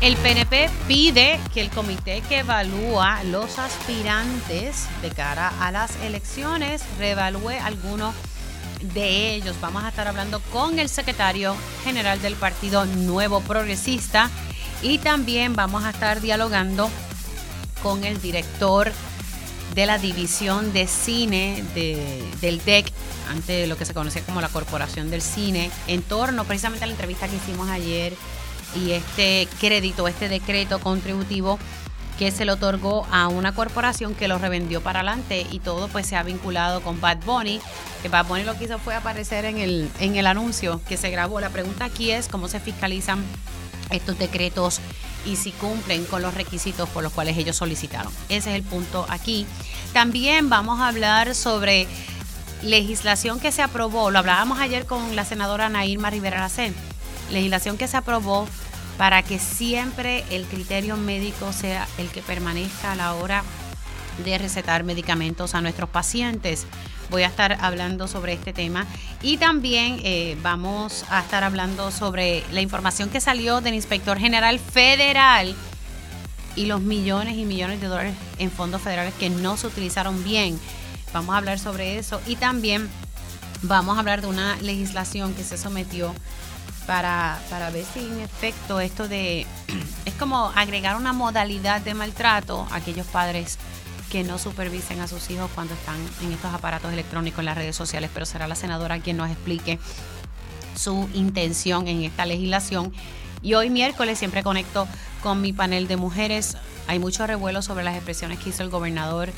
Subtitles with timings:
[0.00, 6.82] El PNP pide que el comité que evalúa los aspirantes de cara a las elecciones
[6.98, 8.14] reevalúe algunos
[8.94, 9.56] de ellos.
[9.60, 14.30] Vamos a estar hablando con el secretario general del Partido Nuevo Progresista
[14.80, 16.88] y también vamos a estar dialogando
[17.82, 18.90] con el director
[19.74, 21.62] de la división de cine
[22.40, 22.90] del DEC,
[23.28, 26.94] ante lo que se conocía como la Corporación del Cine, en torno precisamente a la
[26.94, 28.14] entrevista que hicimos ayer
[28.74, 31.58] y este crédito, este decreto contributivo
[32.20, 36.06] que se le otorgó a una corporación que lo revendió para adelante y todo pues
[36.06, 37.60] se ha vinculado con Bad Bunny,
[38.02, 41.10] que Bad Bunny lo que hizo fue aparecer en el, en el anuncio que se
[41.10, 41.40] grabó.
[41.40, 43.24] La pregunta aquí es cómo se fiscalizan
[43.88, 44.80] estos decretos
[45.24, 48.12] y si cumplen con los requisitos por los cuales ellos solicitaron.
[48.28, 49.46] Ese es el punto aquí.
[49.94, 51.86] También vamos a hablar sobre
[52.62, 56.74] legislación que se aprobó, lo hablábamos ayer con la senadora Nairma Rivera Lacén
[57.30, 58.46] legislación que se aprobó
[58.98, 63.42] para que siempre el criterio médico sea el que permanezca a la hora
[64.24, 66.66] de recetar medicamentos a nuestros pacientes.
[67.10, 68.86] Voy a estar hablando sobre este tema
[69.22, 74.58] y también eh, vamos a estar hablando sobre la información que salió del inspector general
[74.58, 75.56] federal
[76.54, 80.60] y los millones y millones de dólares en fondos federales que no se utilizaron bien.
[81.12, 82.88] Vamos a hablar sobre eso y también
[83.62, 86.14] vamos a hablar de una legislación que se sometió
[86.86, 89.46] para, para ver si en efecto esto de...
[90.06, 93.58] Es como agregar una modalidad de maltrato a aquellos padres
[94.10, 97.76] que no supervisen a sus hijos cuando están en estos aparatos electrónicos en las redes
[97.76, 99.78] sociales, pero será la senadora quien nos explique
[100.74, 102.92] su intención en esta legislación.
[103.42, 104.88] Y hoy miércoles siempre conecto
[105.22, 106.56] con mi panel de mujeres.
[106.88, 109.30] Hay mucho revuelo sobre las expresiones que hizo el gobernador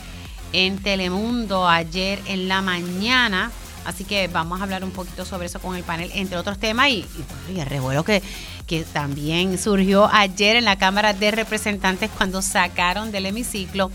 [0.53, 3.51] en Telemundo ayer en la mañana
[3.85, 6.89] Así que vamos a hablar un poquito sobre eso con el panel, entre otros temas,
[6.89, 7.07] y,
[7.49, 8.23] el revuelo que,
[8.67, 13.91] que también surgió ayer en la Cámara de Representantes cuando sacaron del hemiciclo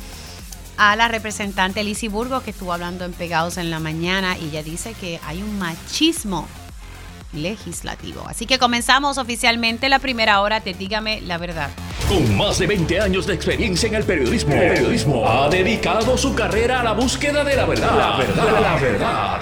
[0.77, 4.63] a la representante Lizy Burgos, que estuvo hablando en Pegados en la mañana, y ella
[4.63, 6.47] dice que hay un machismo
[7.33, 8.23] legislativo.
[8.27, 11.69] Así que comenzamos oficialmente la primera hora de Dígame la Verdad.
[12.07, 16.33] Con más de 20 años de experiencia en el periodismo, el periodismo ha dedicado su
[16.33, 17.97] carrera a la búsqueda de la verdad.
[17.97, 19.41] La verdad, la verdad.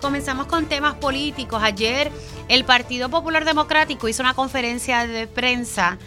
[0.00, 1.62] Comenzamos con temas políticos.
[1.62, 2.10] Ayer
[2.48, 5.98] el Partido Popular Democrático hizo una conferencia de prensa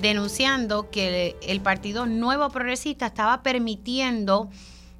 [0.00, 4.50] denunciando que el Partido Nuevo Progresista estaba permitiendo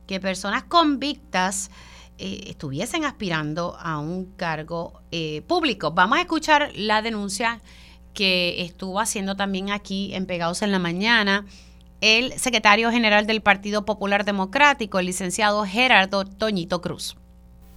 [0.09, 1.71] que personas convictas
[2.19, 5.93] eh, estuviesen aspirando a un cargo eh, público.
[5.93, 7.61] Vamos a escuchar la denuncia
[8.15, 11.47] que estuvo haciendo también aquí en Pegados en la Mañana
[12.01, 17.17] el secretario general del Partido Popular Democrático, el licenciado Gerardo Toñito Cruz.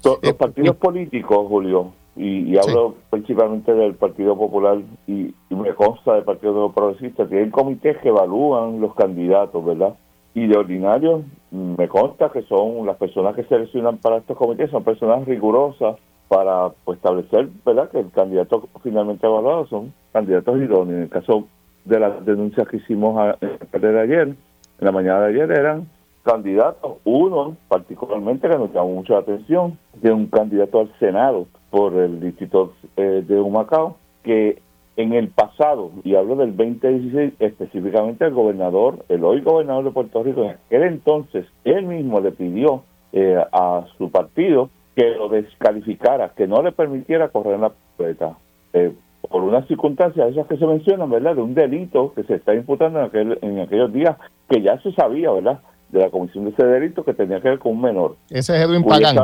[0.04, 6.72] Los partidos políticos, Julio, y, hablo principalmente del Partido Popular y, me consta del Partido
[6.72, 9.96] Progresista, tienen comités que evalúan los candidatos, ¿verdad?
[10.36, 14.84] Y de ordinario me consta que son las personas que seleccionan para estos comités, son
[14.84, 15.98] personas rigurosas
[16.28, 20.98] para pues, establecer, ¿verdad?, que el candidato finalmente evaluado son candidatos idóneos.
[20.98, 21.48] En el caso
[21.86, 23.38] de las denuncias que hicimos a,
[23.72, 24.38] ayer, en
[24.80, 25.88] la mañana de ayer eran
[26.24, 32.20] candidatos, uno particularmente que nos llamó mucha atención, de un candidato al Senado por el
[32.20, 34.62] distrito eh, de Humacao, que
[34.96, 40.24] en el pasado, y hablo del 2016, específicamente el gobernador, el hoy gobernador de Puerto
[40.24, 46.34] Rico, en aquel entonces, él mismo le pidió eh, a su partido que lo descalificara,
[46.36, 48.38] que no le permitiera correr la puerta.
[48.74, 48.94] Eh,
[49.30, 51.36] por unas circunstancias esas que se mencionan, ¿verdad?
[51.36, 54.18] De un delito que se está imputando en, aquel, en aquellos días
[54.50, 55.62] que ya se sabía, ¿verdad?
[55.94, 58.18] De la comisión de ese delito que tenía que ver con un menor.
[58.30, 59.16] Ese es Edwin Pagán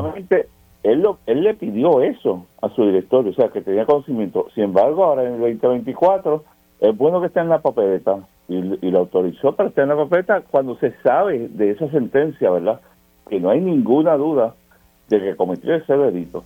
[0.84, 4.48] él, lo, él le pidió eso a su directorio, o sea, que tenía conocimiento.
[4.56, 6.44] Sin embargo, ahora en el 2024
[6.80, 9.98] es bueno que esté en la papeleta y, y lo autorizó para estar en la
[9.98, 12.80] papeleta cuando se sabe de esa sentencia, ¿verdad?
[13.30, 14.56] Que no hay ninguna duda
[15.10, 16.44] de que cometió ese delito.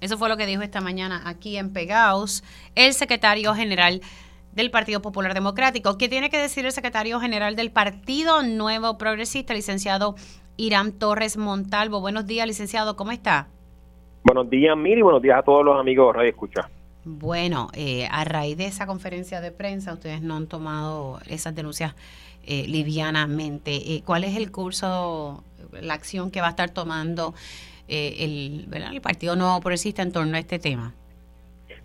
[0.00, 2.42] Eso fue lo que dijo esta mañana aquí en Pegaos
[2.74, 4.00] el secretario general
[4.52, 5.98] del Partido Popular Democrático.
[5.98, 10.16] ¿Qué tiene que decir el secretario general del Partido Nuevo Progresista, licenciado
[10.60, 12.02] Irán Torres Montalvo.
[12.02, 13.48] Buenos días, licenciado, ¿cómo está?
[14.22, 16.68] Buenos días, Miri, buenos días a todos los amigos de Radio Escucha.
[17.02, 21.94] Bueno, eh, a raíz de esa conferencia de prensa, ustedes no han tomado esas denuncias
[22.42, 23.94] eh, livianamente.
[23.94, 25.42] Eh, ¿Cuál es el curso,
[25.80, 27.32] la acción que va a estar tomando
[27.88, 30.92] el, el Partido Nuevo Progresista en torno a este tema?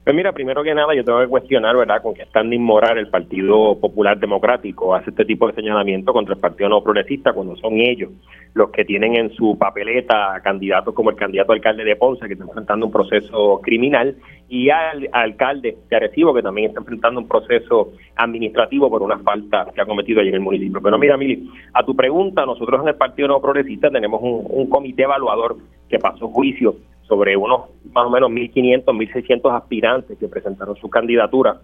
[0.06, 3.00] Pues mira, primero que nada yo tengo que cuestionar, ¿verdad?, con que están de inmoral
[3.00, 7.56] el Partido Popular Democrático hace este tipo de señalamiento contra el Partido No Progresista cuando
[7.56, 8.12] son ellos
[8.54, 12.46] los que tienen en su papeleta candidatos como el candidato alcalde de Ponce que está
[12.46, 14.16] enfrentando un proceso criminal
[14.48, 19.66] y al, alcalde de Arecibo que también está enfrentando un proceso administrativo por una falta
[19.74, 20.84] que ha cometido allí en el municipio.
[20.84, 24.70] Pero mira, Mili, a tu pregunta, nosotros en el Partido No Progresista tenemos un, un
[24.70, 25.58] comité evaluador
[25.90, 26.76] que pasó juicio
[27.08, 31.62] sobre unos más o menos 1.500, 1.600 aspirantes que presentaron su candidatura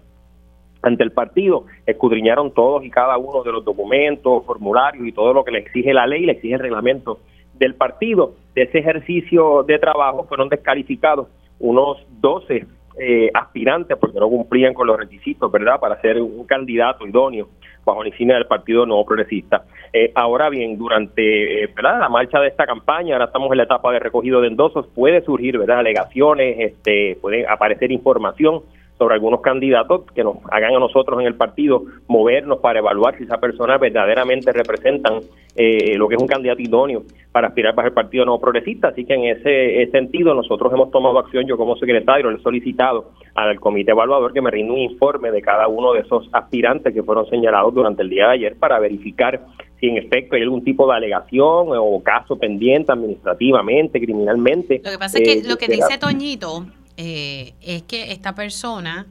[0.84, 5.44] ante el partido, escudriñaron todos y cada uno de los documentos, formularios y todo lo
[5.44, 7.20] que le exige la ley, le exige el reglamento
[7.54, 8.34] del partido.
[8.56, 11.28] De ese ejercicio de trabajo fueron descalificados
[11.60, 12.66] unos 12
[13.00, 17.50] eh, aspirantes porque no cumplían con los requisitos, ¿verdad?, para ser un candidato idóneo
[17.86, 19.64] bajo la insignia del Partido Nuevo Progresista.
[19.94, 23.92] Eh, ahora bien, durante eh, la marcha de esta campaña, ahora estamos en la etapa
[23.92, 25.80] de recogido de endosos, puede surgir ¿verdad?
[25.80, 28.62] alegaciones, este, puede aparecer información
[29.02, 33.24] sobre algunos candidatos que nos hagan a nosotros en el partido movernos para evaluar si
[33.24, 35.22] esa persona verdaderamente representan
[35.56, 37.02] eh, lo que es un candidato idóneo
[37.32, 38.90] para aspirar para el Partido Nuevo Progresista.
[38.90, 43.10] Así que en ese, sentido nosotros hemos tomado acción, yo como secretario le he solicitado
[43.34, 47.02] al comité evaluador que me rinda un informe de cada uno de esos aspirantes que
[47.02, 49.42] fueron señalados durante el día de ayer para verificar
[49.82, 54.80] si en efecto hay algún tipo de alegación o caso pendiente administrativamente, criminalmente.
[54.84, 56.68] Lo que pasa es que eh, lo que dice Toñito
[56.98, 59.08] eh, es que esta persona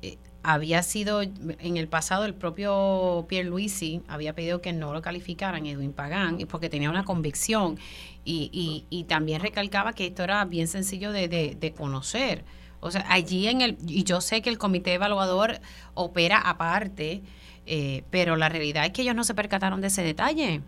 [0.00, 5.02] eh, había sido, en el pasado el propio Pierre Luisi había pedido que no lo
[5.02, 7.78] calificaran Edwin Pagán, porque tenía una convicción
[8.24, 12.44] y, y, también recalcaba que esto era bien sencillo de, de, conocer.
[12.80, 15.60] O sea, allí en el, y yo sé que el comité evaluador
[15.94, 17.22] opera aparte,
[17.68, 20.60] eh, pero la realidad es que ellos no se percataron de ese detalle.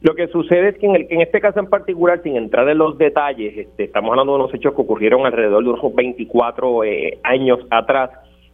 [0.00, 2.78] Lo que sucede es que en, el, en este caso en particular, sin entrar en
[2.78, 7.18] los detalles, este, estamos hablando de unos hechos que ocurrieron alrededor de unos 24 eh,
[7.22, 8.10] años atrás,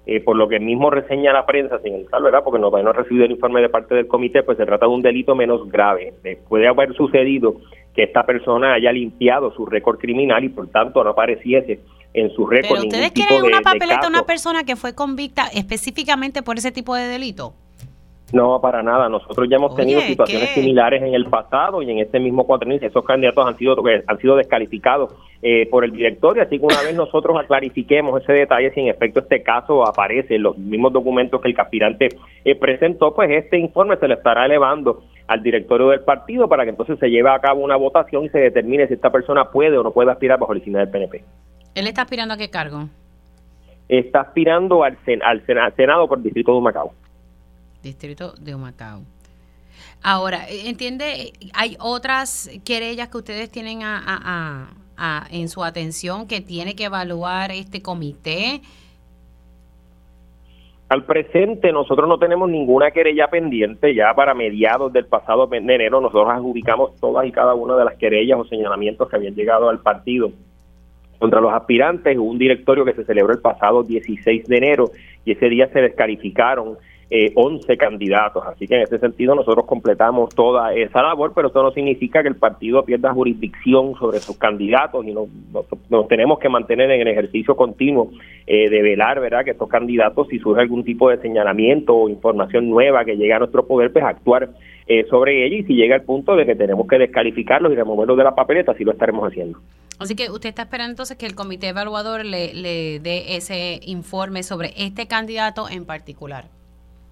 [0.07, 2.43] eh, por lo que mismo reseña la prensa, sin entrar, ¿verdad?
[2.45, 4.93] Porque no, no ha recibido el informe de parte del comité, pues se trata de
[4.93, 6.13] un delito menos grave.
[6.49, 7.57] Puede haber sucedido
[7.95, 11.81] que esta persona haya limpiado su récord criminal y por tanto no apareciese
[12.15, 12.71] en su récord.
[12.71, 17.07] ¿Pero ustedes quieren una papeleta una persona que fue convicta específicamente por ese tipo de
[17.07, 17.55] delito?
[18.33, 19.09] No, para nada.
[19.09, 23.05] Nosotros ya hemos tenido situaciones similares en el pasado y en este mismo cuatrenio esos
[23.05, 23.77] candidatos han sido
[24.07, 28.73] han sido descalificados eh, por el directorio, así que una vez nosotros aclarifiquemos ese detalle,
[28.73, 32.09] si en efecto este caso aparece en los mismos documentos que el aspirante
[32.45, 36.71] eh, presentó, pues este informe se le estará elevando al directorio del partido para que
[36.71, 39.83] entonces se lleve a cabo una votación y se determine si esta persona puede o
[39.83, 41.25] no puede aspirar bajo la del PNP.
[41.75, 42.89] ¿Él está aspirando a qué cargo?
[43.89, 45.47] Está aspirando al, al
[45.77, 46.93] Senado por el Distrito de Macao
[47.83, 49.01] distrito de Humacao.
[50.03, 54.69] Ahora, eh, entiende, hay otras querellas que ustedes tienen a,
[55.31, 58.61] en su atención que tiene que evaluar este comité.
[60.91, 66.01] Al presente nosotros no tenemos ninguna querella pendiente, ya para mediados del pasado de enero
[66.01, 69.79] nosotros adjudicamos todas y cada una de las querellas o señalamientos que habían llegado al
[69.79, 70.33] partido
[71.21, 74.91] contra los aspirantes, hubo un directorio que se celebró el pasado 16 de enero
[75.25, 76.79] y ese día se descalificaron
[77.11, 78.43] eh, 11 candidatos.
[78.47, 82.29] Así que en ese sentido nosotros completamos toda esa labor, pero eso no significa que
[82.29, 85.29] el partido pierda jurisdicción sobre sus candidatos y nos,
[86.09, 88.13] tenemos que mantener en el ejercicio continuo
[88.47, 92.71] eh, de velar, ¿verdad?, que estos candidatos, si surge algún tipo de señalamiento o información
[92.71, 94.49] nueva que llegue a nuestro poder, pues actuar
[94.93, 98.17] eh, sobre ella y si llega el punto de que tenemos que descalificarlos y removerlos
[98.17, 99.61] de la papeleta, así lo estaremos haciendo.
[100.01, 104.43] Así que usted está esperando entonces que el comité evaluador le, le dé ese informe
[104.43, 106.47] sobre este candidato en particular.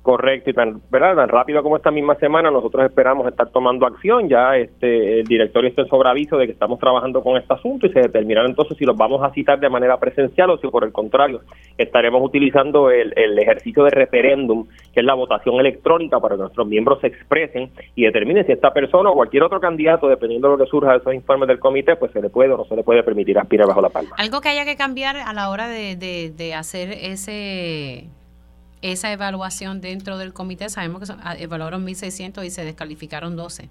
[0.03, 1.17] Correcto, y tan, ¿verdad?
[1.17, 4.29] tan rápido como esta misma semana nosotros esperamos estar tomando acción.
[4.29, 7.93] Ya este el directorio está en sobreaviso de que estamos trabajando con este asunto y
[7.93, 10.93] se determinará entonces si los vamos a citar de manera presencial o si por el
[10.93, 11.41] contrario
[11.77, 16.67] estaremos utilizando el, el ejercicio de referéndum, que es la votación electrónica para que nuestros
[16.67, 20.65] miembros se expresen y determinen si esta persona o cualquier otro candidato, dependiendo de lo
[20.65, 22.83] que surja de esos informes del comité, pues se le puede o no se le
[22.83, 24.11] puede permitir aspirar bajo la palma.
[24.17, 28.09] Algo que haya que cambiar a la hora de, de, de hacer ese
[28.83, 33.69] esa evaluación dentro del comité, sabemos que ah, evaluaron 1.600 y se descalificaron 12.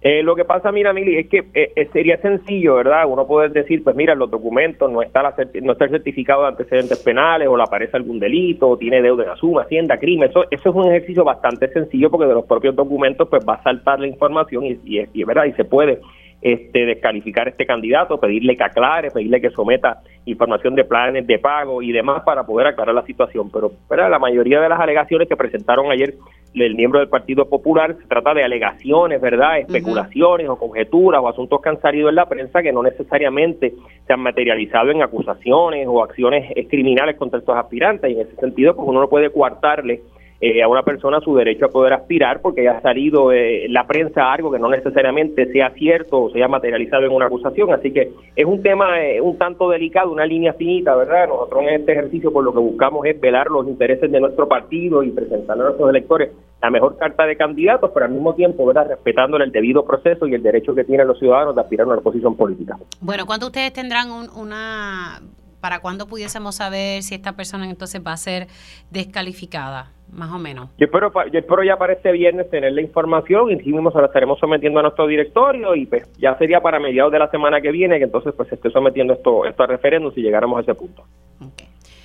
[0.00, 3.02] Eh, lo que pasa, mira, Mili, es que eh, eh, sería sencillo, ¿verdad?
[3.08, 6.48] Uno puede decir, pues mira, los documentos no está, la, no está el certificado de
[6.48, 10.30] antecedentes penales o le aparece algún delito o tiene deuda en Asuma, Hacienda, crimen.
[10.30, 13.62] Eso, eso es un ejercicio bastante sencillo porque de los propios documentos pues va a
[13.64, 15.46] saltar la información y, y, y ¿verdad?
[15.46, 16.00] y se puede
[16.40, 21.38] este, descalificar a este candidato, pedirle que aclare, pedirle que someta información de planes de
[21.38, 23.50] pago y demás para poder aclarar la situación.
[23.50, 26.14] Pero, pero la mayoría de las alegaciones que presentaron ayer
[26.54, 29.58] el miembro del Partido Popular se trata de alegaciones, ¿verdad?
[29.58, 33.74] Especulaciones o conjeturas o asuntos que han salido en la prensa que no necesariamente
[34.06, 38.10] se han materializado en acusaciones o acciones criminales contra estos aspirantes.
[38.10, 40.02] Y en ese sentido, pues uno no puede coartarle
[40.40, 44.32] eh, a una persona su derecho a poder aspirar porque haya salido eh, la prensa
[44.32, 47.72] algo que no necesariamente sea cierto o sea materializado en una acusación.
[47.72, 51.28] Así que es un tema eh, un tanto delicado, una línea finita, ¿verdad?
[51.28, 55.02] Nosotros en este ejercicio por lo que buscamos es velar los intereses de nuestro partido
[55.02, 56.30] y presentar a nuestros electores
[56.62, 58.88] la mejor carta de candidatos, pero al mismo tiempo, ¿verdad?
[58.88, 62.00] Respetándole el debido proceso y el derecho que tienen los ciudadanos de aspirar a una
[62.00, 62.76] posición política.
[63.00, 65.20] Bueno, ¿cuándo ustedes tendrán una
[65.60, 68.46] ¿Para cuándo pudiésemos saber si esta persona entonces va a ser
[68.90, 70.70] descalificada, más o menos?
[70.78, 74.06] Yo espero, yo espero ya para este viernes tener la información y mismo se la
[74.06, 77.70] estaremos sometiendo a nuestro directorio y pues ya sería para mediados de la semana que
[77.70, 81.04] viene que entonces pues esté sometiendo esto, esto a referéndum si llegáramos a ese punto.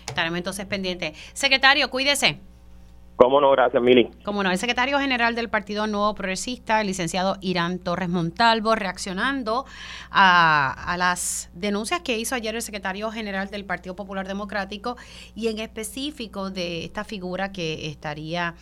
[0.08, 1.18] Estaremos entonces pendientes.
[1.34, 2.40] Secretario, cuídese.
[3.16, 4.10] Cómo no, gracias, Mili.
[4.26, 9.66] Cómo no, el secretario general del Partido Nuevo Progresista, el licenciado Irán Torres Montalvo, reaccionando
[10.10, 14.98] a, las denuncias que hizo ayer el secretario general del Partido Popular Democrático
[15.36, 18.56] y en específico de esta figura que estaría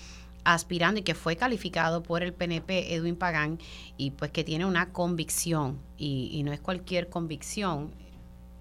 [0.44, 3.60] aspirando y que fue calificado por el PNP Edwin Pagán
[3.96, 7.94] y pues que tiene una convicción y, y no es cualquier convicción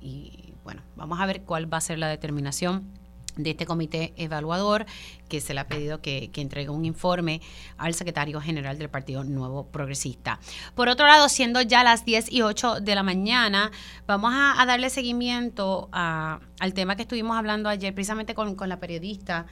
[0.01, 3.00] y bueno, vamos a ver cuál va a ser la determinación
[3.37, 4.87] de este comité evaluador
[5.29, 7.41] que se le ha pedido que, entregue un informe
[7.77, 10.41] al secretario general del Partido Nuevo Progresista.
[10.75, 13.71] Por otro lado, siendo ya las 10 y 8 de la mañana,
[14.07, 19.47] vamos a, darle seguimiento al tema que estuvimos hablando ayer precisamente con, la periodista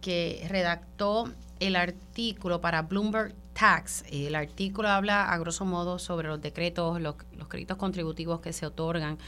[0.00, 4.04] que redactó el artículo para Bloomberg Tax.
[4.10, 8.66] El artículo habla a grosso modo sobre los decretos, los, los créditos contributivos que se
[8.66, 9.18] otorgan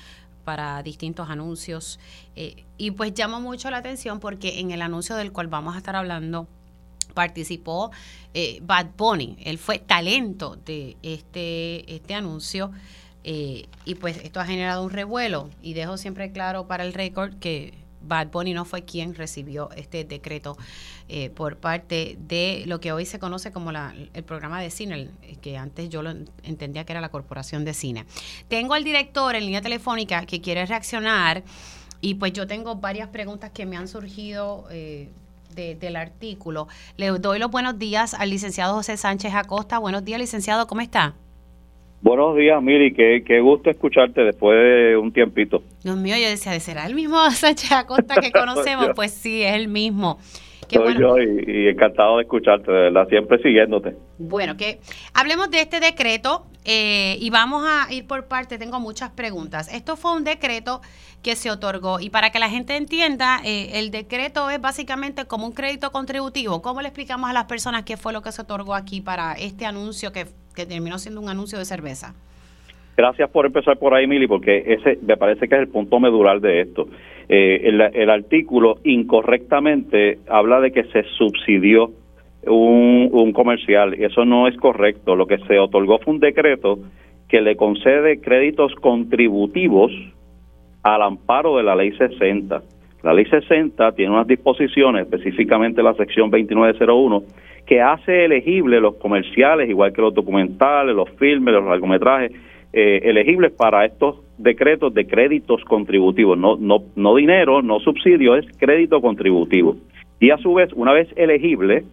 [0.47, 1.99] para distintos anuncios.
[2.37, 5.79] Eh, y pues llama mucho la atención porque en el anuncio del cual vamos a
[5.79, 6.47] estar hablando
[7.15, 7.91] participó
[8.33, 9.39] eh, Bad Bunny.
[9.43, 12.71] Él fue talento de este, este anuncio.
[13.25, 15.51] Eh, y pues esto ha generado un revuelo.
[15.63, 17.75] Y dejo siempre claro para el récord que
[18.07, 20.57] Bad Bunny no fue quien recibió este decreto
[21.09, 25.11] eh, por parte de lo que hoy se conoce como la, el programa de cine,
[25.41, 26.11] que antes yo lo
[26.43, 28.07] entendía que era la Corporación de Cine.
[28.49, 31.43] Tengo al director en línea telefónica que quiere reaccionar
[32.01, 34.67] y pues yo tengo varias preguntas que me han surgido.
[34.71, 35.09] Eh,
[35.57, 36.69] del artículo.
[36.99, 39.79] Le doy los buenos días al licenciado José Sánchez Acosta.
[39.79, 41.15] Buenos días, licenciado, ¿cómo está?
[42.03, 45.63] Buenos días, Miri, qué, qué gusto escucharte después de un tiempito.
[45.83, 48.91] Dios mío, yo decía, ¿será el mismo Sánchez Acosta que conocemos?
[48.95, 50.19] pues sí, es el mismo.
[50.69, 53.97] Soy yo y, encantado de escucharte, de verdad, siempre siguiéndote.
[54.19, 54.81] Bueno, que
[55.15, 59.73] hablemos de este decreto eh, y vamos a ir por parte, tengo muchas preguntas.
[59.73, 60.81] Esto fue un decreto
[61.23, 65.47] que se otorgó y para que la gente entienda, eh, el decreto es básicamente como
[65.47, 66.63] un crédito contributivo.
[66.63, 69.67] ¿Cómo le explicamos a las personas qué fue lo que se otorgó aquí para este
[69.67, 70.27] anuncio que
[70.57, 72.15] que terminó siendo un anuncio de cerveza.
[72.97, 76.41] Gracias por empezar por ahí, Mili, porque ese me parece que es el punto medular
[76.41, 76.89] de esto.
[77.29, 77.61] Eh,
[77.95, 81.91] el, artículo incorrectamente habla de que se subsidió
[82.47, 85.15] un, un comercial eso no es correcto.
[85.15, 86.79] Lo que se otorgó fue un decreto
[87.29, 89.93] que le concede créditos contributivos
[90.83, 92.63] al amparo de la ley 60.
[93.03, 97.23] La ley 60 tiene unas disposiciones, específicamente la sección 2901,
[97.67, 102.33] que hace elegible los comerciales, igual que los documentales, los filmes, los largometrajes,
[102.73, 108.47] eh, elegibles para estos decretos de créditos contributivos, no, no, no dinero, no subsidio, es
[108.59, 109.77] crédito contributivo.
[110.21, 111.85] Y a su vez, una vez elegible,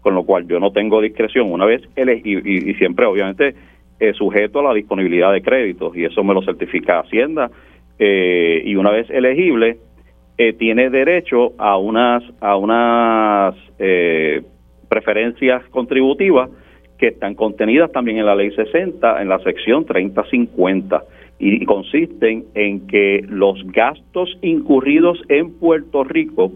[0.00, 3.54] con lo cual yo no tengo discreción, una vez elegible, y, siempre obviamente
[4.00, 7.50] eh, sujeto a la disponibilidad de créditos, y eso me lo certifica Hacienda,
[7.98, 9.78] eh, y una vez elegible,
[10.40, 14.42] eh, tiene derecho a unas, a unas eh,
[14.88, 16.50] preferencias contributivas
[16.98, 21.04] que están contenidas también en la ley 60, en la sección 3050,
[21.38, 26.50] y consisten en que los gastos incurridos en Puerto Rico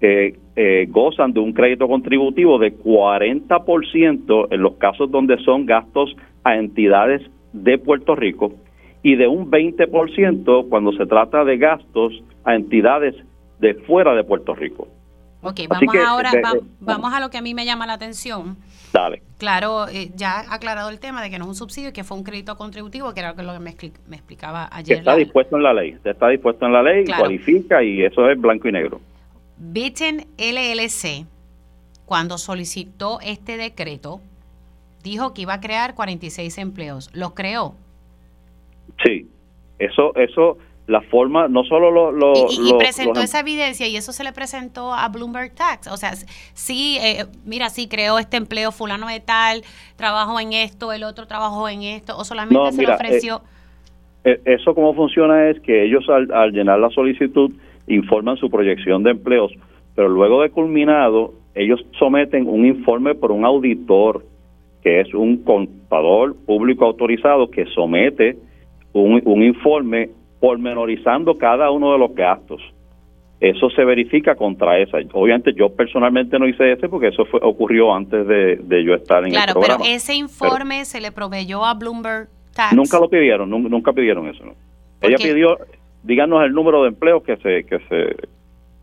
[0.00, 6.56] eh, gozan de un crédito contributivo de 40% en los casos donde son gastos a
[6.56, 7.22] entidades
[7.52, 8.52] de Puerto Rico
[9.02, 13.14] y de un 20% cuando se trata de gastos a entidades
[13.60, 14.88] de fuera de Puerto Rico.
[15.40, 16.32] Ok, vamos ahora,
[16.80, 18.56] vamos a lo que a mí me llama la atención.
[18.92, 19.22] Dale.
[19.38, 22.16] Claro, eh, ya ha aclarado el tema de que no es un subsidio, que fue
[22.16, 23.76] un crédito contributivo, que era lo que me,
[24.08, 24.98] me explicaba ayer.
[24.98, 28.68] está dispuesto en la ley, está dispuesto en la ley, cualifica y eso es blanco
[28.68, 29.00] y negro.
[29.58, 31.26] Bitten LLC,
[32.04, 34.20] cuando solicitó este decreto,
[35.04, 37.10] dijo que iba a crear 46 empleos.
[37.12, 37.74] ¿Los creó?
[39.04, 39.28] Sí,
[39.78, 42.10] eso, eso, la forma, no solo lo...
[42.10, 45.86] lo y, presentó esa evidencia y eso se le presentó a Bloomberg Tax.
[45.88, 46.12] O sea,
[46.54, 49.60] sí, eh, mira, sí creó este empleo fulano de tal,
[49.96, 53.42] trabajo en esto, el otro trabajó en esto, o solamente se le ofreció...
[54.24, 57.52] Eh, eh, eso cómo funciona es que ellos al llenar la solicitud
[57.86, 59.52] informan su proyección de empleos,
[59.94, 64.24] pero luego de culminado, ellos someten un informe por un auditor,
[64.82, 68.38] que es un contador público autorizado que somete
[68.94, 72.62] un, un informe pormenorizando cada uno de los gastos.
[73.40, 74.98] Eso se verifica contra esa.
[75.12, 79.32] Obviamente yo personalmente no hice ese porque eso fue, ocurrió antes de, yo estar en
[79.34, 79.64] el programa.
[79.64, 82.74] Claro, pero ese informe se le proveyó a Bloomberg Tax.
[82.74, 84.42] Nunca lo pidieron, nunca, pidieron eso.
[85.00, 85.56] Ella pidió,
[86.02, 88.28] díganos el número de empleos que se que se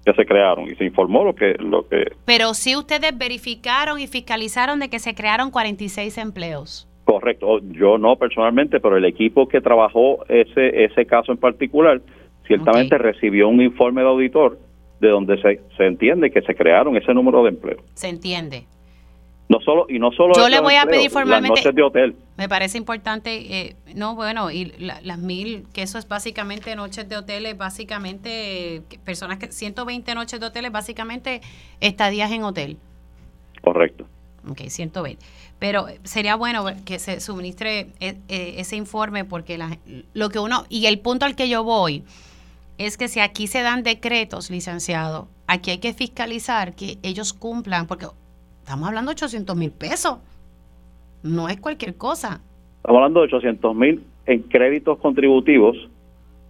[0.05, 4.07] que se crearon y se informó lo que lo que Pero si ustedes verificaron y
[4.07, 6.87] fiscalizaron de que se crearon 46 empleos.
[7.05, 12.01] Correcto, yo no personalmente, pero el equipo que trabajó ese ese caso en particular
[12.47, 14.57] ciertamente recibió un informe de auditor
[14.99, 17.81] de donde se, se entiende que se crearon ese número de empleos.
[17.93, 18.65] Se entiende.
[19.47, 21.71] No solo, y no solo Yo le voy a pedir formalmente.
[21.71, 22.15] de hotel.
[22.35, 27.17] Me parece importante, eh, no, bueno, y las mil, que eso es básicamente noches de
[27.17, 31.41] hoteles, básicamente, personas que, 120 noches de hoteles, básicamente
[31.79, 32.77] estadías en hotel.
[33.61, 34.07] Correcto.
[34.49, 35.23] Ok, 120.
[35.65, 39.79] Pero sería bueno que se suministre e, e, ese informe porque la,
[40.13, 42.03] lo que uno, y el punto al que yo voy
[42.77, 47.87] es que si aquí se dan decretos, licenciado, aquí hay que fiscalizar que ellos cumplan,
[47.87, 48.05] porque
[48.65, 50.17] Estamos hablando de 800 mil pesos.
[51.21, 52.41] No es cualquier cosa.
[52.77, 55.77] Estamos hablando de 800 mil en créditos contributivos.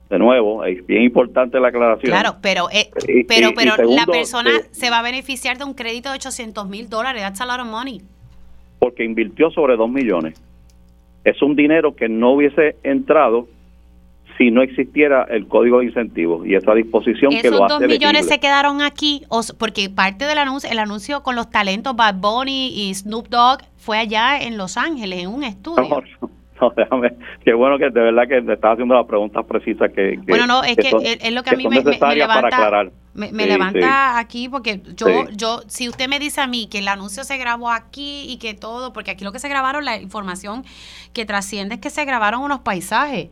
[0.10, 2.12] De nuevo, es bien importante la aclaración.
[2.12, 2.90] Claro, pero eh,
[3.28, 6.88] pero, pero la persona eh, se va a beneficiar de un crédito de 800 mil
[6.90, 7.22] dólares.
[7.22, 8.02] That's a lot of money.
[8.86, 10.40] Porque invirtió sobre 2 millones.
[11.24, 13.48] Es un dinero que no hubiese entrado
[14.38, 18.28] si no existiera el código de incentivos y esa disposición que lo hace dos millones
[18.28, 19.24] se quedaron aquí
[19.58, 23.98] porque parte del anuncio el anuncio con los talentos Bad Bunny y Snoop Dogg fue
[23.98, 26.04] allá en Los Ángeles en un estudio.
[26.62, 27.12] No, déjame
[27.44, 30.64] qué bueno que de verdad que te estás haciendo las preguntas precisas que, bueno no
[30.64, 35.62] es que, es lo que, a mí me, levanta me, levanta aquí porque yo yo
[35.68, 38.94] si usted me dice a mí que el anuncio se grabó aquí y que todo
[38.94, 40.64] porque aquí lo que se grabaron la información
[41.14, 43.30] que trasciende es que se grabaron unos paisajes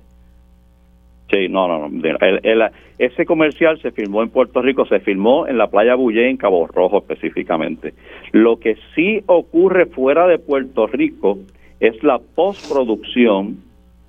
[1.32, 2.70] Sí, no, no, no.
[3.00, 6.68] ese comercial se filmó en Puerto Rico, se filmó en la playa Bullé, en Cabo
[6.68, 7.94] Rojo específicamente.
[8.34, 11.40] Lo que sí ocurre fuera de Puerto Rico
[11.80, 13.58] es la postproducción,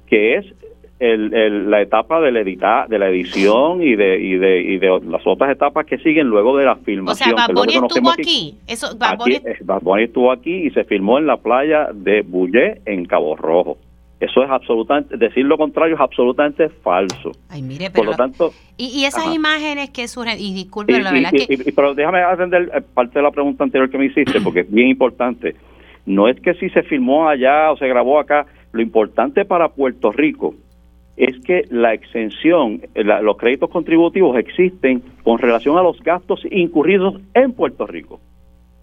[0.06, 0.46] que es
[0.98, 5.00] el, la etapa de la, edita, de la edición y de, y, de, y de
[5.06, 7.34] las otras etapas que siguen luego de la filmación.
[7.34, 8.58] O sea, Bad estuvo aquí.
[8.66, 13.36] Eso, Bad Bunny estuvo aquí y se filmó en la playa de Bullé, en Cabo
[13.36, 13.78] Rojo.
[14.20, 17.32] Eso es absolutamente, decir lo contrario es absolutamente falso.
[17.50, 21.30] Ay, mire, pero Por lo tanto, y, esas imágenes que surgen, y disculpe, la verdad
[21.30, 21.72] que...
[21.74, 24.88] pero déjame atender eh, parte de la pregunta anterior que me hiciste, porque es bien
[24.88, 25.56] importante.
[26.06, 30.12] No es que si se filmó allá o se grabó acá, lo importante para Puerto
[30.12, 30.54] Rico
[31.16, 37.52] es que la exención, los créditos contributivos existen con relación a los gastos incurridos en
[37.52, 38.20] Puerto Rico.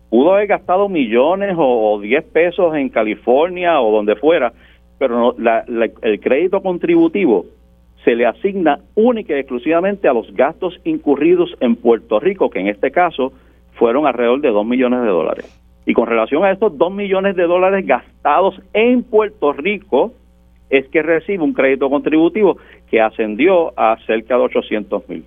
[0.09, 4.53] Pudo haber gastado millones o 10 pesos en California o donde fuera,
[4.97, 7.45] pero el crédito contributivo
[8.03, 12.67] se le asigna única y exclusivamente a los gastos incurridos en Puerto Rico, que en
[12.67, 13.31] este caso
[13.73, 15.61] fueron alrededor de 2 millones de dólares.
[15.85, 20.13] Y con relación a estos 2 millones de dólares gastados en Puerto Rico,
[20.71, 22.57] es que recibe un crédito contributivo
[22.89, 25.25] que ascendió a cerca de 800 mil.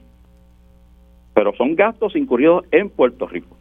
[1.34, 3.56] Pero son gastos incurridos en Puerto Rico.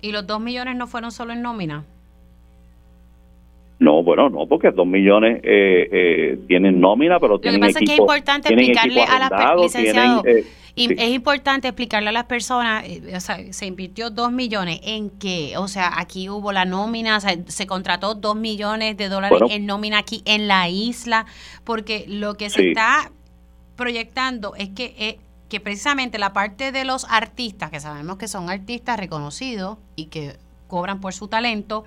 [0.00, 1.84] ¿Y los 2 millones no fueron solo en nómina?
[3.82, 7.80] No, bueno, no, porque dos millones eh, eh, tienen nómina, pero tienen Lo que pasa
[7.80, 9.30] es que es importante explicarle a las
[10.76, 15.54] eh, es importante explicarle a las personas, o sea, se invirtió dos millones en qué,
[15.56, 19.66] o sea, aquí hubo la nómina, o sea, se contrató dos millones de dólares en
[19.66, 21.26] nómina aquí en la isla,
[21.64, 23.10] porque lo que se está
[23.76, 25.18] proyectando es que
[25.52, 30.36] que precisamente la parte de los artistas, que sabemos que son artistas reconocidos y que
[30.66, 31.84] cobran por su talento,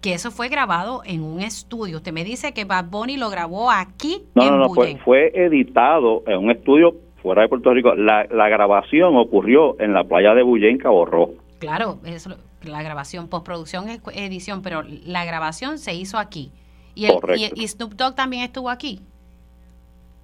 [0.00, 1.96] que eso fue grabado en un estudio.
[1.96, 4.22] Usted me dice que Bad Bunny lo grabó aquí.
[4.36, 7.94] No, en no, no, fue, fue, editado en un estudio fuera de Puerto Rico.
[7.94, 11.34] La, la grabación ocurrió en la playa de Bullé, en Cabo Rojo.
[11.58, 12.30] Claro, eso,
[12.62, 16.50] la grabación, postproducción es edición, pero la grabación se hizo aquí.
[16.94, 17.14] ¿Y, el,
[17.54, 19.00] y, Snoop Dogg también estuvo aquí?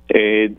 [0.08, 0.54] Eh,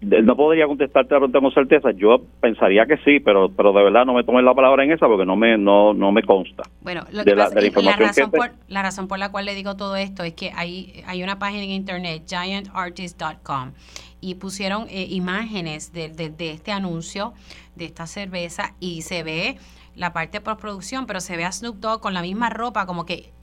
[0.00, 1.90] no podría contestarte la con certeza.
[1.92, 5.06] Yo pensaría que sí, pero pero de verdad no me tomen la palabra en esa
[5.06, 6.64] porque no me no no me consta.
[6.82, 10.22] Bueno, lo que la, razón por, la razón por la cual le digo todo esto
[10.22, 13.72] es que hay hay una página en internet giantartist.com
[14.24, 17.34] y pusieron eh, imágenes de, de, este anuncio
[17.76, 19.56] de esta cerveza y se ve
[19.94, 23.04] la parte de postproducción, pero se ve a Snoop Dogg con la misma ropa como
[23.04, 23.34] que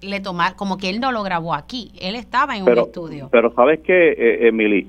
[0.00, 3.28] le toma, como que él no lo grabó aquí, él estaba en un estudio.
[3.32, 4.86] Pero sabes que, eh, Emily,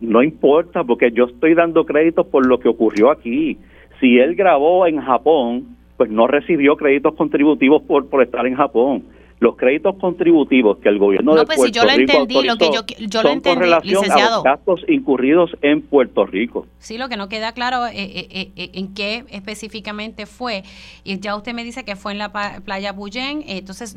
[0.00, 3.58] no importa porque yo estoy dando créditos por lo que ocurrió aquí.
[4.00, 9.04] Si él grabó en Japón, pues no recibió créditos contributivos por, por estar en Japón.
[9.40, 12.70] Los créditos contributivos que el gobierno de pues Puerto si yo lo entendí, lo que
[12.72, 14.28] yo, yo lo entendí, relación licenciado.
[14.28, 16.66] a los gastos incurridos en Puerto Rico.
[16.78, 20.64] Sí, lo que no queda claro es eh, eh, eh, en qué específicamente fue.
[21.04, 22.32] Y ya usted me dice que fue en la
[22.64, 23.96] playa Buyén, entonces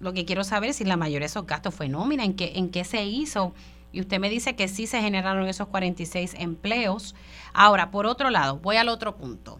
[0.00, 2.52] lo que quiero saber es si la mayoría de esos gastos fue nómina, en qué,
[2.54, 3.52] en qué se hizo
[3.92, 7.14] y usted me dice que sí se generaron esos 46 empleos.
[7.52, 9.58] Ahora, por otro lado, voy al otro punto.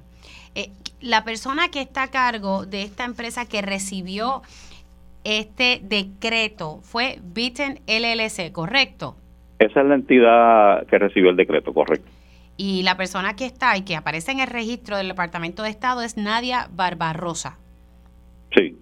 [0.54, 4.42] Eh, la persona que está a cargo de esta empresa que recibió
[5.24, 9.16] este decreto fue Bitten LLC, ¿correcto?
[9.58, 12.08] Esa es la entidad que recibió el decreto, correcto.
[12.56, 16.02] Y la persona que está y que aparece en el registro del Departamento de Estado
[16.02, 17.58] es Nadia Barbarosa.
[18.54, 18.76] Sí.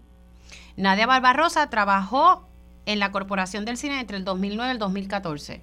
[0.76, 2.46] Nadia Barbarosa trabajó
[2.86, 5.62] en la Corporación del Cine entre el 2009 y el 2014?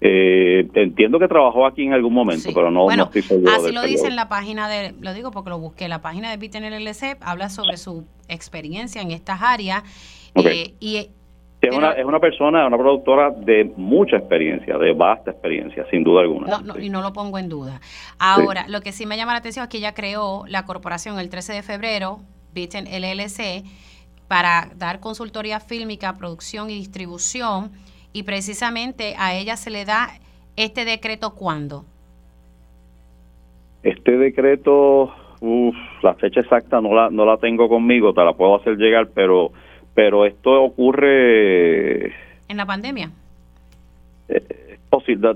[0.00, 3.50] Eh, entiendo que trabajó aquí en algún momento, pero no, bueno, estoy seguro.
[3.52, 6.36] Así lo dice en la página de, lo digo porque lo busqué, la página de
[6.36, 9.82] Bitten LLC habla sobre su experiencia en estas áreas.
[10.34, 11.08] Eh, y,
[11.62, 16.20] es, una, es una persona, una productora de mucha experiencia, de vasta experiencia, sin duda
[16.20, 16.58] alguna.
[16.58, 17.80] No, Y no lo pongo en duda.
[18.18, 21.30] Ahora, lo que sí me llama la atención es que ella creó la corporación el
[21.30, 22.20] 13 de febrero,
[22.52, 23.64] Bitten LLC,
[24.28, 27.72] para dar consultoría fílmica, producción y distribución
[28.12, 30.08] y precisamente a ella se le da
[30.56, 31.84] este decreto cuándo?
[33.82, 38.56] Este decreto, uf, la fecha exacta no la, no la tengo conmigo, te la puedo
[38.56, 39.52] hacer llegar, pero
[39.96, 42.08] pero esto ocurre
[42.48, 43.10] en la pandemia.
[44.28, 45.34] Eh, posible,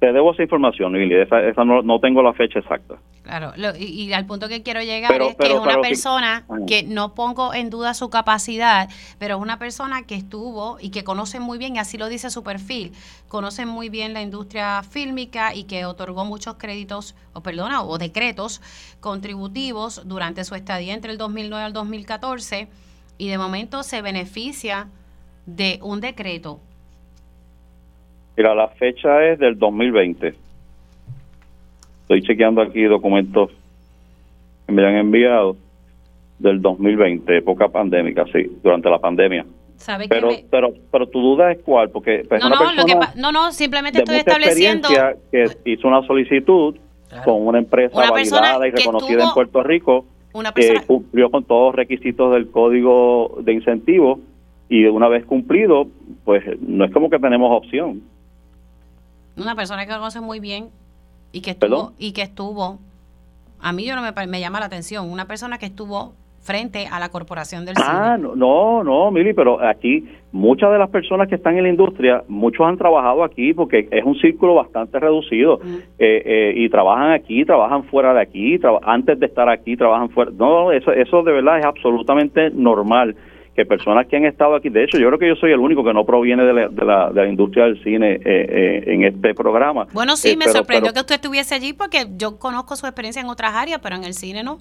[0.00, 2.96] te debo esa información, Lili, esa, no, no, tengo la fecha exacta.
[3.28, 7.52] Claro, y, al punto que quiero llegar es que es una persona que, no pongo
[7.52, 8.88] en duda su capacidad,
[9.18, 12.30] pero es una persona que estuvo y que conoce muy bien, y así lo dice
[12.30, 12.92] su perfil,
[13.28, 18.62] conoce muy bien la industria fílmica y que otorgó muchos créditos, o perdona, o decretos
[19.00, 22.66] contributivos durante su estadía entre el 2009 al 2014,
[23.18, 24.88] y de momento se beneficia
[25.44, 26.60] de un decreto.
[28.38, 30.47] Mira, la fecha es del 2020.
[32.08, 33.50] Estoy chequeando aquí documentos
[34.66, 35.58] que me han enviado
[36.38, 39.44] del 2020, época pandémica, sí, durante la pandemia.
[39.76, 43.30] ¿Sabe pero, pero, pero tu duda es cuál, porque pues, no, no, lo que no,
[43.30, 44.88] no, simplemente estoy estableciendo
[45.30, 46.76] que hizo una solicitud
[47.26, 50.06] con una empresa validada y reconocida en Puerto Rico,
[50.54, 54.18] que cumplió con todos los requisitos del código de incentivos
[54.70, 55.88] y una vez cumplido,
[56.24, 58.00] pues no es como que tenemos opción
[59.42, 60.70] una persona que conoce muy bien
[61.32, 62.78] y que estuvo y que estuvo
[63.60, 66.98] a mí yo no me, me llama la atención una persona que estuvo frente a
[66.98, 71.34] la corporación del ah, no, no, no, Mili, pero aquí muchas de las personas que
[71.34, 75.60] están en la industria, muchos han trabajado aquí porque es un círculo bastante reducido.
[75.98, 80.30] Eh, eh, y trabajan aquí, trabajan fuera de aquí, antes de estar aquí trabajan fuera.
[80.34, 83.14] No, eso, eso de verdad es absolutamente normal
[83.58, 85.82] que personas que han estado aquí, de hecho yo creo que yo soy el único
[85.82, 89.02] que no proviene de la, de la, de la industria del cine eh, eh, en
[89.02, 89.88] este programa.
[89.92, 93.26] Bueno, sí, eh, me sorprendió que usted estuviese allí porque yo conozco su experiencia en
[93.26, 94.58] otras áreas, pero en el cine no.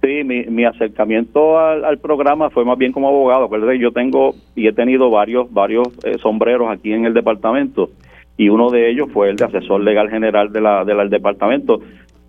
[0.00, 3.50] Sí, mi, mi acercamiento al, programa fue más bien como abogado.
[3.74, 5.88] Yo tengo y he tenido varios varios
[6.22, 7.90] sombreros aquí en el departamento
[8.36, 11.80] y uno de ellos fue el de asesor legal general de la, del departamento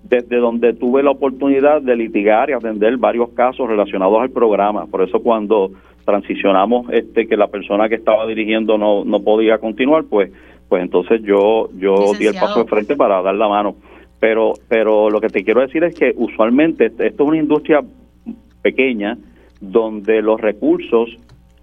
[0.04, 4.88] desde donde tuve la oportunidad de litigar y atender varios casos relacionados al programa.
[4.88, 5.72] Por eso cuando
[6.10, 10.32] transicionamos este que la persona que estaba dirigiendo no, no podía continuar, pues
[10.68, 13.76] pues entonces yo yo di el paso de frente para dar la mano.
[14.20, 17.82] Pero pero lo que te quiero decir es que usualmente esto es una industria
[18.62, 19.18] pequeña
[19.62, 21.10] donde los recursos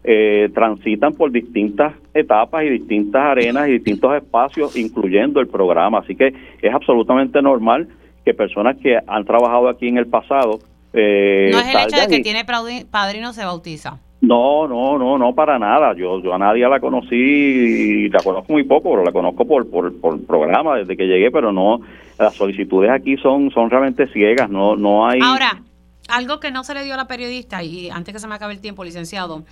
[0.05, 5.99] eh, transitan por distintas etapas y distintas arenas y distintos espacios, incluyendo el programa.
[5.99, 6.29] Así que
[6.63, 7.89] es absolutamente normal
[8.25, 10.61] que personas que han trabajado aquí en el pasado...
[10.93, 12.45] Eh, no es el hecho de que tiene
[12.91, 13.99] padrino se bautiza.
[14.27, 15.95] No, no, no, no para nada.
[15.95, 19.71] Yo, yo a nadie la conocí y la conozco muy poco, pero la conozco por,
[19.71, 21.81] por, por programa desde que llegué, pero no,
[22.19, 25.21] las solicitudes aquí son, son realmente ciegas, no, no hay.
[25.23, 25.63] Ahora,
[26.09, 28.55] algo que no se le dio a la periodista y antes que se me acabe
[28.55, 29.45] el tiempo, licenciado,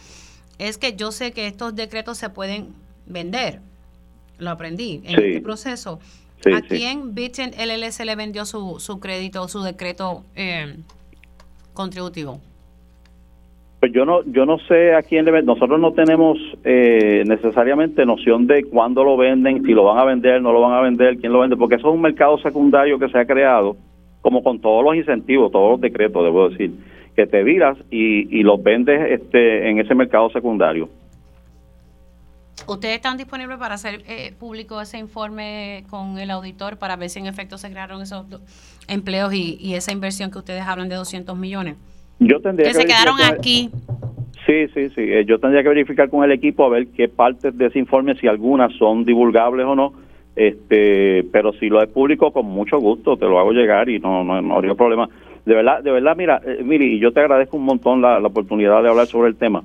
[0.59, 2.69] es que yo sé que estos decretos se pueden
[3.07, 3.61] vender
[4.39, 6.01] lo aprendí en este proceso.
[6.53, 10.77] ¿A quién Bitchen LLC le vendió su, su crédito, su decreto eh,
[11.73, 12.41] contributivo?
[13.85, 18.47] Pues yo no, yo no sé a quién le Nosotros no tenemos eh, necesariamente noción
[18.47, 21.35] de cuándo lo venden, si lo van a vender, no lo van a vender, quién
[21.35, 23.77] lo vende, porque eso es un mercado secundario que se ha creado,
[24.23, 26.73] como con todos los incentivos, todos los decretos, debo decir,
[27.15, 30.89] que te viras y, los vendes este, en ese mercado secundario.
[32.67, 37.19] ¿Ustedes están disponibles para hacer eh, público ese informe con el auditor para ver si
[37.19, 38.25] en efecto se crearon esos
[38.89, 41.77] empleos y, y esa inversión que ustedes hablan de 200 millones?
[42.19, 43.71] Yo tendría que, se quedaron aquí.
[44.47, 45.01] Sí, sí, sí.
[45.01, 48.15] Eh, yo tendría que verificar con el equipo a ver qué partes de ese informe,
[48.17, 49.93] si algunas son divulgables o no.
[50.37, 54.25] Este, pero si lo es público, con mucho gusto te lo hago llegar y no,
[54.25, 55.09] no, habría problema.
[55.47, 58.83] De verdad, de verdad, mira, eh, Miri, yo te agradezco un montón la, la oportunidad
[58.83, 59.63] de hablar sobre el tema,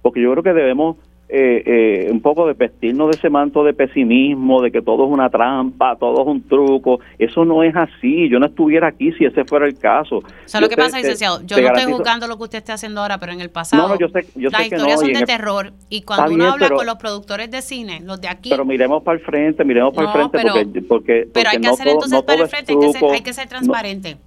[0.00, 0.96] porque yo creo que debemos
[1.34, 5.10] eh, eh, un poco de vestirnos de ese manto de pesimismo, de que todo es
[5.10, 7.00] una trampa, todo es un truco.
[7.18, 8.28] Eso no es así.
[8.28, 10.18] Yo no estuviera aquí si ese fuera el caso.
[10.18, 13.00] O sea, lo que pasa, licenciado, yo no estoy juzgando lo que usted esté haciendo
[13.00, 15.72] ahora, pero en el pasado no, yo sé, yo las historias son de terror.
[15.88, 18.50] Y cuando uno habla con los productores de cine, los de aquí...
[18.50, 21.88] Pero miremos para el frente, miremos para el frente, porque, porque, Pero hay que hacer
[21.88, 24.18] entonces para el frente, hay que ser, hay que ser transparente.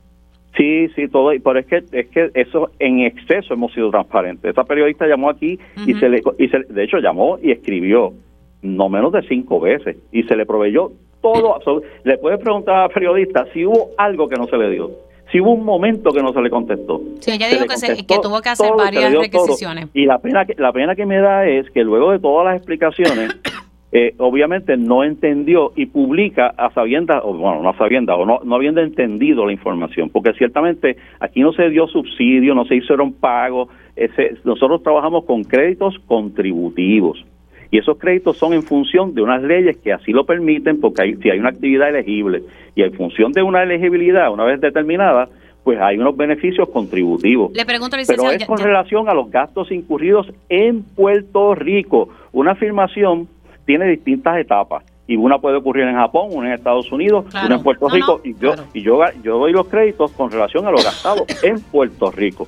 [0.57, 4.51] Sí, sí, todo, pero es que es que eso en exceso hemos sido transparentes.
[4.51, 8.13] Esa periodista llamó aquí y se le y se, de hecho llamó y escribió
[8.61, 10.91] no menos de cinco veces y se le proveyó
[11.21, 11.59] todo.
[12.03, 14.91] Le puede preguntar a la periodista si hubo algo que no se le dio,
[15.31, 17.01] si hubo un momento que no se le contestó.
[17.19, 19.89] Sí, ella dijo que, que, tuvo que hacer varias requisiciones.
[19.93, 22.57] Y la pena que la pena que me da es que luego de todas las
[22.57, 23.35] explicaciones
[23.91, 28.39] eh, obviamente no entendió y publica a sabiendas, o bueno, no a sabiendas, o no,
[28.43, 33.13] no habiendo entendido la información, porque ciertamente aquí no se dio subsidio, no se hicieron
[33.13, 37.23] pagos, ese, nosotros trabajamos con créditos contributivos.
[37.71, 41.15] Y esos créditos son en función de unas leyes que así lo permiten, porque hay,
[41.15, 42.43] si hay una actividad elegible
[42.75, 45.29] y en función de una elegibilidad, una vez determinada,
[45.63, 47.51] pues hay unos beneficios contributivos.
[47.53, 52.09] Le pregunto, Pero es con relación a los gastos incurridos en Puerto Rico.
[52.33, 53.27] Una afirmación
[53.65, 54.83] tiene distintas etapas.
[55.07, 58.35] Y una puede ocurrir en Japón, una en Estados Unidos, una en Puerto Rico y
[58.37, 62.47] yo y yo yo doy los créditos con relación a lo gastado en Puerto Rico.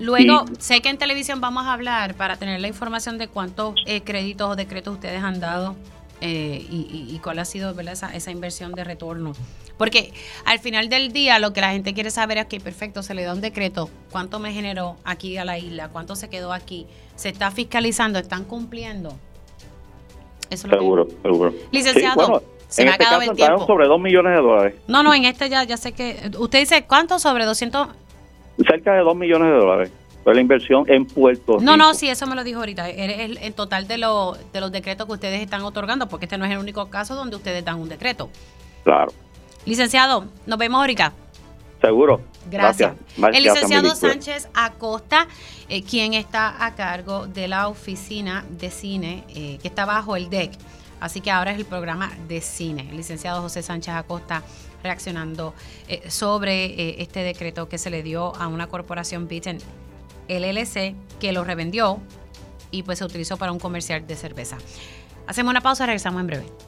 [0.00, 4.00] Luego, sé que en televisión vamos a hablar para tener la información de cuántos eh,
[4.02, 5.74] créditos o decretos ustedes han dado
[6.20, 9.32] eh, y, cuál ha sido Esa, esa inversión de retorno.
[9.76, 10.12] Porque
[10.44, 13.22] al final del día lo que la gente quiere saber es que, perfecto, se le
[13.22, 17.28] da un decreto, cuánto me generó aquí a la isla, cuánto se quedó aquí, se
[17.28, 19.16] está fiscalizando, están cumpliendo
[20.56, 21.52] seguro, seguro.
[21.70, 23.66] Licenciado, se me ha este acabado el tiempo.
[23.66, 24.74] sobre 2 millones de dólares.
[24.86, 26.30] No, no, en este ya, ya sé que...
[26.38, 27.88] ¿Usted dice cuánto sobre 200?
[28.66, 29.92] Cerca de 2 millones de dólares.
[30.24, 31.64] Fue la inversión en Puerto Rico.
[31.64, 32.90] No, no, sí, eso me lo dijo ahorita.
[32.90, 36.36] Es el, el, total de, lo, de los decretos que ustedes están otorgando, porque este
[36.36, 38.28] no es el único caso donde ustedes dan un decreto.
[38.84, 39.12] Claro.
[39.64, 41.12] Licenciado, nos vemos ahorita.
[41.80, 42.20] Seguro.
[42.50, 42.94] Gracias.
[43.16, 45.28] El licenciado Sánchez Acosta,
[45.68, 50.28] eh, quien está a cargo de la oficina de cine, eh, que está bajo el
[50.30, 50.52] DEC.
[51.00, 52.88] Así que ahora es el programa de cine.
[52.90, 54.42] El licenciado José Sánchez Acosta
[54.82, 55.54] reaccionando
[55.88, 59.58] eh, sobre este decreto que se le dio a una corporación Bitten
[60.28, 62.00] LLC que lo revendió
[62.70, 64.58] y pues se utilizó para un comercial de cerveza.
[65.26, 66.67] Hacemos una pausa, regresamos en breve.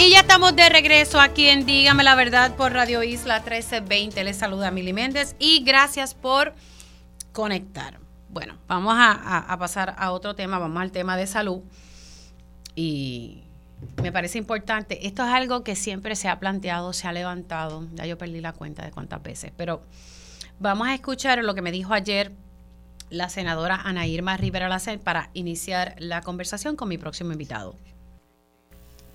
[0.00, 4.24] Y ya estamos de regreso aquí en Dígame la Verdad por Radio Isla 1320.
[4.24, 6.54] Les saluda Mili Méndez y gracias por
[7.32, 7.98] conectar.
[8.30, 11.60] Bueno, vamos a, pasar a otro tema, vamos al tema de salud.
[12.74, 13.42] Y
[14.02, 18.06] me parece importante, esto es algo que siempre se ha planteado, se ha levantado, ya
[18.06, 19.82] yo perdí la cuenta de cuántas veces, pero
[20.58, 22.32] vamos a escuchar lo que me dijo ayer
[23.10, 27.76] la senadora Ana Irma Rivera Lacer para iniciar la conversación con mi próximo invitado.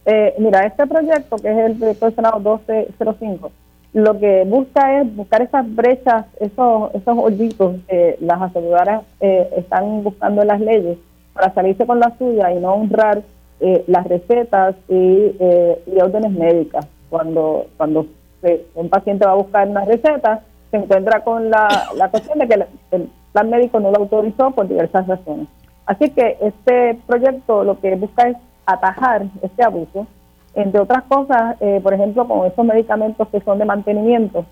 [0.05, 3.51] Eh, mira, este proyecto, que es el proyecto del Senado 1205,
[3.93, 10.03] lo que busca es buscar esas brechas, esos, esos hoyitos que las aseguradoras eh, están
[10.03, 10.97] buscando en las leyes
[11.33, 13.23] para salirse con la suya y no honrar
[13.61, 15.33] eh, las recetas y,
[15.99, 16.87] órdenes médicas.
[17.09, 18.05] Cuando, cuando
[18.75, 22.53] un paciente va a buscar una receta, se encuentra con la, la cuestión de que
[22.55, 25.47] el, el plan médico no lo autorizó por diversas razones.
[25.85, 30.07] Así que este proyecto lo que busca es atajar este abuso
[30.55, 34.45] entre otras cosas, eh, por ejemplo, con esos medicamentos que son de mantenimiento,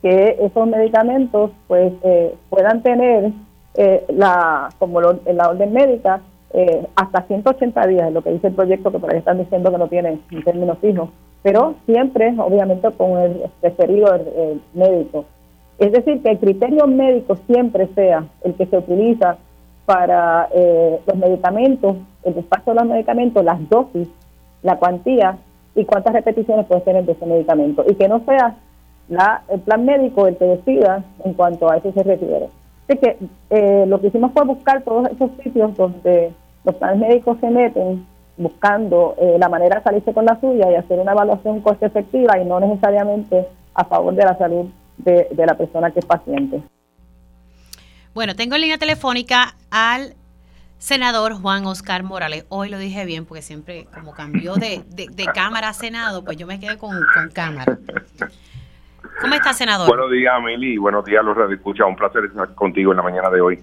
[0.00, 3.32] que esos medicamentos pues eh, puedan tener
[3.74, 6.20] eh, la como la orden médica
[6.96, 9.78] hasta 180 días, es lo que dice el proyecto, que por ahí están diciendo que
[9.78, 11.08] no tiene términos fijos,
[11.44, 14.18] pero siempre, obviamente, con el referido
[14.74, 15.26] médico.
[15.78, 19.36] Es decir, que el criterio médico siempre sea el que se utiliza
[19.90, 20.48] para
[21.06, 24.08] los medicamentos, el despacho de los medicamentos, las dosis
[24.62, 25.36] la cuantía
[25.74, 27.84] y cuántas repeticiones puede tener de ese medicamento.
[27.88, 28.56] Y que no sea
[29.08, 32.48] la, el plan médico el que decida en cuanto a eso se refiere.
[32.88, 33.16] Así que
[33.50, 36.32] eh, lo que hicimos fue buscar todos esos sitios donde
[36.64, 40.74] los planes médicos se meten buscando eh, la manera de salirse con la suya y
[40.74, 44.66] hacer una evaluación coste efectiva y no necesariamente a favor de la salud
[44.98, 46.60] de la persona que es paciente.
[48.12, 50.16] Bueno, tengo en línea telefónica al
[50.78, 52.44] senador Juan Oscar Morales.
[52.48, 54.84] Hoy lo dije bien porque siempre como cambió de,
[55.32, 56.92] cámara a Senado, pues yo me quedé con,
[57.32, 57.78] cámara.
[59.20, 59.86] ¿Cómo está, senador?
[59.86, 61.86] Buenos días, Mili, y buenos días, los radioescuchas.
[61.86, 63.60] Un placer estar contigo en la mañana de hoy.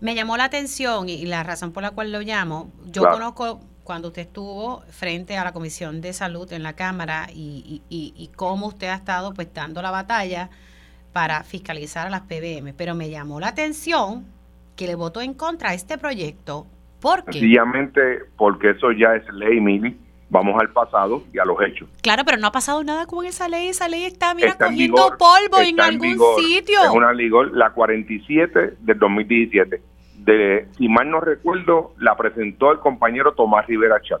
[0.00, 4.08] Me llamó la atención y la razón por la cual lo llamo, yo conozco cuando
[4.08, 8.66] usted estuvo frente a la Comisión de Salud en la Cámara y, y, y cómo
[8.66, 10.50] usted ha estado pues dando la batalla
[11.14, 14.26] para fiscalizar a las PBM, pero me llamó la atención
[14.74, 16.66] que le votó en contra a este proyecto.
[17.00, 17.34] ¿Por qué?
[17.34, 18.00] Sencillamente
[18.36, 19.96] porque eso ya es ley, Mili.
[20.28, 21.88] Vamos al pasado y a los hechos.
[22.02, 23.68] Claro, pero no ha pasado nada con esa ley.
[23.68, 26.82] Esa ley está, mira, cogiendo polvo en algún sitio.
[26.82, 29.82] Es una ley, la 47 del 2017.
[30.16, 34.20] De, si mal no recuerdo, la presentó el compañero Tomás Rivera Chat,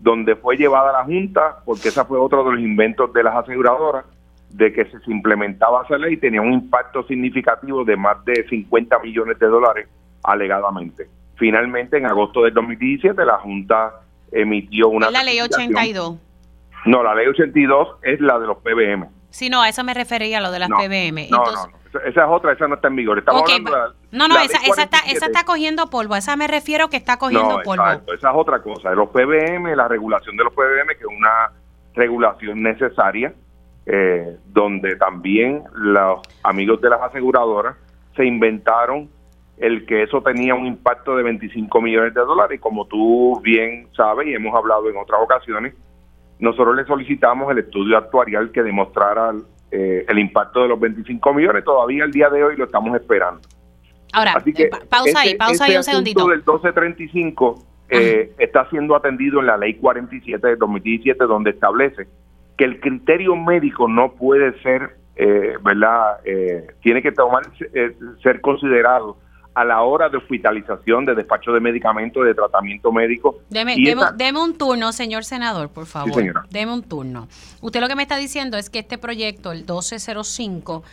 [0.00, 3.36] donde fue llevada a la Junta, porque esa fue otro de los inventos de las
[3.36, 4.06] aseguradoras,
[4.50, 9.38] de que se implementaba esa ley tenía un impacto significativo de más de 50 millones
[9.38, 9.88] de dólares
[10.22, 11.08] alegadamente.
[11.36, 14.00] Finalmente, en agosto del 2017, la Junta
[14.32, 15.06] emitió una...
[15.06, 16.16] ¿Es la ley 82?
[16.86, 19.08] No, la ley 82 es la de los PBM.
[19.30, 21.28] Sí, no, a eso me refería, a lo de las PBM.
[21.30, 23.18] No, no, esa es otra, esa no está en vigor.
[23.18, 26.88] Estamos hablando de no, no, esa, esa, está, esa está cogiendo polvo, esa me refiero
[26.88, 27.84] que está cogiendo polvo.
[27.84, 28.90] Exacto, esa es otra cosa.
[28.92, 31.52] Los PBM, la regulación de los PBM, que es una
[31.94, 33.34] regulación necesaria,
[33.90, 37.74] eh, donde también los amigos de las aseguradoras
[38.14, 39.08] se inventaron
[39.56, 43.88] el que eso tenía un impacto de 25 millones de dólares y como tú bien
[43.96, 45.74] sabes y hemos hablado en otras ocasiones,
[46.38, 49.32] nosotros le solicitamos el estudio actuarial que demostrara
[49.70, 53.40] eh, el impacto de los 25 millones, todavía el día de hoy lo estamos esperando.
[54.12, 56.26] Ahora, eh, pausa ahí, pausa ahí un segundito.
[56.28, 62.06] del 1235 eh, está siendo atendido en la ley 47 de 2017 donde establece
[62.58, 66.18] que el criterio médico no puede ser, eh, ¿verdad?
[66.24, 69.16] Eh, tiene que tomar, eh, ser considerado
[69.58, 73.40] a la hora de hospitalización, de despacho de medicamentos, de tratamiento médico.
[73.50, 73.74] Deme,
[74.40, 76.14] un turno, señor senador, por favor.
[76.14, 77.26] Sí, deme un turno.
[77.60, 80.84] Usted lo que me está diciendo es que este proyecto, el 1205,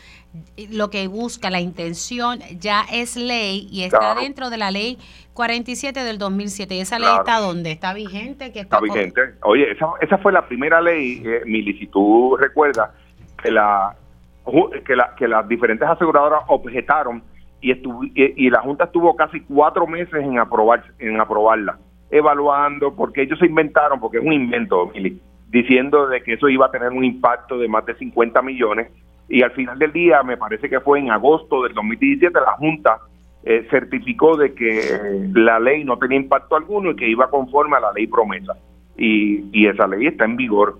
[0.71, 4.97] lo que busca, la intención, ya es ley y está dentro de la ley
[5.36, 6.73] 47 del 2007.
[6.73, 7.71] ¿Y esa ley está dónde?
[7.71, 8.51] ¿Está vigente?
[8.51, 9.36] que está, vigente.
[9.43, 12.89] Oye, esa, esa fue la primera ley, eh, Mili, si tú recuerdas,
[13.43, 13.95] que, la,
[14.88, 17.21] que, la, que las diferentes aseguradoras objetaron
[17.73, 21.78] y, y, la Junta estuvo casi cuatro meses en, aprobar, en aprobarla,
[22.12, 24.91] evaluando, porque ellos se inventaron, porque es un invento,
[25.49, 28.91] diciendo de que eso iba a tener un impacto de más de 50 millones,
[29.28, 32.99] y al final del día, me parece que fue en agosto del 2017, la Junta
[33.43, 37.80] eh, certificó de que la ley no tenía impacto alguno y que iba conforme a
[37.80, 38.54] la ley promesa.
[38.97, 40.78] Y, y esa ley está en vigor.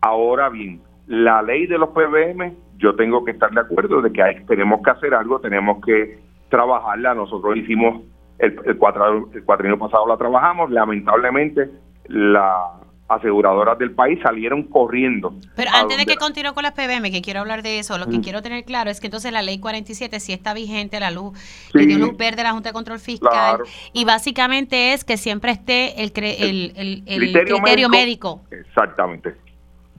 [0.00, 4.22] Ahora bien, la ley de los PBM, yo tengo que estar de acuerdo de que
[4.22, 6.18] hay, tenemos que hacer algo, tenemos que
[6.54, 7.14] trabajarla.
[7.14, 8.02] Nosotros hicimos
[8.38, 11.68] el, el, cuatro, el pasado la trabajamos, lamentablemente
[12.06, 15.34] la aseguradoras del país salieron corriendo.
[15.56, 18.18] Pero antes de que continúe con las PBM, que quiero hablar de eso, lo que
[18.18, 18.22] mm.
[18.22, 21.38] quiero tener claro es que entonces la ley 47 sí está vigente, la luz,
[21.74, 23.60] le dio luz verde a la Junta de Control Fiscal,
[23.92, 28.42] y básicamente es que siempre esté el, el, el, criterio, médico.
[28.50, 29.34] Exactamente.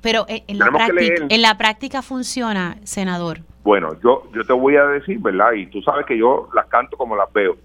[0.01, 3.41] Pero en la, práctica, en la práctica funciona, senador.
[3.65, 5.53] Bueno, yo, yo te voy a decir, ¿verdad?
[5.53, 7.55] Y tú sabes que yo las canto como las veo.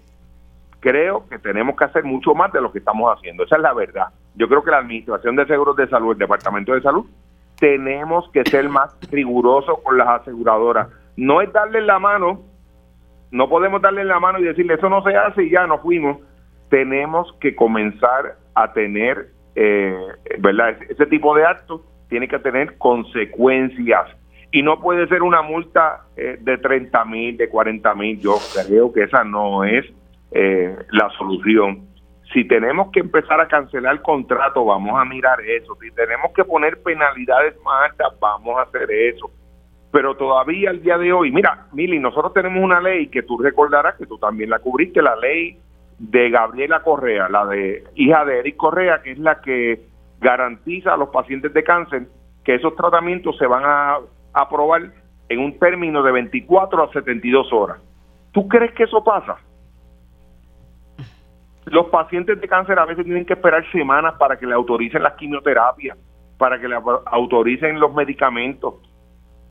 [0.79, 3.43] Creo que tenemos que hacer mucho más de lo que estamos haciendo.
[3.43, 4.07] Esa es la verdad.
[4.33, 7.05] Yo creo que la Administración de Seguros de Salud, el Departamento de Salud,
[7.59, 10.87] tenemos que ser más rigurosos con las aseguradoras.
[11.17, 12.41] No es darle la mano,
[13.29, 16.17] no podemos darle la mano y decirle eso no se hace y ya nos fuimos.
[16.71, 19.95] Tenemos que comenzar a tener, eh,
[20.39, 20.77] ¿verdad?
[20.89, 24.07] Ese tipo de actos tiene que tener consecuencias
[24.51, 28.19] y no puede ser una multa eh, de 30 mil, de 40 mil.
[28.19, 28.35] Yo
[28.67, 29.85] creo que esa no es
[30.31, 31.87] eh, la solución.
[32.33, 35.77] Si tenemos que empezar a cancelar el contrato, vamos a mirar eso.
[35.81, 39.31] Si tenemos que poner penalidades más altas, vamos a hacer eso.
[39.91, 43.95] Pero todavía al día de hoy, mira, Mili, nosotros tenemos una ley que tú recordarás
[43.95, 45.57] que tú también la cubriste, la ley
[45.99, 49.81] de Gabriela Correa, la de hija de Eric Correa, que es la que
[50.19, 52.07] garantiza a los pacientes de cáncer
[52.43, 53.97] que esos tratamientos se van a
[54.33, 54.91] aprobar
[55.29, 57.77] en un término de 24 a 72 horas.
[58.31, 59.37] ¿Tú crees que eso pasa?
[61.65, 65.13] Los pacientes de cáncer a veces tienen que esperar semanas para que le autoricen las
[65.13, 65.97] quimioterapias,
[66.37, 66.75] para que le
[67.05, 68.75] autoricen los medicamentos,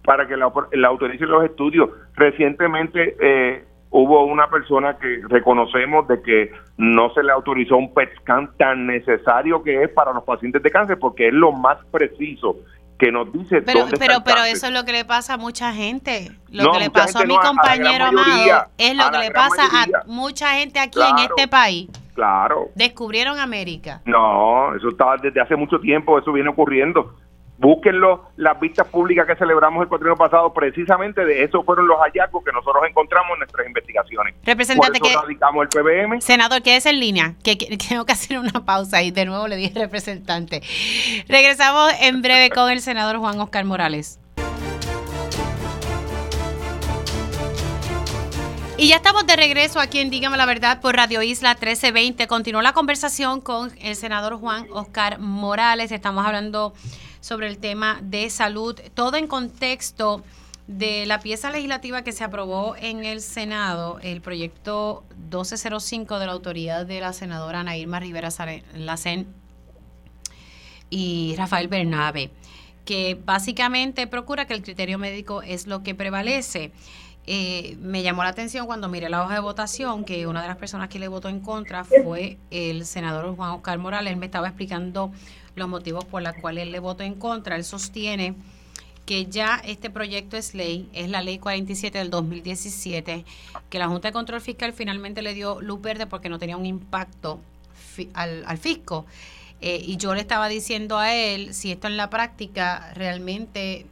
[0.05, 0.45] para que le,
[0.85, 1.91] autoricen los estudios.
[2.15, 8.11] Recientemente eh, hubo una persona que reconocemos de que no se le autorizó un PET
[8.21, 12.57] scan tan necesario que es para los pacientes de cáncer porque es lo más preciso
[13.01, 16.31] que nos dice pero pero pero eso es lo que le pasa a mucha gente.
[16.51, 20.51] Lo que le pasó a mi compañero amado es lo que le pasa a mucha
[20.55, 21.89] gente aquí en este país.
[22.15, 22.69] claro.
[22.75, 24.03] Descubrieron América.
[24.05, 27.15] No eso estaba desde hace mucho tiempo eso viene ocurriendo
[27.61, 32.43] Búsquenlo, las vistas públicas que celebramos el cuatrino pasado, precisamente de eso fueron los hallazgos
[32.43, 34.35] que nosotros encontramos en nuestras investigaciones.
[34.43, 36.23] Representante, que radicamos el PBM.
[36.23, 37.57] Senador, quédese en línea, que,
[37.89, 40.63] tengo que hacer una pausa y de nuevo le dije representante.
[41.29, 44.19] Regresamos en breve con el senador Juan Oscar Morales.
[48.79, 52.27] Y ya estamos de regreso aquí en Dígame la Verdad por Radio Isla 1320.
[52.27, 55.93] Continuó la conversación con el senador Juan Oscar Morales.
[55.93, 56.73] Estamos hablando
[57.21, 60.23] sobre el tema de salud, todo en contexto
[60.67, 66.33] de la pieza legislativa que se aprobó en el Senado, el proyecto 1205 de la
[66.33, 68.29] autoridad de la senadora Ana Irma Rivera
[68.75, 69.27] Lacen
[70.89, 72.31] y Rafael Bernabe,
[72.85, 76.73] que básicamente procura que el criterio médico es lo que prevalece.
[77.27, 80.57] Eh, me llamó la atención cuando miré la hoja de votación que una de las
[80.57, 84.13] personas que le votó en contra fue el senador Juan Oscar Morales.
[84.13, 85.13] Él me estaba explicando
[85.55, 87.57] los motivos por los cuales él le votó en contra.
[87.57, 88.35] Él sostiene
[89.07, 93.25] que ya este proyecto es ley, es la ley 47 del 2017,
[93.69, 96.67] que la Junta de Control Fiscal finalmente le dio luz verde porque no tenía un
[96.67, 97.41] impacto
[98.15, 99.07] al, fisco.
[99.61, 103.85] Eh, y yo le estaba diciendo a él si esto en la práctica realmente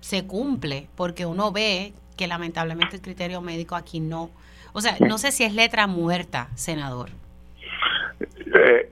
[0.00, 4.30] se cumple, porque uno ve que lamentablemente el criterio médico aquí no.
[4.72, 7.10] O sea, no sé si es letra muerta, senador.
[8.20, 8.90] Eh,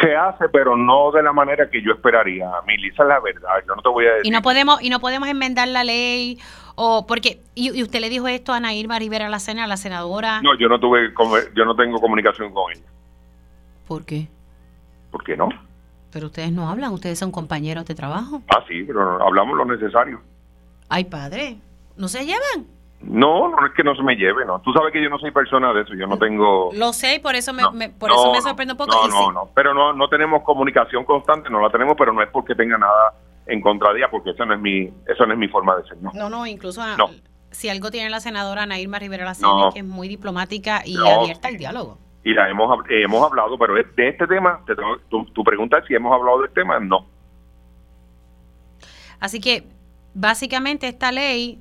[0.00, 2.50] se hace, pero no de la manera que yo esperaría.
[2.66, 3.50] Mili, esa es la verdad.
[3.66, 4.26] Yo no te voy a decir.
[4.26, 6.38] Y no podemos, y no podemos enmendar la ley
[6.74, 9.76] o porque y, usted le dijo esto a Ana Irma Rivera la cena, a la
[9.76, 10.40] senadora.
[10.42, 11.12] No, yo no tuve,
[11.54, 12.86] yo no tengo comunicación con ella.
[13.86, 14.28] ¿Por qué?
[15.10, 15.48] ¿Por qué no?
[16.12, 18.42] Pero ustedes no hablan, ustedes son compañeros de trabajo.
[18.48, 20.20] Ah, sí, pero hablamos lo necesario.
[20.88, 21.58] Ay, padre,
[21.96, 22.66] ¿no se llevan?
[23.04, 24.60] No, no es que no se me lleve, no.
[24.60, 26.70] Tú sabes que yo no soy persona de eso, yo no tengo...
[26.72, 28.92] Lo sé, por eso me, por eso me sorprende un poco.
[28.92, 32.28] No, no, no, pero no, no tenemos comunicación constante, no la tenemos, pero no es
[32.30, 33.14] porque tenga nada
[33.46, 35.84] en contra de ella, porque esa no es mi, eso no es mi forma de
[35.84, 36.12] ser, ¿no?
[36.14, 36.80] No, no, incluso
[37.50, 41.48] si algo tiene la senadora Ana Irma Rivera Lacene, que es muy diplomática y abierta
[41.48, 41.98] al diálogo.
[42.24, 44.74] Y la hemos, hemos hablado, pero de este tema, te
[45.08, 47.04] tu, tu pregunta es si hemos hablado del tema, no.
[49.18, 49.64] Así que,
[50.14, 51.60] básicamente, esta ley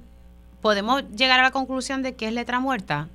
[0.62, 3.08] ¿podemos llegar a la conclusión de que es letra muerta?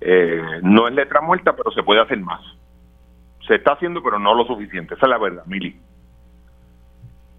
[0.00, 2.40] Eh, no es letra muerta, pero se puede hacer más.
[3.46, 4.94] Se está haciendo, pero no lo suficiente.
[4.94, 5.76] Esa es la verdad, Mili.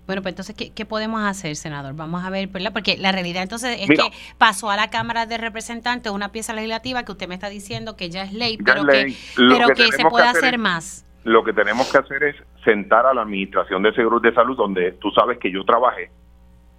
[0.06, 1.95] Bueno, pues entonces, ¿qué, podemos hacer, senador?
[1.95, 2.74] Vamos a ver, ¿verdad?
[2.74, 7.04] Porque la realidad entonces es que pasó a la Cámara de Representantes una pieza legislativa
[7.04, 10.28] que usted me está diciendo que ya es ley, pero que, pero que, se puede
[10.28, 11.06] hacer, más.
[11.24, 12.36] Lo que tenemos que hacer es
[12.66, 16.12] sentar a la Administración de Seguros de Salud, donde tú sabes que yo trabajé,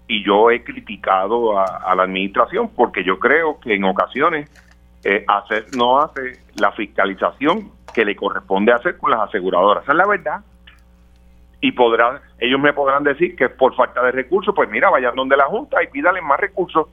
[0.06, 4.50] y yo he criticado a, la administración porque yo creo que en ocasiones
[5.02, 9.84] eh, hacer, no hace la fiscalización que le corresponde hacer con las aseguradoras.
[9.84, 10.40] Esa es la verdad.
[11.60, 15.36] Y podrán, ellos me podrán decir que por falta de recursos, pues mira, vayan donde
[15.36, 16.88] la Junta y pídale más recursos.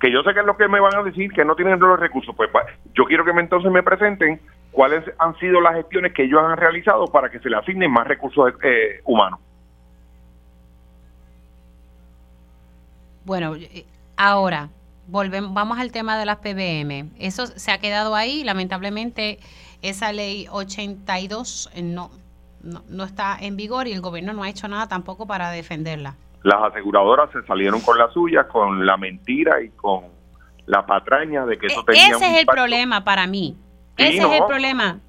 [0.00, 2.00] Que yo sé que es lo que me van a decir, que no tienen los
[2.00, 2.34] recursos.
[2.34, 2.50] Pues
[2.94, 4.40] yo quiero que me, entonces me presenten
[4.72, 8.06] cuáles han sido las gestiones que ellos han realizado para que se le asignen más
[8.06, 9.40] recursos eh, humanos.
[13.28, 13.56] Bueno,
[14.16, 14.70] ahora
[15.06, 17.10] volvemos, vamos al tema de las PBM.
[17.18, 19.38] Eso se ha quedado ahí, lamentablemente
[19.82, 22.10] esa ley 82 eh, no,
[22.62, 26.14] no, está en vigor y el gobierno no ha hecho nada tampoco para defenderla.
[26.42, 30.04] Las aseguradoras se salieron con la suya, con la mentira y con
[30.64, 33.58] la patraña de que eso e, tenía Ese es el problema para mí.
[33.98, 35.00] Ese es el problema.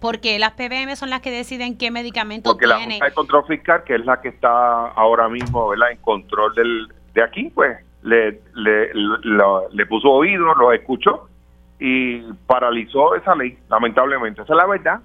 [0.00, 3.84] Porque las PBM son las que deciden qué medicamento Porque la Junta de Control Fiscal,
[3.84, 5.90] que es la que está ahora mismo ¿verdad?
[5.90, 6.88] en control del,
[7.18, 8.92] de aquí, pues le, le,
[9.72, 11.28] le puso oído, lo escuchó
[11.80, 14.42] y paralizó esa ley, lamentablemente.
[14.42, 15.00] Esa es la verdad.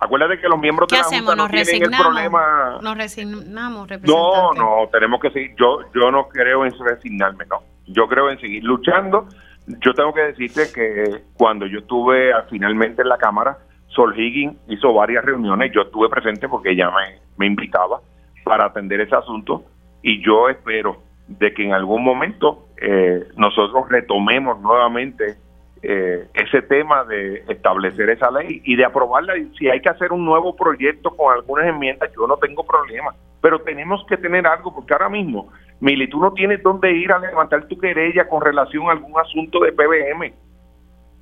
[0.00, 2.78] Acuérdate que los miembros de la Junta no tienen el problema.
[2.80, 5.54] Nos resignamos, No, no, tenemos que seguir.
[5.58, 7.62] Yo, yo no creo en resignarme, no.
[7.86, 9.28] Yo creo en seguir luchando.
[9.66, 14.94] Yo tengo que decirte que cuando yo estuve finalmente en la Cámara, Sol Higgins hizo
[14.94, 15.72] varias reuniones.
[15.74, 18.00] Yo estuve presente porque ella me, me invitaba
[18.44, 19.64] para atender ese asunto
[20.02, 25.36] y yo espero de que en algún momento eh, nosotros retomemos nuevamente
[25.82, 29.36] eh, ese tema de establecer esa ley y de aprobarla.
[29.36, 33.14] Y si hay que hacer un nuevo proyecto con algunas enmiendas, yo no tengo problema.
[33.40, 37.18] Pero tenemos que tener algo, porque ahora mismo, Mili, tú no tienes dónde ir a
[37.18, 40.32] levantar tu querella con relación a algún asunto de PBM.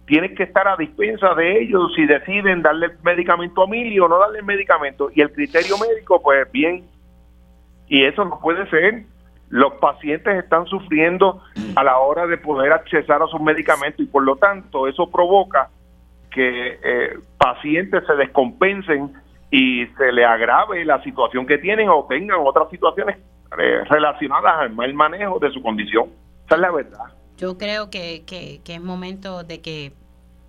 [0.06, 4.18] Tienes que estar a dispensa de ellos si deciden darle medicamento a Mili o no
[4.18, 5.10] darle medicamento.
[5.14, 6.84] Y el criterio médico, pues bien.
[7.88, 9.04] Y eso no puede ser
[9.48, 11.40] los pacientes están sufriendo
[11.76, 15.70] a la hora de poder accesar a sus medicamentos y por lo tanto eso provoca
[16.30, 19.12] que eh, pacientes se descompensen
[19.50, 23.18] y se le agrave la situación que tienen o tengan otras situaciones
[23.58, 26.10] eh, relacionadas al mal manejo de su condición.
[26.46, 27.06] Esa es la verdad.
[27.38, 29.92] Yo creo que, que, que es momento de que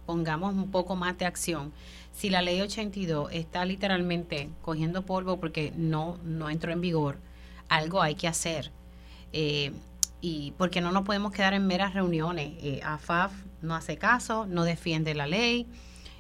[0.06, 1.72] pongamos un poco más de acción.
[2.12, 7.18] Si la ley 82 está literalmente cogiendo polvo porque no, no entró en vigor,
[7.70, 8.72] algo hay que hacer
[9.34, 9.72] eh,
[10.22, 12.54] y porque no nos podemos quedar en meras reuniones.
[12.64, 15.68] Eh, AFAF no hace caso, no defiende la ley.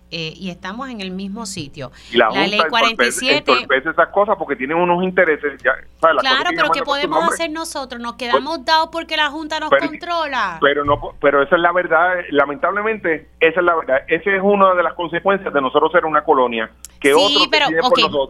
[0.09, 1.91] Eh, y estamos en el mismo sitio.
[2.13, 5.61] la, ley 47 entorpece esas cosas porque tienen unos intereses.
[5.61, 8.01] claro, pero ¿qué podemos hacer nosotros?
[8.01, 10.59] Nos quedamos pues, dados porque la Junta nos controla.
[10.61, 12.15] Pero no, pero esa es la verdad.
[12.29, 13.97] Lamentablemente, esa es la verdad.
[14.07, 16.71] Esa es una de las consecuencias de nosotros ser una colonia.
[17.01, 17.67] Que sí, pero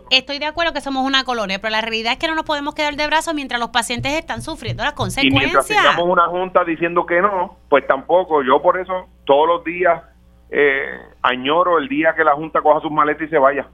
[0.09, 2.73] estoy de acuerdo que somos una colonia, pero la realidad es que no nos podemos
[2.73, 5.41] quedar de brazos mientras los pacientes están sufriendo las consecuencias.
[5.41, 8.41] Y mientras tengamos una Junta diciendo que no, pues tampoco.
[8.43, 10.01] Yo por eso todos los días
[10.49, 13.67] eh, añoro el día que la Junta coja sus maletas y se vaya.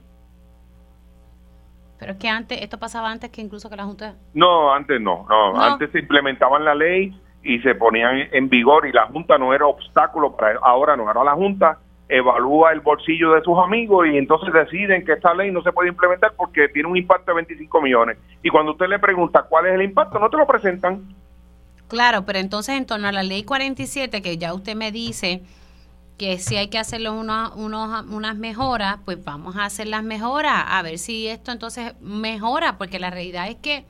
[1.98, 4.14] Pero es que antes, esto pasaba antes que incluso que la Junta...
[4.34, 8.92] No, antes no, no, antes se implementaban la ley y se ponían en vigor y
[8.92, 13.42] la Junta no era obstáculo para ahora no, ahora la Junta evalúa el bolsillo de
[13.42, 16.96] sus amigos y entonces deciden que esta ley no se puede implementar porque tiene un
[16.96, 18.18] impacto de 25 millones.
[18.42, 21.02] Y cuando usted le pregunta cuál es el impacto, no te lo presentan.
[21.88, 25.42] Claro, pero entonces en torno a la ley 47, que ya usted me dice
[26.18, 30.82] que si hay que hacerle unos, unas mejoras, pues vamos a hacer las mejoras, a
[30.82, 33.84] ver si esto entonces mejora, porque la realidad es que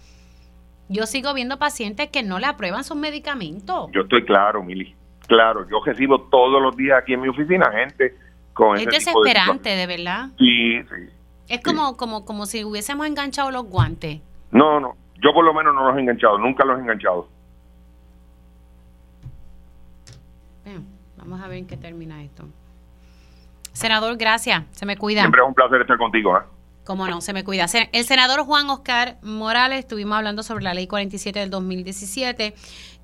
[0.89, 3.91] yo sigo viendo pacientes que no le aprueban sus medicamentos.
[3.93, 4.95] Yo estoy claro, Mili,
[5.27, 8.14] claro, yo recibo todos los días aquí en mi oficina gente
[8.55, 10.29] con Es desesperante, de, verdad.
[10.39, 11.11] Sí, sí.
[11.49, 14.20] Es como, como, como si hubiésemos enganchado los guantes.
[14.51, 17.29] No, no, yo por lo menos no los he enganchado, nunca los he enganchado.
[21.25, 22.45] Vamos a ver en qué termina esto.
[23.72, 24.62] Senador, gracias.
[24.72, 25.22] Se me cuida.
[25.22, 26.37] Siempre es un placer estar contigo.
[26.37, 26.43] ¿eh?
[26.85, 27.66] Cómo no, se me cuida.
[27.93, 32.55] El senador Juan Oscar Morales, estuvimos hablando sobre la ley 47 del 2017,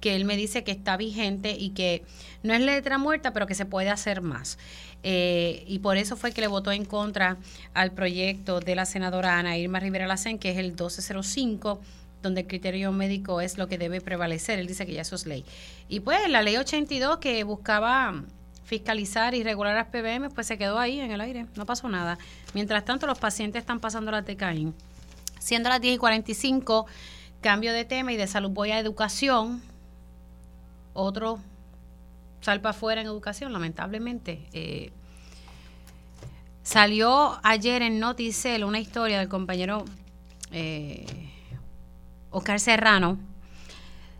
[0.01, 2.05] que él me dice que está vigente y que
[2.43, 4.59] no es letra muerta, pero que se puede hacer más.
[5.03, 7.39] Eh, y por eso fue que le votó en contra
[7.73, 11.81] al proyecto de la senadora Ana Irma Rivera Lacen, que es el 1205
[12.23, 14.59] donde el criterio médico es lo que debe prevalecer.
[14.59, 15.45] Él dice que ya eso es ley.
[15.89, 18.25] Y pues la ley 82 que buscaba
[18.64, 22.18] fiscalizar y regular las PBM, pues se quedó ahí en el aire, no pasó nada.
[22.55, 24.75] Mientras tanto, los pacientes están pasando la TECAIN.
[25.41, 26.87] Siendo las 10 y 45,
[27.41, 29.61] cambio de tema y de salud voy a educación.
[30.93, 31.41] Otro
[32.41, 34.47] salpa afuera en educación, lamentablemente.
[34.53, 34.93] Eh,
[36.62, 39.85] salió ayer en Noticel una historia del compañero
[40.53, 41.07] eh,
[42.31, 43.18] Oscar Serrano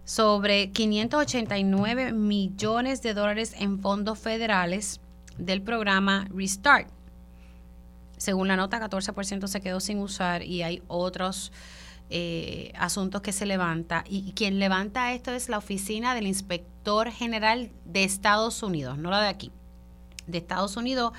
[0.05, 5.01] sobre 589 millones de dólares en fondos federales
[5.39, 6.89] del programa Restart.
[8.17, 11.53] Según la nota, 14% se quedó sin usar y hay otros
[12.11, 14.05] eh, asuntos que se levanta.
[14.09, 19.21] Y quien levanta esto es la oficina del inspector general de Estados Unidos, no la
[19.21, 19.53] de aquí.
[20.27, 21.13] De Estados Unidos,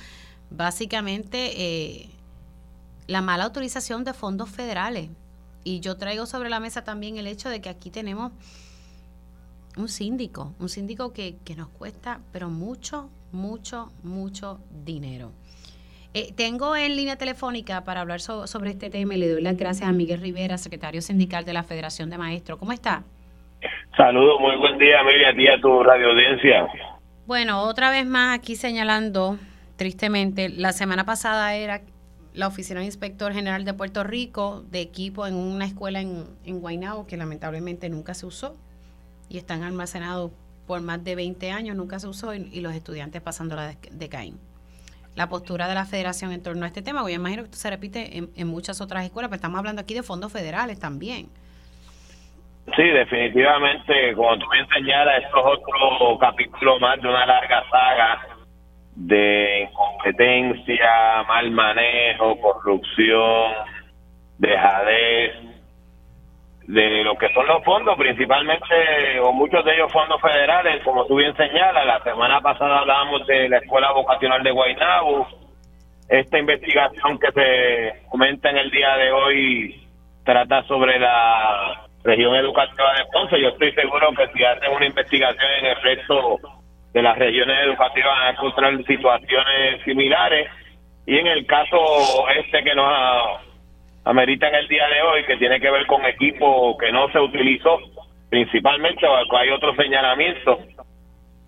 [0.49, 2.09] básicamente eh,
[3.07, 5.09] la mala autorización de fondos federales.
[5.63, 8.31] Y yo traigo sobre la mesa también el hecho de que aquí tenemos
[9.77, 15.31] un síndico, un síndico que, nos cuesta, pero mucho, mucho, mucho dinero.
[16.13, 19.87] Eh, tengo en línea telefónica para hablar sobre este tema y le doy las gracias
[19.87, 22.59] a Miguel Rivera, secretario sindical de la Federación de Maestros.
[22.59, 23.03] ¿Cómo está?
[23.95, 26.67] Saludos, muy buen día, Amelia, a ti a tu radio audiencia.
[27.27, 29.37] Bueno, otra vez más aquí señalando,
[29.77, 31.81] tristemente, la semana pasada era
[32.33, 36.59] la Oficina de Inspector General de Puerto Rico de equipo en una escuela en, en
[36.59, 38.55] Guaynabo que lamentablemente nunca se usó
[39.29, 40.31] y están almacenados
[40.67, 44.39] por más de 20 años, nunca se usó y, los estudiantes pasando la de Caín.
[45.15, 47.69] La postura de la federación en torno a este tema, yo imagino que esto se
[47.69, 51.27] repite en, en muchas otras escuelas, pero estamos hablando aquí de fondos federales también.
[52.75, 58.30] Sí, definitivamente, como tú me señalas, esto es otro capítulo más de una larga saga
[58.95, 63.53] de incompetencia, mal manejo, corrupción,
[64.37, 65.33] dejadez,
[66.67, 71.15] de lo que son los fondos, principalmente, o muchos de ellos fondos federales, como tú
[71.15, 75.27] bien señalas, la semana pasada hablábamos de la Escuela Vocacional de Guaynabo,
[76.07, 79.87] esta investigación que se comenta en el día de hoy
[80.25, 83.41] trata sobre la región educativa de Ponce.
[83.41, 86.37] Yo estoy seguro que si hacen una investigación en el resto
[86.93, 90.49] de las regiones educativas a encontrar situaciones similares.
[91.05, 93.41] Y en el caso este que nos
[94.05, 97.19] amerita en el día de hoy, que tiene que ver con equipo que no se
[97.19, 97.79] utilizó,
[98.29, 100.59] principalmente, o hay otro señalamiento,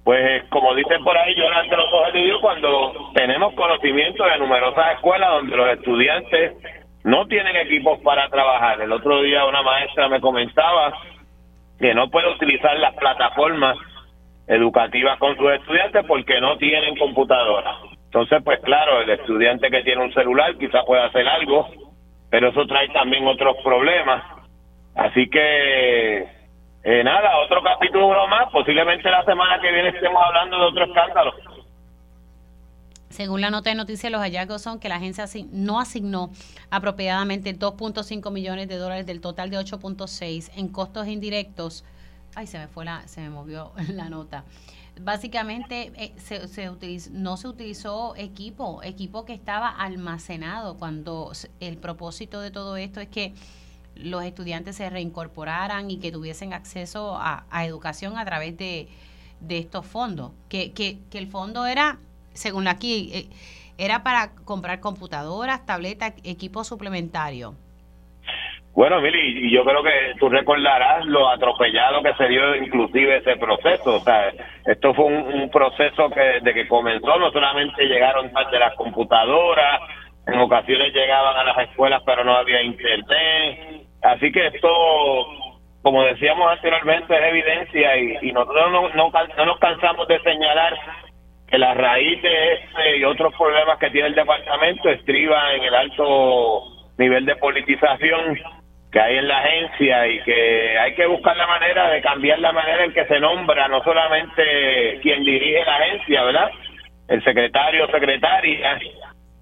[0.03, 4.37] pues como dicen por ahí, yo ante los ojos de Dios cuando tenemos conocimiento de
[4.37, 6.53] numerosas escuelas donde los estudiantes
[7.03, 8.81] no tienen equipos para trabajar.
[8.81, 10.93] El otro día una maestra me comentaba
[11.79, 13.77] que no puede utilizar las plataformas
[14.47, 17.77] educativas con sus estudiantes porque no tienen computadora.
[18.05, 21.67] Entonces, pues claro, el estudiante que tiene un celular quizás pueda hacer algo,
[22.29, 24.23] pero eso trae también otros problemas.
[24.95, 26.19] Así que,
[26.83, 31.33] eh, nada, otro capítulo más, posiblemente la semana que viene estemos hablando de otro escándalo.
[33.09, 36.31] Según la nota de noticias, los hallazgos son que la agencia no asignó
[36.71, 41.85] apropiadamente 2.5 millones de dólares del total de 8.6 en costos indirectos.
[42.35, 44.43] Ay, se me fue la, se me movió la nota.
[45.01, 46.39] Básicamente eh, se,
[47.11, 53.07] no se utilizó equipo, equipo que estaba almacenado cuando el propósito de todo esto es
[53.07, 53.33] que
[53.95, 58.89] los estudiantes se reincorporaran y que tuviesen acceso a, educación a través de,
[59.49, 60.31] estos fondos.
[60.49, 61.99] Que, que, que el fondo era
[62.33, 63.29] según aquí, eh,
[63.77, 67.55] era para comprar computadoras, tabletas, equipo suplementario.
[68.75, 73.37] Bueno, Mili, y yo creo que tú recordarás lo atropellado que se dio inclusive ese
[73.37, 73.97] proceso.
[73.97, 74.31] O sea,
[74.65, 79.79] esto fue un, proceso que desde que comenzó no solamente llegaron de las computadoras,
[80.25, 83.83] en ocasiones llegaban a las escuelas pero no había internet.
[84.01, 84.67] Así que esto,
[85.83, 89.11] como decíamos anteriormente, es evidencia y, nosotros no, no
[89.45, 90.73] nos cansamos de señalar
[91.47, 95.75] que la raíz de este y otros problemas que tiene el departamento estriba en el
[95.75, 96.63] alto
[96.97, 98.39] nivel de politización
[98.93, 102.51] que hay en la agencia y que hay que buscar la manera de cambiar la
[102.51, 106.51] manera en que se nombra no solamente quien dirige la agencia, ¿verdad?
[107.07, 108.79] El secretario o secretaria,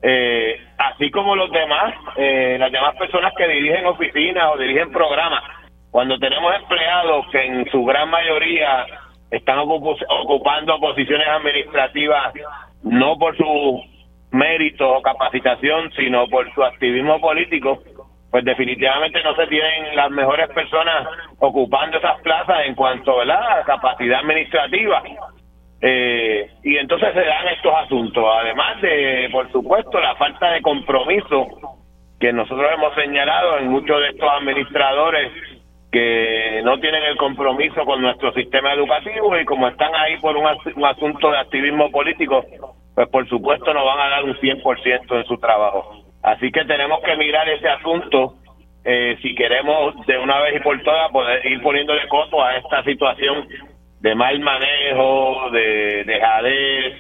[0.02, 5.44] eh, así como los demás, eh, las demás personas que dirigen oficinas o dirigen programas.
[5.92, 8.86] Cuando tenemos empleados que en su gran mayoría
[9.32, 12.34] están ocupando posiciones administrativas
[12.84, 13.84] no por su
[14.32, 17.84] mérito o capacitación, sino por su activismo político,
[18.32, 21.08] pues definitivamente no se tienen las mejores personas
[21.40, 25.04] ocupando esas plazas en cuanto a la capacidad administrativa.
[25.82, 31.48] Eh, y entonces se dan estos asuntos, además de, por supuesto, la falta de compromiso
[32.20, 35.32] que nosotros hemos señalado en muchos de estos administradores
[35.92, 40.48] que no tienen el compromiso con nuestro sistema educativo y como están ahí por un,
[40.86, 42.46] asunto de activismo político,
[42.96, 46.01] pues por supuesto no van a dar un 100% en su trabajo.
[46.24, 48.36] Así que tenemos que mirar ese asunto
[48.84, 52.84] eh, si queremos de una vez y por todas poder ir poniéndole coto a esta
[52.84, 53.48] situación
[54.00, 56.96] de mal manejo, de dejadez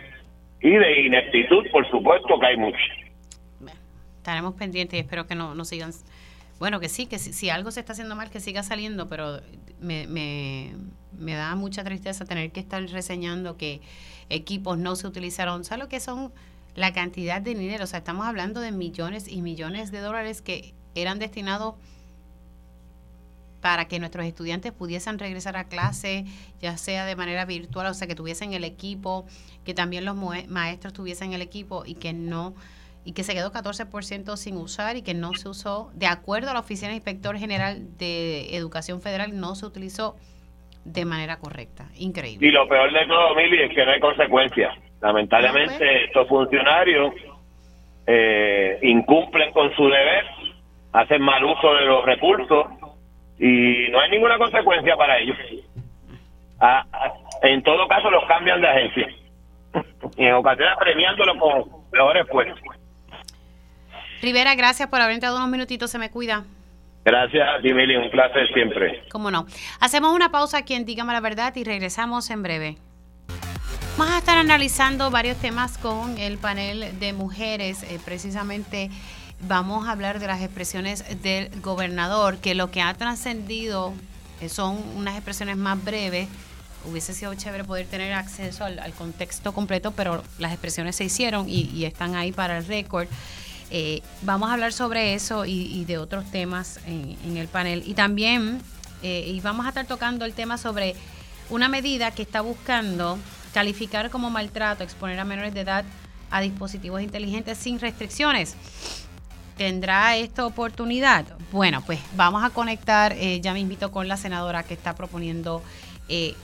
[0.62, 2.78] y de ineptitud, por supuesto que hay mucho.
[4.18, 5.92] Estaremos pendientes y espero que no, no sigan
[6.62, 9.40] bueno, que sí, que si, algo se está haciendo mal, que siga saliendo, pero
[9.80, 10.76] me, me,
[11.18, 13.82] me, da mucha tristeza tener que estar reseñando que
[14.30, 15.64] equipos no se utilizaron.
[15.64, 16.32] ¿Sabes lo que son
[16.76, 17.84] la cantidad de dinero?
[17.84, 21.76] O sea, estamos hablando de millones y millones de dólares que eran destinados
[23.62, 26.26] para que nuestros estudiantes pudiesen regresar a clase,
[26.60, 29.26] ya sea de manera virtual, o sea, que tuviesen el equipo,
[29.64, 32.56] que también los maestros tuviesen el equipo y que no
[33.04, 36.54] y que se quedó 14% sin usar y que no se usó, de acuerdo a
[36.54, 40.16] la Oficina Inspector General de Educación Federal, no se utilizó
[40.86, 41.90] de manera correcta.
[41.96, 42.48] Increíble.
[42.48, 44.78] Y lo peor de todo, Mili, es que no hay consecuencias.
[45.02, 47.14] Lamentablemente, estos funcionarios
[48.06, 50.26] eh, incumplen con su deber,
[50.94, 52.68] hacen mal uso de los recursos
[53.40, 55.38] y no hay ninguna consecuencia para ellos.
[56.60, 59.08] Ah, ah, en todo caso, los cambian de agencia
[60.18, 62.60] y en ocasiones premiándolo con mejores puestos.
[64.22, 65.90] Rivera, gracias por haber entrado unos minutitos.
[65.90, 66.44] Se me cuida.
[67.04, 69.04] Gracias a ti, Mili, un placer siempre.
[69.12, 69.48] Cómo no.
[69.80, 72.78] Hacemos una pausa aquí en Dígame la Verdad y regresamos en breve.
[73.98, 77.84] Vamos a estar analizando varios temas con el panel de mujeres.
[77.84, 78.90] Eh, precisamente
[79.48, 83.94] vamos a hablar de las expresiones del gobernador, que lo que ha trascendido
[84.40, 86.28] eh, son unas expresiones más breves.
[86.86, 91.86] Hubiese sido chévere poder tener acceso al, contexto completo, pero las expresiones se hicieron y
[91.86, 93.08] están ahí para el récord.
[93.74, 97.84] Eh, vamos a hablar sobre eso y, de otros temas en, el panel.
[97.86, 98.62] Y también
[99.02, 100.94] eh, y vamos a estar tocando el tema sobre
[101.50, 103.18] una medida que está buscando
[103.54, 105.86] calificar como maltrato, exponer a menores de edad
[106.30, 108.56] a dispositivos inteligentes sin restricciones.
[109.58, 111.26] ¿Tendrá esta oportunidad?
[111.52, 115.62] Bueno, pues vamos a conectar, eh, ya me invito con la senadora que está proponiendo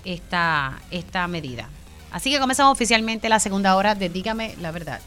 [0.05, 1.67] esta, esta medida.
[2.11, 5.01] Así que comenzamos oficialmente la segunda hora de Dígame la verdad.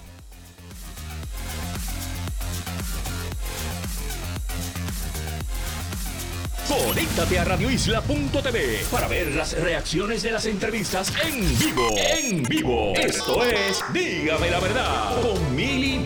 [6.70, 11.88] Conéctate a radioisla.tv para ver las reacciones de las entrevistas en vivo.
[11.96, 12.92] En vivo.
[12.94, 16.00] Esto es Dígame la verdad con Mili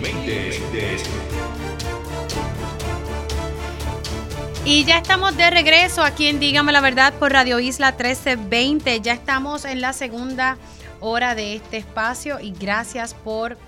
[4.64, 9.02] Y ya estamos de regreso aquí en Dígame la verdad por Radio Isla 1320.
[9.02, 10.56] Ya estamos en la segunda
[11.00, 13.58] hora de este espacio y gracias por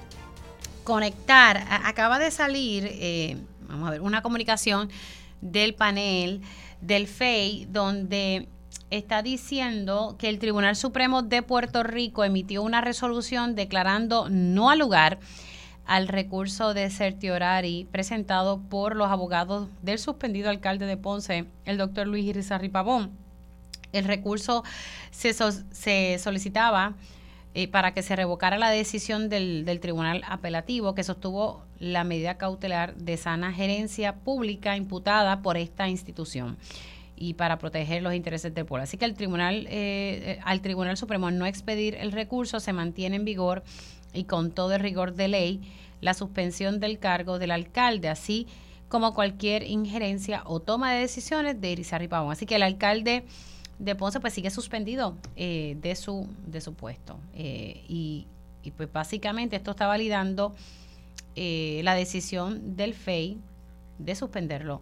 [0.83, 1.63] conectar.
[1.85, 3.37] Acaba de salir, eh,
[3.69, 4.89] vamos a ver, una comunicación
[5.43, 6.41] del panel
[6.81, 8.49] del FEI, donde
[8.91, 14.79] está diciendo que el Tribunal Supremo de Puerto Rico emitió una resolución declarando no al
[14.79, 15.19] lugar
[15.87, 22.07] al recurso de certiorari presentado por los abogados del suspendido alcalde de Ponce, el doctor
[22.07, 23.13] Luis Irizarry Pavón.
[23.93, 24.65] El recurso
[25.11, 26.95] se, se solicitaba
[27.59, 32.37] eh, para que se revocara la decisión del, del, tribunal apelativo que sostuvo la medida
[32.37, 36.59] cautelar de sana gerencia pública imputada por esta institución
[37.17, 38.83] y para proteger los intereses del pueblo.
[38.83, 43.17] Así que el tribunal, eh, eh, al Tribunal Supremo no expedir el recurso se mantiene
[43.17, 43.63] en vigor
[44.13, 45.61] y con todo el rigor de ley
[46.03, 48.47] la suspensión del cargo del alcalde, así
[48.91, 52.33] como cualquier injerencia o toma de decisiones de Irizarry Pavón.
[52.33, 53.25] Así que el alcalde
[53.79, 57.19] de Ponce pues sigue suspendido eh, de, su, de su puesto.
[57.35, 58.27] Eh, y,
[58.77, 60.53] pues básicamente esto está validando
[61.37, 63.39] eh, la decisión del FEI
[63.99, 64.81] de suspenderlo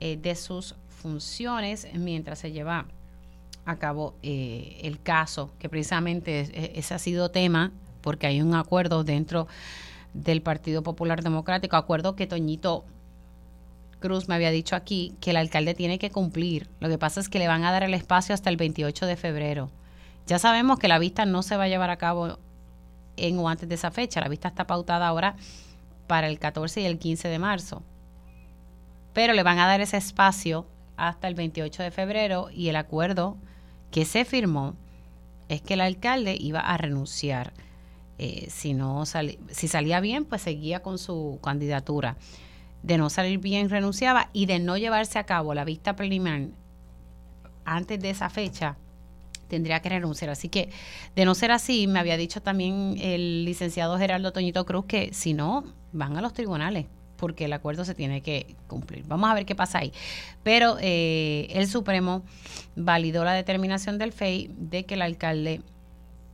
[0.00, 2.86] de sus funciones mientras se lleva
[3.66, 9.46] a cabo el caso, que precisamente ese ha sido tema porque hay un acuerdo dentro
[10.14, 12.84] del Partido Popular Democrático, acuerdo que Toñito
[13.98, 16.68] Cruz me había dicho aquí que el alcalde tiene que cumplir.
[16.80, 19.16] Lo que pasa es que le van a dar el espacio hasta el 28 de
[19.16, 19.70] febrero.
[20.26, 22.38] Ya sabemos que la vista no se va a llevar a cabo
[23.16, 24.20] en o antes de esa fecha.
[24.20, 25.36] La vista está pautada ahora
[26.06, 27.82] para el 14 y el 15 de marzo.
[29.12, 33.36] Pero le van a dar ese espacio hasta el 28 de febrero y el acuerdo
[33.90, 34.74] que se firmó
[35.48, 37.52] es que el alcalde iba a renunciar.
[38.18, 42.16] Eh, si, no si salía bien, pues seguía con su candidatura
[42.82, 46.48] de no salir bien renunciaba y de no llevarse a cabo la vista preliminar
[47.64, 48.76] antes de esa fecha,
[49.48, 50.30] tendría que renunciar.
[50.30, 50.70] Así que,
[51.14, 55.34] de no ser así, me había dicho también el licenciado Gerardo Toñito Cruz que si
[55.34, 59.04] no, van a los tribunales porque el acuerdo se tiene que cumplir.
[59.06, 59.92] Vamos a ver qué pasa ahí.
[60.44, 62.22] Pero eh, el Supremo
[62.76, 65.60] validó la determinación del FEI de que el alcalde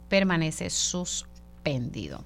[0.09, 2.23] permanece suspendido.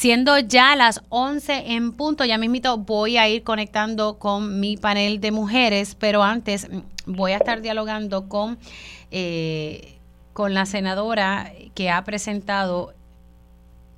[0.00, 5.20] Siendo ya las 11 en punto, ya mismito voy a ir conectando con mi panel
[5.20, 6.70] de mujeres, pero antes
[7.04, 8.56] voy a estar dialogando con,
[9.10, 9.98] eh,
[10.32, 12.94] con la senadora que ha presentado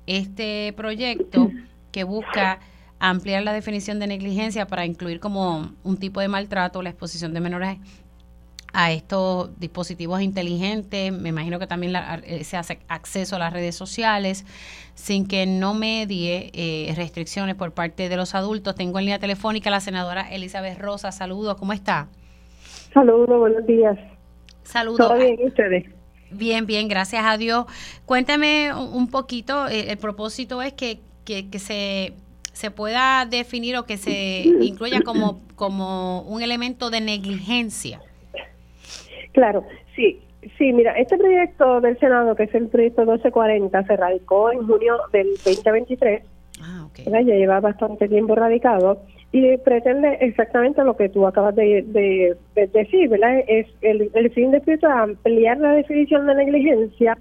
[0.05, 1.49] este proyecto
[1.93, 2.59] que busca
[2.99, 7.39] ampliar la definición de negligencia para incluir como un tipo de maltrato la exposición de
[7.39, 7.79] menores
[8.73, 11.93] a estos dispositivos inteligentes, me imagino que también
[12.43, 14.45] se hace acceso a las redes sociales
[14.95, 18.75] sin que no medie eh, restricciones por parte de los adultos.
[18.75, 21.11] Tengo en línea telefónica a la senadora Elizabeth Rosa.
[21.11, 22.07] Saludos, ¿cómo está?
[22.93, 23.97] Saludos, buenos días.
[24.63, 25.07] Saludos.
[25.07, 25.85] ¿Todo bien ustedes?
[26.31, 27.65] Bien, bien, gracias a Dios.
[28.05, 32.13] Cuéntame un poquito, eh, el propósito es que, que, que se
[32.53, 37.99] se pueda definir o que se incluya como, como un elemento de negligencia.
[39.33, 39.63] Claro,
[39.95, 40.21] sí.
[40.57, 44.97] Sí, mira, este proyecto del Senado, que es el proyecto 1240, se radicó en junio
[45.13, 46.21] del 2023.
[46.61, 47.05] Ah, okay.
[47.05, 53.39] Ya lleva bastante tiempo radicado y pretende exactamente lo que tú acabas de, decir, ¿verdad?
[53.47, 57.17] Es el, el fin de proyecto es ampliar la definición de negligencia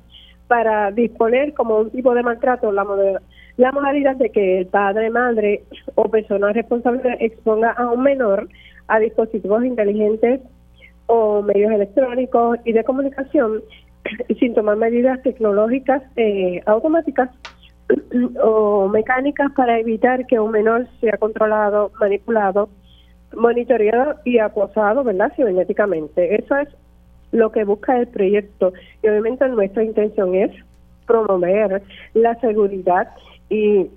[0.49, 2.85] para disponer como un tipo de maltrato la,
[3.57, 5.63] la modalidad de que el padre, madre
[5.95, 8.49] o persona responsable exponga a un menor
[8.89, 10.41] a dispositivos inteligentes
[11.07, 13.63] o medios electrónicos y de comunicación
[14.39, 17.31] sin tomar medidas tecnológicas eh, automáticas
[18.43, 22.69] o mecánicas para evitar que un menor sea controlado, manipulado,
[23.35, 25.33] monitoreado y acosado, ¿verdad?
[25.37, 26.37] Cibernéticamente.
[26.37, 26.69] Eso es
[27.33, 28.73] lo que busca el proyecto
[29.03, 30.51] y obviamente nuestra intención es
[31.07, 31.83] promover
[32.15, 33.09] la seguridad
[33.49, 33.89] y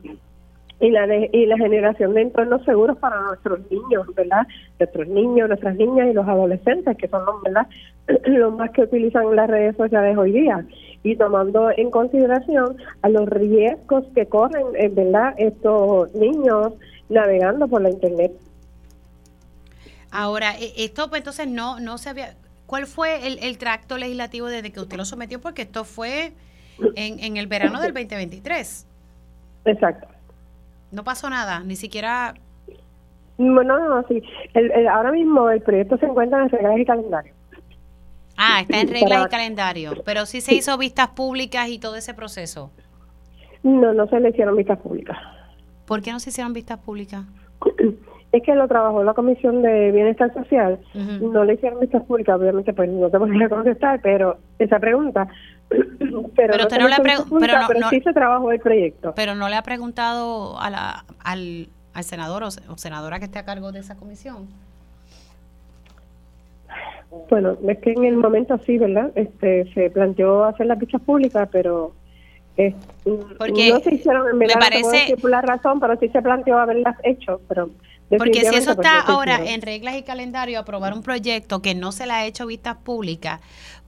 [0.80, 4.46] y la y la generación de entornos seguros para nuestros niños, ¿verdad?
[4.80, 7.68] Nuestros niños, nuestras niñas y los adolescentes, que son los, ¿verdad?
[8.26, 10.66] los más que utilizan las redes sociales hoy día
[11.04, 15.34] y tomando en consideración a los riesgos que corren, eh, ¿verdad?
[15.38, 16.74] Estos niños
[17.10, 18.32] navegando por la internet.
[20.12, 24.48] Ahora, e, esto pues entonces no no se había ¿Cuál fue el, el tracto legislativo
[24.48, 25.40] desde que usted lo sometió?
[25.40, 26.34] Porque esto fue
[26.96, 28.88] en, en el verano del 2023.
[29.66, 30.15] Exacto.
[30.96, 32.36] No pasó nada, ni siquiera...
[33.38, 34.24] Bueno, no, no, sí.
[34.54, 37.34] El, ahora mismo el proyecto se encuentra en reglas y calendario.
[38.38, 42.14] Ah, está en reglas y calendario, pero sí se hizo vistas públicas y todo ese
[42.14, 42.72] proceso.
[43.62, 45.18] No, no se le hicieron vistas públicas.
[45.86, 47.26] ¿Por qué no se hicieron vistas públicas?
[48.32, 50.80] Es que lo trabajó la Comisión de Bienestar Social,
[51.22, 55.28] no le hicieron vistas públicas, obviamente pues no te podría contestar, pero esa pregunta,
[56.36, 59.14] pero, usted no, le ha preguntado, pero, sí se trabajó el proyecto.
[59.16, 63.46] Pero no le ha preguntado a la, al, al senador o, senadora que esté a
[63.46, 64.48] cargo de esa comisión.
[67.30, 69.12] Bueno, es que en el momento sí, ¿verdad?
[69.16, 71.94] Este, se planteó hacer las vistas públicas, pero
[72.58, 72.76] eh,
[73.38, 76.58] Porque no se hicieron en verdad, me parece, por la razón, pero sí se planteó
[76.60, 77.70] haberlas hecho, pero
[78.10, 82.06] porque si eso está ahora en reglas y calendario, aprobar un proyecto que no se
[82.06, 83.42] le ha hecho vistas públicas,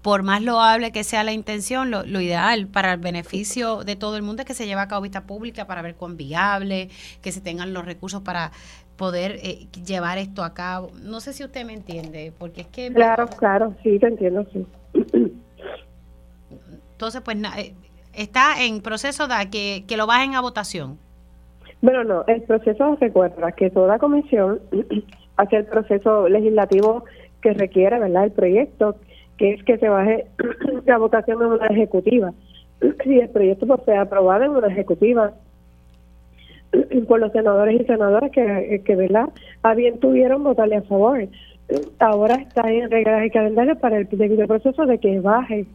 [0.07, 4.23] por más loable que sea la intención, lo, ideal para el beneficio de todo el
[4.23, 6.87] mundo es que se lleve a cabo vista pública para ver cuán viable,
[7.21, 8.51] que se tengan los recursos para
[8.95, 10.91] poder eh, llevar esto a cabo.
[11.03, 12.89] No sé si usted me entiende, porque es que...
[12.89, 14.65] Claro, claro, sí, te entiendo, sí.
[16.93, 17.73] Entonces, pues eh,
[18.13, 20.97] está en proceso de que, que lo bajen a votación.
[21.81, 24.61] Bueno, no, el proceso recuerda que toda comisión
[25.35, 27.03] hace el proceso legislativo
[27.41, 28.23] que requiere, ¿verdad?
[28.23, 28.95] El proyecto,
[29.37, 30.25] que es que se baje
[30.85, 32.33] la votación en una ejecutiva.
[33.03, 35.33] Si el proyecto pues, sea aprobado en una ejecutiva
[37.07, 39.29] por los senadores y senadoras que, que ¿verdad?
[39.63, 41.27] A bien tuvieron votarle a favor.
[41.99, 45.65] Ahora está en reglas y calendario para el debido proceso de que baje,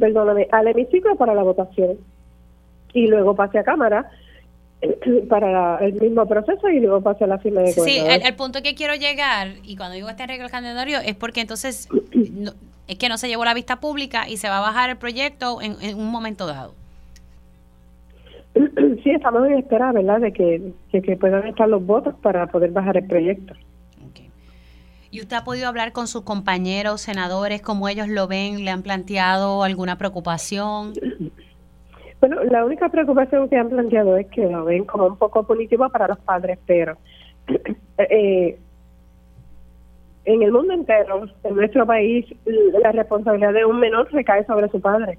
[0.00, 1.98] perdóname, al hemiciclo para la votación
[2.94, 4.10] y luego pase a Cámara
[5.28, 8.94] para el mismo proceso y luego pasa la firma de Sí, el, punto que quiero
[8.94, 11.88] llegar, y cuando digo este arreglo calendario, es porque entonces
[12.88, 15.60] es que no se llevó la vista pública y se va a bajar el proyecto
[15.62, 16.74] en, un momento dado.
[19.02, 22.96] Sí, estamos en espera, ¿verdad?, de que, que, puedan estar los votos para poder bajar
[22.96, 23.54] el proyecto.
[25.10, 28.64] ¿Y usted ha podido hablar con sus compañeros senadores, cómo ellos lo ven?
[28.64, 30.92] ¿Le han planteado alguna preocupación?
[32.22, 35.88] Bueno, la única preocupación que han planteado es que lo ven como un poco punitivo
[35.88, 36.96] para los padres, pero
[37.98, 38.56] eh,
[40.24, 42.24] en el mundo entero, en nuestro país,
[42.80, 45.18] la responsabilidad de un menor recae sobre su padre.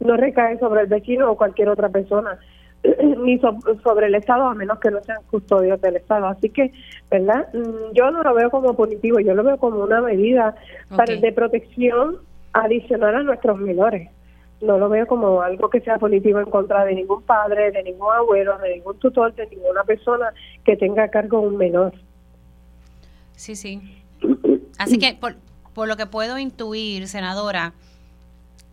[0.00, 2.38] No recae sobre el vecino o cualquier otra persona,
[3.18, 6.26] ni sobre el Estado, a menos que no sean custodios del Estado.
[6.26, 6.72] Así que,
[7.10, 7.52] ¿verdad?
[7.52, 10.54] Mm, yo no lo veo como punitivo, yo lo veo como una medida
[10.96, 12.16] para, de protección
[12.54, 14.08] adicional a nuestros menores
[14.60, 18.12] no lo veo como algo que sea positivo en contra de ningún padre, de ningún
[18.12, 20.32] abuelo, de ningún tutor, de ninguna persona
[20.64, 21.92] que tenga a cargo un menor.
[23.32, 23.80] Sí, sí.
[24.78, 25.36] Así que por,
[25.74, 27.72] por lo que puedo intuir, senadora,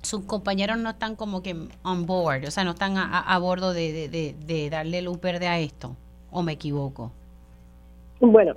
[0.01, 4.09] sus compañeros no están como que on board, o sea, no están a, bordo de,
[4.09, 5.95] de, de, darle luz verde a esto,
[6.31, 7.11] o me equivoco.
[8.19, 8.53] Bueno,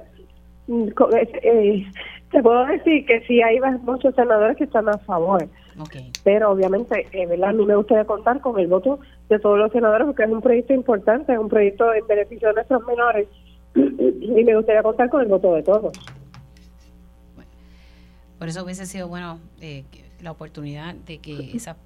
[0.68, 1.86] eh,
[2.30, 5.48] te puedo decir que sí hay muchos senadores que están a favor
[6.24, 7.50] pero obviamente, eh, ¿verdad?
[7.50, 10.40] a mí me gustaría contar con el voto de todos los senadores porque es un
[10.40, 13.28] proyecto importante, es un proyecto en beneficio de nuestros menores
[13.74, 15.92] y me gustaría contar con el voto de todos.
[18.38, 19.84] por eso hubiese sido bueno eh,
[20.20, 21.76] la oportunidad de que esa,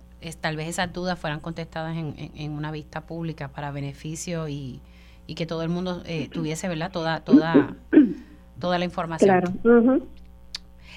[0.41, 4.81] tal vez esas dudas fueran contestadas en, en, una vista pública para beneficio y,
[5.27, 7.77] y que todo el mundo eh, tuviese verdad toda toda
[8.61, 9.41] toda la información.
[9.63, 10.03] Claro.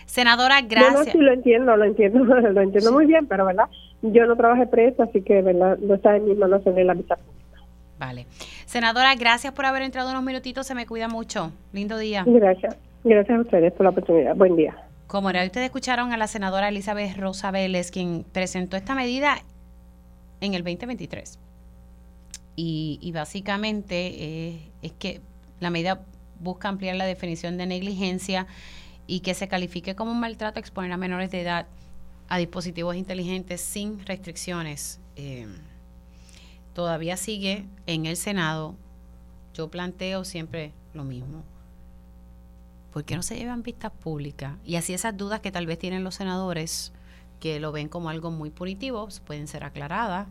[0.05, 1.07] Senadora, gracias.
[1.07, 3.65] No, sí lo entiendo, lo entiendo, lo entiendo muy bien, pero verdad,
[4.01, 7.17] yo no trabajé preso, así que verdad, no está en mi mano en la vista
[7.97, 8.27] Vale.
[8.65, 11.51] Senadora, gracias por haber entrado unos minutitos, se me cuida mucho.
[11.71, 12.23] Lindo día.
[12.27, 12.77] Gracias.
[13.03, 14.35] Gracias a ustedes por la oportunidad.
[14.35, 14.75] Buen día.
[15.07, 19.37] Como era, ustedes escucharon a la senadora Elizabeth Rosa Vélez, quien presentó esta medida
[20.41, 21.39] en el 2023.
[22.57, 25.21] Y, y básicamente eh, es que
[25.59, 26.01] la medida
[26.39, 28.47] busca ampliar la definición de negligencia
[29.07, 31.67] y que se califique como un maltrato exponer a menores de edad
[32.27, 34.99] a dispositivos inteligentes sin restricciones.
[35.15, 35.47] Eh,
[36.73, 38.75] todavía sigue en el Senado.
[39.53, 41.43] Yo planteo siempre lo mismo.
[42.91, 44.53] ¿Por qué no se llevan vistas públicas?
[44.63, 46.93] Y así esas dudas que tal vez tienen los senadores,
[47.39, 50.27] que lo ven como algo muy punitivo, pueden ser aclaradas.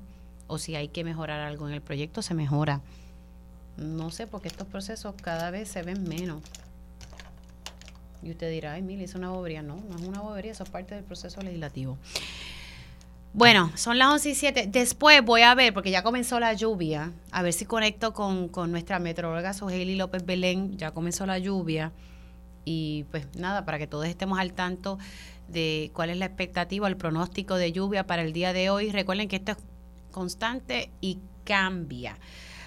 [0.47, 2.81] O si hay que mejorar algo en el proyecto, se mejora.
[3.77, 6.43] No sé, porque estos procesos cada vez se ven menos.
[8.25, 9.63] Y usted dirá, ay, Mili, es una bobería.
[9.63, 11.99] No, no es una bobería, eso es parte del proceso legislativo.
[13.35, 14.69] Bueno, son las 11 y 7.
[14.69, 19.01] Después voy a ver, porque ya comenzó la lluvia, a ver si conecto con, nuestra
[19.01, 20.79] meteoróloga Sogeli López Belén.
[20.79, 21.93] Ya comenzó la lluvia.
[22.65, 24.99] Y pues nada, para que todos estemos al tanto
[25.49, 28.91] de cuál es la expectativa, el pronóstico de lluvia para el día de hoy.
[28.93, 29.59] Recuerden que esto es
[30.13, 32.17] constante y cambia.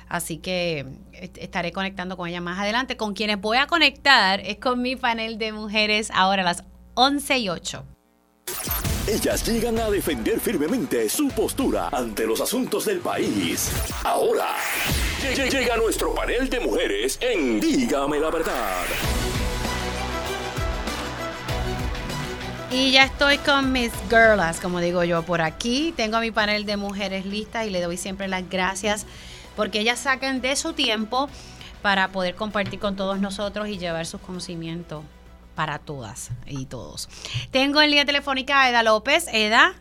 [0.10, 2.98] Así que estaré conectando con ella más adelante.
[2.98, 7.38] Con quienes voy a conectar es con mi panel de mujeres ahora a las 11
[7.40, 7.86] y 8.
[9.08, 13.72] Ellas llegan a defender firmemente su postura ante los asuntos del país.
[14.04, 14.56] Ahora,
[15.34, 18.84] llega nuestro panel de mujeres en Dígame la verdad.
[22.70, 25.94] Y ya estoy con mis girlas, como digo yo, por aquí.
[25.96, 29.06] Tengo a mi panel de mujeres listas y le doy siempre las gracias
[29.58, 31.28] porque ellas sacan de su tiempo
[31.82, 35.04] para poder compartir con todos nosotros y llevar sus conocimientos
[35.56, 37.10] para todas y todos.
[37.52, 39.28] Tengo en línea telefónica a Eda López.
[39.34, 39.74] Eda,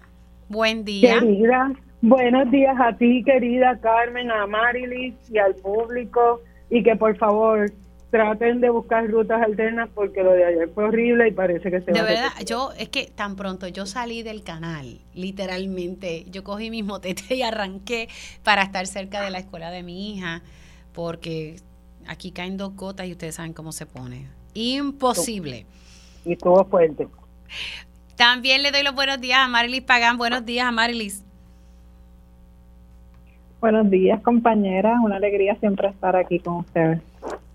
[0.48, 1.20] buen día.
[1.20, 6.40] Querida, buenos días a ti, querida Carmen, a Marilis y al público.
[6.70, 7.70] Y que por favor
[8.10, 11.92] traten de buscar rutas alternas porque lo de ayer fue horrible y parece que se
[11.92, 16.84] de verdad, yo es que tan pronto yo salí del canal, literalmente, yo cogí mis
[16.84, 18.08] motetes y arranqué
[18.42, 20.42] para estar cerca de la escuela de mi hija,
[20.92, 21.56] porque
[22.06, 24.28] aquí caen dos gotas y ustedes saben cómo se pone.
[24.54, 25.66] Imposible.
[26.24, 27.06] Y estuvo fuerte.
[28.16, 30.16] También le doy los buenos días a Marilis Pagán.
[30.16, 31.22] Buenos días a Marilis.
[33.60, 34.98] Buenos días, compañera.
[35.02, 37.00] Una alegría siempre estar aquí con ustedes.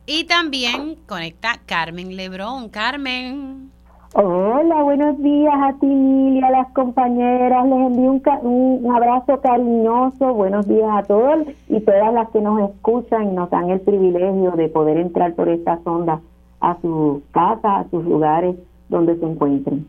[0.06, 2.70] Y también conecta Carmen Lebrón.
[2.70, 3.72] Carmen.
[4.14, 7.66] Hola, buenos días a ti, y a las compañeras.
[7.66, 10.34] Les envío un, abrazo cariñoso.
[10.34, 14.52] Buenos días a todos y todas las que nos escuchan y nos dan el privilegio
[14.52, 16.20] de poder entrar por esta sonda
[16.60, 18.58] a su casa, a sus lugares
[18.89, 19.88] donde se encuentren.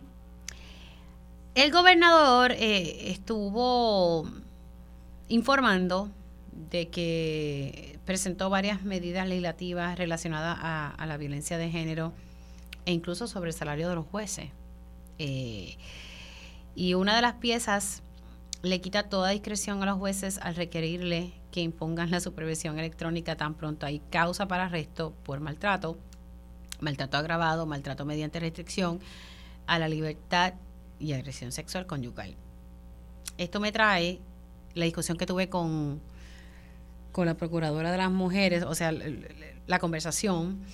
[1.56, 4.24] El gobernador eh, estuvo
[5.28, 6.08] informando
[6.70, 12.12] de que presentó varias medidas legislativas relacionadas a, la violencia de género
[12.84, 14.50] e incluso sobre el salario de los jueces.
[15.18, 15.78] Eh,
[16.74, 18.02] y una de las piezas
[18.60, 23.54] le quita toda discreción a los jueces al requerirle que impongan la supervisión electrónica tan
[23.54, 25.96] pronto hay causa para arresto por maltrato,
[26.80, 29.00] maltrato agravado, maltrato mediante restricción
[29.66, 30.52] a la libertad
[31.00, 32.36] y agresión sexual conyugal.
[33.38, 34.20] Esto me trae
[34.74, 36.11] la discusión que tuve con
[37.12, 40.64] con la Procuradora de las Mujeres, o sea, la conversación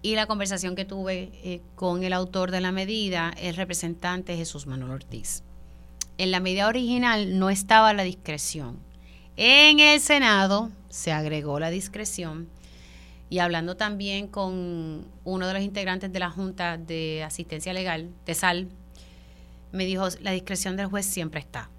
[0.00, 4.66] y la conversación que tuve eh, con el autor de la medida, el representante Jesús
[4.66, 5.42] Manuel Ortiz.
[6.18, 8.78] En la medida original no estaba la discreción.
[9.36, 12.48] En el Senado se agregó la discreción
[13.30, 18.34] y hablando también con uno de los integrantes de la Junta de Asistencia Legal, de
[18.34, 18.68] SAL,
[19.72, 21.70] me dijo, la discreción del juez siempre está.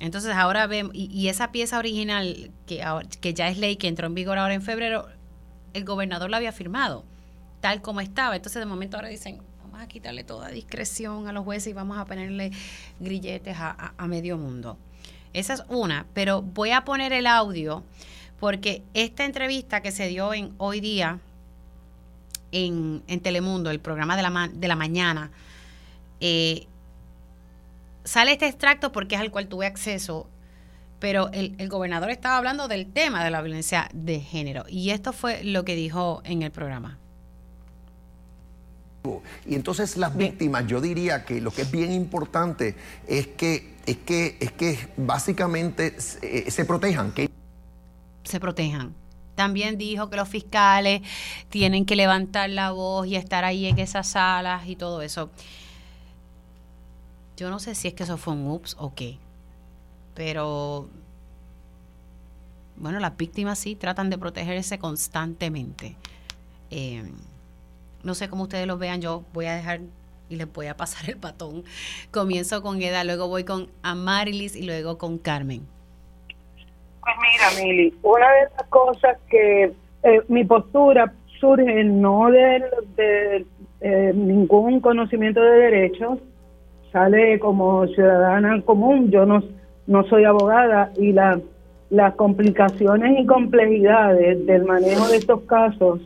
[0.00, 2.84] Entonces ahora vemos, y, esa pieza original que,
[3.20, 5.08] que ya es ley, que entró en vigor ahora en febrero,
[5.74, 7.04] el gobernador la había firmado,
[7.60, 8.36] tal como estaba.
[8.36, 11.98] Entonces de momento ahora dicen, vamos a quitarle toda discreción a los jueces y vamos
[11.98, 12.52] a ponerle
[13.00, 14.78] grilletes a, medio mundo.
[15.32, 17.82] Esa es una, pero voy a poner el audio
[18.38, 21.18] porque esta entrevista que se dio en hoy día
[22.52, 25.30] en, en Telemundo, el programa de la, de la mañana,
[26.20, 26.66] eh,
[28.08, 30.28] sale este extracto porque es al cual tuve acceso,
[30.98, 35.44] pero el, gobernador estaba hablando del tema de la violencia de género y esto fue
[35.44, 36.98] lo que dijo en el programa.
[39.46, 42.74] Y entonces las víctimas, yo diría que lo que es bien importante
[43.06, 47.30] es que es que es que básicamente se, se protejan, que
[48.24, 48.94] se protejan.
[49.34, 51.02] También dijo que los fiscales
[51.48, 55.30] tienen que levantar la voz y estar ahí en esas salas y todo eso.
[57.38, 59.16] Yo no sé si es que eso fue un ups o qué,
[60.16, 60.88] pero
[62.74, 65.94] bueno, las víctimas sí tratan de protegerse constantemente.
[66.72, 67.04] Eh,
[68.02, 69.82] no sé cómo ustedes lo vean, yo voy a dejar
[70.28, 71.62] y les voy a pasar el patón.
[72.10, 75.62] Comienzo con Eda, luego voy con Amarilis y luego con Carmen.
[77.00, 79.72] Pues mira, Mili, una de las cosas que
[80.02, 82.64] eh, mi postura surge no de,
[82.96, 83.46] de
[83.80, 86.18] eh, ningún conocimiento de derechos,
[87.40, 89.42] como ciudadana común, yo no,
[89.86, 91.40] no soy abogada y la,
[91.90, 96.00] las complicaciones y complejidades del manejo de estos casos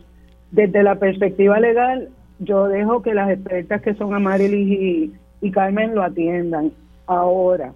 [0.50, 5.94] desde la perspectiva legal, yo dejo que las expertas que son Amarilis y, y Carmen
[5.94, 6.72] lo atiendan.
[7.06, 7.72] Ahora,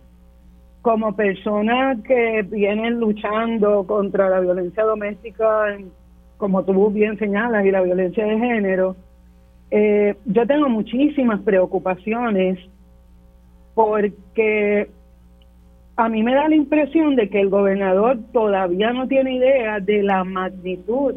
[0.82, 5.76] como persona que vienen luchando contra la violencia doméstica,
[6.36, 8.94] como tú bien señalas, y la violencia de género,
[9.70, 12.58] eh, yo tengo muchísimas preocupaciones
[13.77, 14.89] porque
[15.97, 20.03] a mí me da la impresión de que el gobernador todavía no tiene idea de
[20.03, 21.14] la magnitud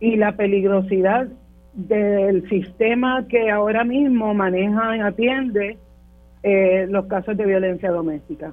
[0.00, 1.28] y la peligrosidad
[1.72, 5.78] del sistema que ahora mismo maneja y atiende
[6.42, 8.52] eh, los casos de violencia doméstica.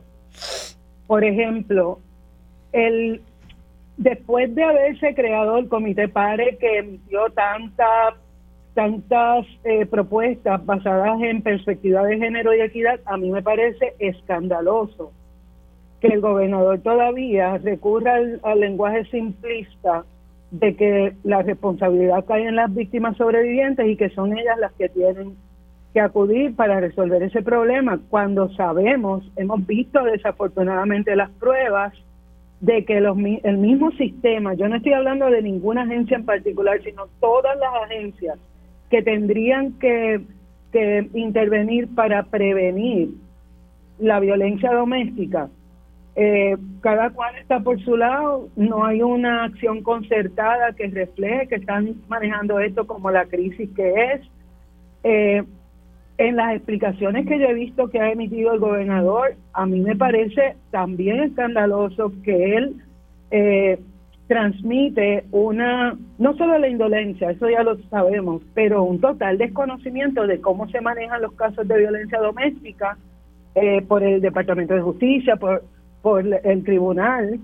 [1.08, 1.98] Por ejemplo,
[2.72, 3.22] el
[3.98, 8.16] después de haberse creado el Comité PARE que emitió tanta,
[8.74, 15.11] tantas eh, propuestas basadas en perspectiva de género y equidad, a mí me parece escandaloso
[15.99, 20.03] que el gobernador todavía recurra al lenguaje simplista
[20.49, 24.89] de que la responsabilidad cae en las víctimas sobrevivientes y que son ellas las que
[24.89, 25.36] tienen
[25.93, 31.93] que acudir para resolver ese problema cuando sabemos, hemos visto desafortunadamente las pruebas
[32.61, 36.82] de que los, el mismo sistema, yo no estoy hablando de ninguna agencia en particular,
[36.84, 38.38] sino todas las agencias
[38.92, 40.22] que tendrían que,
[41.14, 43.10] intervenir para prevenir
[44.00, 45.50] la violencia doméstica,
[46.16, 51.56] eh, cada cual está por su lado, no hay una acción concertada que refleje que
[51.56, 54.22] están manejando esto como la crisis que es.
[55.04, 55.44] Eh,
[56.18, 59.98] en las explicaciones que yo he visto que ha emitido el gobernador, a mí me
[59.98, 62.76] parece también escandaloso que él
[63.32, 63.80] eh,
[64.32, 70.39] transmite una, no solo la indolencia, eso ya lo sabemos, pero un total desconocimiento de
[70.39, 72.97] cómo se manejan los casos de violencia doméstica
[73.55, 75.65] eh, por el Departamento de Justicia, por,
[76.01, 77.41] por el tribunal,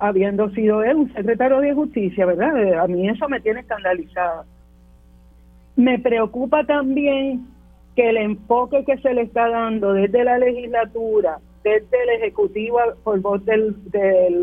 [0.00, 2.80] habiendo sido él un secretario de Justicia, ¿verdad?
[2.80, 4.46] A mí eso me tiene escandalizada.
[5.76, 7.46] Me preocupa también
[7.94, 13.20] que el enfoque que se le está dando desde la legislatura, desde el Ejecutivo por
[13.20, 13.76] voz del,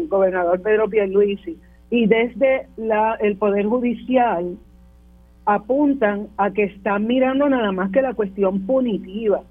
[0.08, 1.58] gobernador Pedro Pierluisi
[1.90, 4.58] y desde la, el Poder Judicial
[5.46, 9.42] apuntan a que están mirando nada más que la cuestión punitiva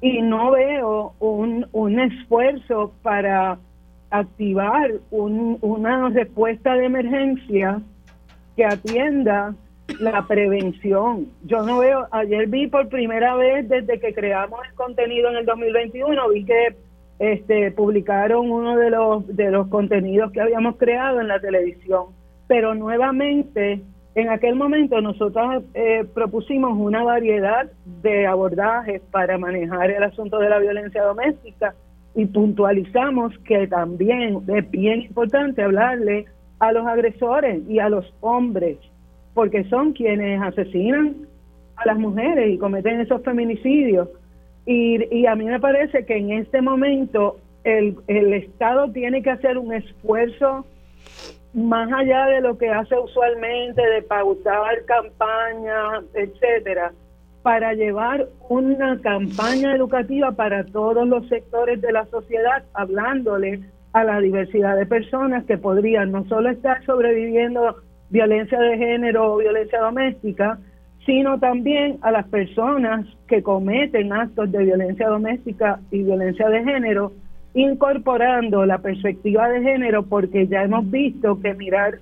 [0.00, 3.58] y no veo un, un esfuerzo para
[4.10, 7.80] activar un, una respuesta de emergencia
[8.56, 9.54] que atienda
[10.00, 11.28] la prevención.
[11.44, 15.46] Yo no veo, ayer vi por primera vez desde que creamos el contenido en el
[15.46, 16.76] 2021, vi que
[17.22, 22.06] este, publicaron uno de los, de los contenidos que habíamos creado en la televisión,
[22.48, 23.80] pero nuevamente
[24.16, 27.70] en aquel momento nosotros eh, propusimos una variedad
[28.02, 31.76] de abordajes para manejar el asunto de la violencia doméstica
[32.16, 36.24] y puntualizamos que también es bien importante hablarle
[36.58, 38.78] a los agresores y a los hombres
[39.32, 41.18] porque son quienes asesinan
[41.76, 44.08] a las mujeres y cometen esos feminicidios.
[44.64, 49.58] Y, a mí me parece que en este momento el, el Estado tiene que hacer
[49.58, 50.64] un esfuerzo
[51.54, 56.92] más allá de lo que hace usualmente de pautar campañas, etcétera,
[57.42, 63.60] para llevar una campaña educativa para todos los sectores de la sociedad, hablándole
[63.92, 67.76] a la diversidad de personas que podrían no solo estar sobreviviendo
[68.08, 70.58] violencia de género o violencia doméstica,
[71.04, 77.12] sino también a las personas que cometen actos de violencia doméstica y violencia de género,
[77.54, 81.98] incorporando la perspectiva de género, porque ya hemos visto que mirar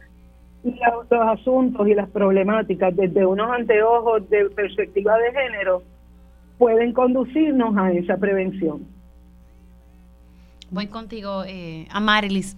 [0.62, 5.82] los, asuntos y las problemáticas desde unos anteojos de perspectiva de género
[6.58, 8.86] pueden conducirnos a esa prevención.
[10.70, 12.56] Voy contigo, eh, Amarilis.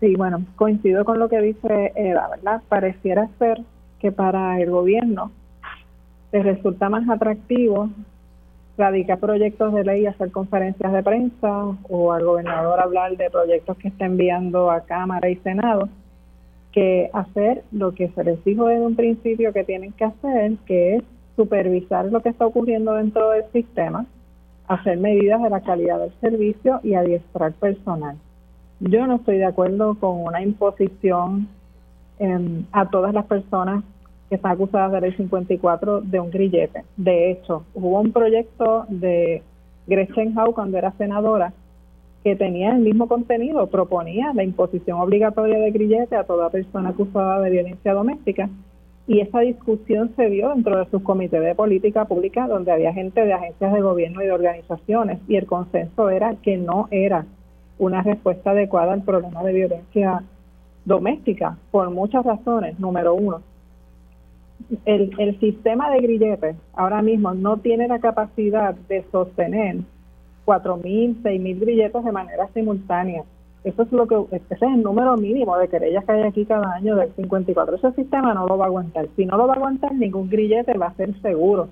[0.00, 2.62] Sí, bueno, coincido con lo que dice Eva, ¿verdad?
[2.68, 3.62] Pareciera ser
[4.04, 5.32] que para el gobierno
[6.30, 7.88] les resulta más atractivo
[8.76, 13.88] radicar proyectos de ley, hacer conferencias de prensa o al gobernador hablar de proyectos que
[13.88, 15.88] está enviando a Cámara y Senado,
[16.70, 20.96] que hacer lo que se les dijo desde un principio que tienen que hacer, que
[20.96, 21.02] es
[21.34, 24.04] supervisar lo que está ocurriendo dentro del sistema,
[24.68, 28.18] hacer medidas de la calidad del servicio y adiestrar personal.
[28.80, 31.48] Yo no estoy de acuerdo con una imposición
[32.18, 33.82] em, a todas las personas
[34.28, 36.84] que están acusadas de ley 54 de un grillete.
[36.96, 39.42] De hecho, hubo un proyecto de
[39.86, 41.52] Gretchen Howe cuando era senadora
[42.22, 47.40] que tenía el mismo contenido, proponía la imposición obligatoria de grillete a toda persona acusada
[47.40, 48.48] de violencia doméstica
[49.06, 53.24] y esa discusión se dio dentro de sus comités de política pública donde había gente
[53.26, 57.26] de agencias de gobierno y de organizaciones y el consenso era que no era
[57.78, 60.22] una respuesta adecuada al problema de violencia
[60.86, 62.78] doméstica por muchas razones.
[62.78, 63.42] Número uno,
[64.84, 69.78] el, el sistema de grilletes ahora mismo no tiene la capacidad de sostener
[70.46, 73.24] 4.000, 6.000 grilletes de manera simultánea.
[73.64, 76.74] Eso es lo que ese es el número mínimo de querellas que hay aquí cada
[76.74, 77.76] año del 54.
[77.76, 79.08] Ese sistema no lo va a aguantar.
[79.16, 81.68] Si no lo va a aguantar, ningún grillete va a ser seguro.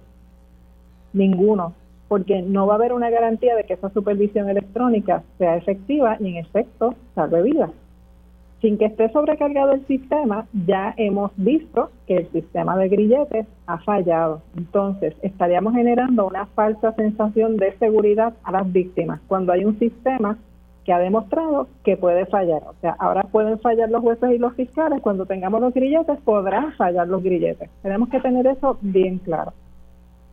[1.13, 1.75] Ninguno.
[2.09, 6.29] Porque no va a haber una garantía de que esa supervisión electrónica sea efectiva y
[6.29, 7.71] en efecto salve vidas
[8.63, 13.79] sin que esté sobrecargado el sistema, ya hemos visto que el sistema de grilletes ha
[13.79, 14.41] fallado.
[14.57, 20.39] Entonces, estaríamos generando una falsa sensación de seguridad a las víctimas cuando hay un sistema
[20.85, 22.63] que ha demostrado que puede fallar.
[22.65, 26.73] O sea, ahora pueden fallar los jueces y los fiscales, cuando tengamos los grilletes podrán
[26.75, 27.69] fallar los grilletes.
[27.83, 29.53] Tenemos que tener eso bien claro.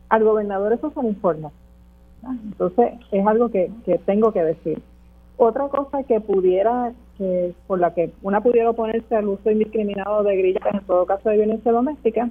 [0.08, 1.50] Al gobernador eso se le informa.
[2.44, 4.80] Entonces, es algo que, que tengo que decir.
[5.36, 6.92] Otra cosa que pudiera
[7.66, 11.36] por la que una pudiera oponerse al uso indiscriminado de grillas en todo caso de
[11.36, 12.30] violencia doméstica,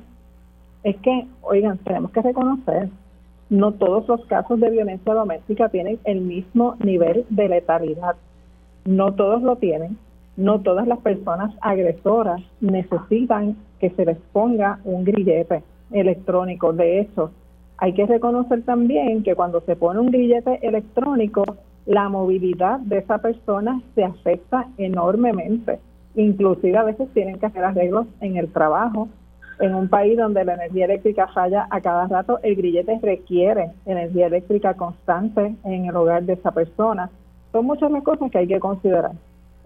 [0.83, 2.89] es que, oigan, tenemos que reconocer,
[3.49, 8.15] no todos los casos de violencia doméstica tienen el mismo nivel de letalidad.
[8.85, 9.97] No todos lo tienen.
[10.37, 16.71] No todas las personas agresoras necesitan que se les ponga un grillete electrónico.
[16.71, 17.31] De hecho,
[17.77, 21.43] hay que reconocer también que cuando se pone un grillete electrónico,
[21.89, 25.79] la movilidad de esa persona se afecta enormemente.
[26.13, 29.09] Inclusive a veces tienen que hacer arreglos en el trabajo.
[29.59, 34.27] En un país donde la energía eléctrica falla a cada rato, el grillete requiere energía
[34.27, 37.09] eléctrica constante en el hogar de esa persona.
[37.51, 39.13] Son muchas las cosas que hay que considerar.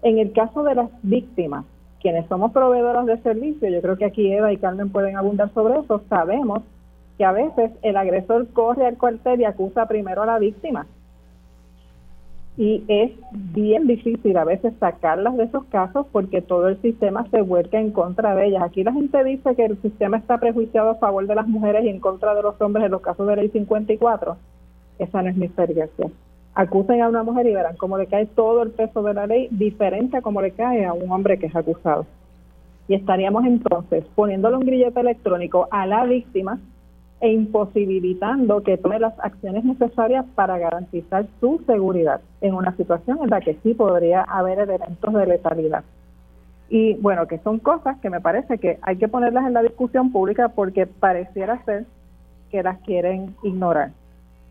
[0.02, 1.66] En el caso de las víctimas,
[2.00, 5.78] quienes somos proveedoras de servicios, yo creo que aquí Eva y Carmen pueden abundar sobre
[5.78, 6.62] eso, sabemos
[7.18, 10.86] que a veces el agresor corre al cuartel y acusa primero a la víctima
[12.56, 17.42] y es bien difícil a veces sacarlas de esos casos porque todo el sistema se
[17.42, 18.62] vuelca en contra de ellas.
[18.62, 21.88] Aquí la gente dice que el sistema está prejuiciado a favor de las mujeres y
[21.88, 24.36] en contra de los hombres en los casos de ley 54.
[25.00, 26.08] Esa no es mi experiencia.
[26.54, 29.48] Acusen a una mujer y verán cómo le cae todo el peso de la ley
[29.50, 32.06] diferente a cómo le cae a un hombre que es acusado.
[32.86, 36.60] Y estaríamos entonces poniéndole un grillete electrónico a la víctima
[37.24, 43.30] e imposibilitando que tome las acciones necesarias para garantizar su seguridad en una situación en
[43.30, 45.84] la que sí podría haber elementos de letalidad.
[46.68, 50.12] Y bueno, que son cosas que me parece que hay que ponerlas en la discusión
[50.12, 51.86] pública porque pareciera ser
[52.50, 53.92] que las quieren ignorar.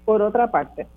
[0.03, 0.87] Por otra parte,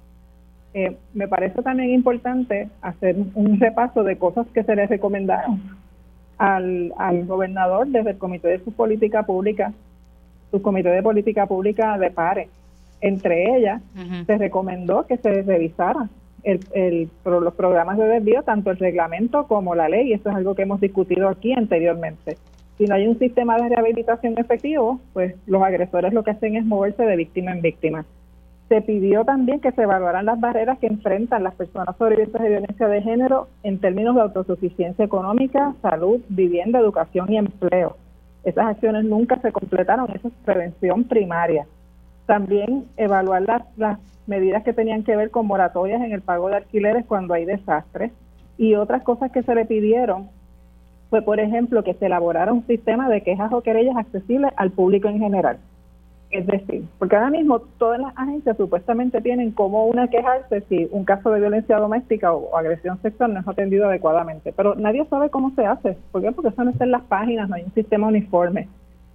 [0.72, 5.60] eh, me parece también importante hacer un repaso de cosas que se le recomendaron
[6.38, 9.74] al, al gobernador desde el Comité de su Política Pública
[10.56, 12.48] su comité de política pública de pares.
[13.00, 13.82] Entre ellas,
[14.26, 16.08] se recomendó que se revisara
[16.44, 20.36] el, el, los programas de desvío, tanto el reglamento como la ley, y eso es
[20.36, 22.38] algo que hemos discutido aquí anteriormente.
[22.78, 26.64] Si no hay un sistema de rehabilitación efectivo, pues los agresores lo que hacen es
[26.64, 28.06] moverse de víctima en víctima.
[28.70, 32.88] Se pidió también que se evaluaran las barreras que enfrentan las personas sobrevivientes de violencia
[32.88, 37.96] de género en términos de autosuficiencia económica, salud, vivienda, educación y empleo
[38.46, 41.66] esas acciones nunca se completaron, eso es prevención primaria.
[42.26, 43.98] También evaluar las, las
[44.28, 48.12] medidas que tenían que ver con moratorias en el pago de alquileres cuando hay desastres.
[48.56, 50.28] Y otras cosas que se le pidieron
[51.10, 55.08] fue, por ejemplo, que se elaborara un sistema de quejas o querellas accesibles al público
[55.08, 55.58] en general.
[56.30, 61.04] Es decir, porque ahora mismo todas las agencias supuestamente tienen como una quejarse si un
[61.04, 65.52] caso de violencia doméstica o, agresión sexual no es atendido adecuadamente, pero nadie sabe cómo
[65.54, 65.96] se hace.
[66.10, 66.32] ¿Por qué?
[66.32, 68.68] Porque eso no está en las páginas, no hay un sistema uniforme.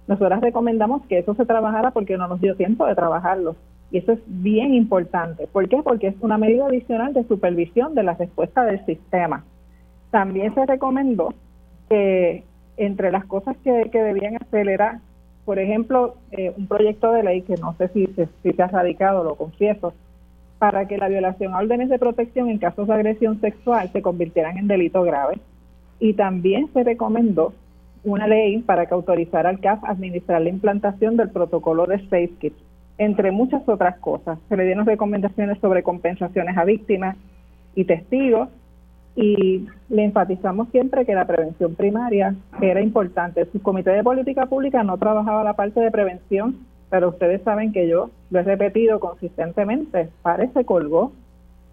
[0.08, 3.56] Nosotras recomendamos que eso se trabajara porque no nos dio tiempo de trabajarlo.
[3.90, 5.46] Y eso es bien importante.
[5.46, 5.82] ¿Por qué?
[5.82, 9.44] Porque es una medida adicional de supervisión de la respuesta del sistema.
[10.10, 11.34] También se recomendó
[11.90, 12.42] que
[12.78, 15.00] entre las cosas que, que debían acelerar
[15.44, 19.34] por ejemplo, eh, un proyecto de ley que no sé si, se ha radicado, lo
[19.34, 19.92] confieso,
[20.58, 24.56] para que la violación a órdenes de protección en casos de agresión sexual se convirtieran
[24.56, 25.40] en delito grave.
[25.98, 27.52] Y también se recomendó
[28.04, 32.54] una ley para que autorizara al CAF administrar la implantación del protocolo de SafeKit,
[32.98, 34.38] entre muchas otras cosas.
[34.48, 37.16] Se le dieron recomendaciones sobre compensaciones a víctimas
[37.74, 38.48] y testigos
[39.14, 43.46] y le enfatizamos siempre que la prevención primaria era importante.
[43.52, 46.56] Su comité de política pública no trabajaba la parte de prevención,
[46.90, 50.08] pero ustedes saben que yo lo he repetido consistentemente.
[50.22, 51.12] Parece colgó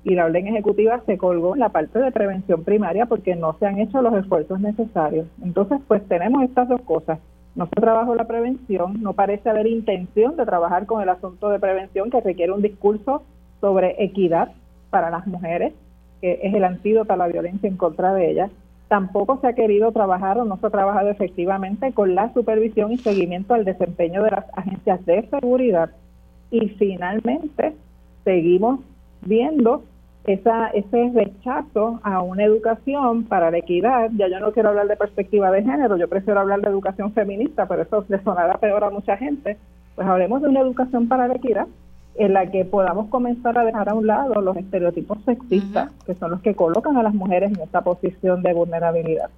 [0.03, 3.65] y la orden ejecutiva se colgó en la parte de prevención primaria porque no se
[3.65, 5.27] han hecho los esfuerzos necesarios.
[5.41, 7.19] Entonces, pues tenemos estas dos cosas.
[7.55, 11.59] No se trabajó la prevención, no parece haber intención de trabajar con el asunto de
[11.59, 13.23] prevención que requiere un discurso
[13.59, 14.51] sobre equidad
[14.89, 15.73] para las mujeres,
[16.21, 18.51] que es el antídoto a la violencia en contra de ellas.
[18.87, 22.97] Tampoco se ha querido trabajar o no se ha trabajado efectivamente con la supervisión y
[22.97, 25.91] seguimiento al desempeño de las agencias de seguridad.
[26.51, 27.75] Y finalmente,
[28.23, 28.79] seguimos
[29.21, 29.83] viendo
[30.25, 34.95] esa, ese rechazo a una educación para la equidad, ya yo no quiero hablar de
[34.95, 38.89] perspectiva de género, yo prefiero hablar de educación feminista, pero eso le sonará peor a
[38.89, 39.57] mucha gente,
[39.95, 41.67] pues hablemos de una educación para la equidad
[42.19, 46.31] en la que podamos comenzar a dejar a un lado los estereotipos sexistas, que son
[46.31, 49.29] los que colocan a las mujeres en esta posición de vulnerabilidad.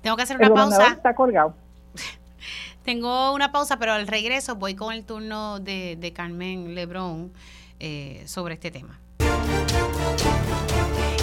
[0.00, 0.88] Tengo que hacer una pausa.
[0.88, 1.52] Está colgado.
[2.84, 7.30] Tengo una pausa, pero al regreso voy con el turno de, de Carmen Lebrón
[7.78, 8.98] eh, sobre este tema.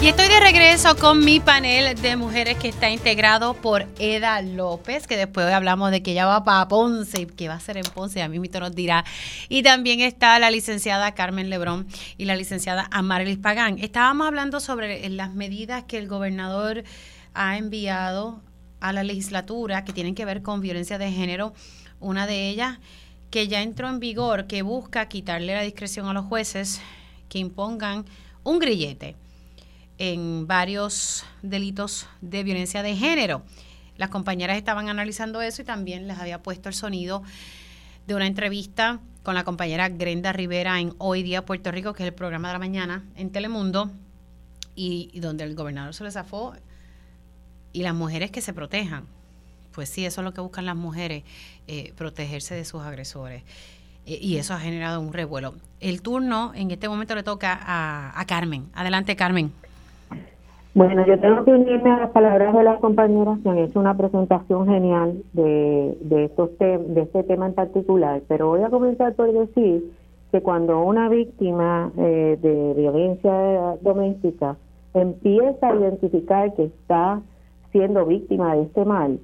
[0.02, 5.06] Y estoy de regreso con mi panel de mujeres que está integrado por Eda López,
[5.06, 7.84] que después hablamos de que ella va para Ponce y que va a ser en
[7.84, 9.04] Ponce, a mí mismo nos dirá.
[9.48, 13.78] Y también está la licenciada Carmen Lebrón y la licenciada Amarilis Pagán.
[13.78, 16.84] Estábamos hablando sobre las medidas que el gobernador
[17.32, 18.42] ha enviado
[18.80, 21.54] a la legislatura que tienen que ver con violencia de género.
[22.00, 22.78] Una de ellas
[23.30, 26.82] que ya entró en vigor, que busca quitarle la discreción a los jueces
[27.30, 28.04] que impongan
[28.44, 29.16] un grillete
[29.98, 33.42] en varios delitos de violencia de género.
[33.96, 37.22] Las compañeras estaban analizando eso y también les había puesto el sonido
[38.06, 42.08] de una entrevista con la compañera Grenda Rivera en Hoy Día Puerto Rico, que es
[42.08, 43.90] el programa de la mañana en Telemundo,
[44.76, 46.54] y, donde el gobernador se les zafó
[47.72, 49.04] y las mujeres que se protejan.
[49.72, 51.24] Pues sí, eso es lo que buscan las mujeres,
[51.66, 53.42] eh, protegerse de sus agresores.
[54.04, 55.54] Eh, y eso ha generado un revuelo.
[55.80, 58.70] El turno en este momento le toca a, a Carmen.
[58.74, 59.52] Adelante, Carmen.
[60.76, 63.96] Bueno, yo tengo que unirme a las palabras de las compañeras que han hecho una
[63.96, 69.32] presentación genial de, de, estos de este tema en particular, pero voy a comenzar por
[69.32, 69.90] decir
[70.30, 74.58] que cuando una víctima eh, de violencia doméstica
[74.92, 77.22] empieza a identificar que está
[77.72, 79.18] siendo víctima de este mal,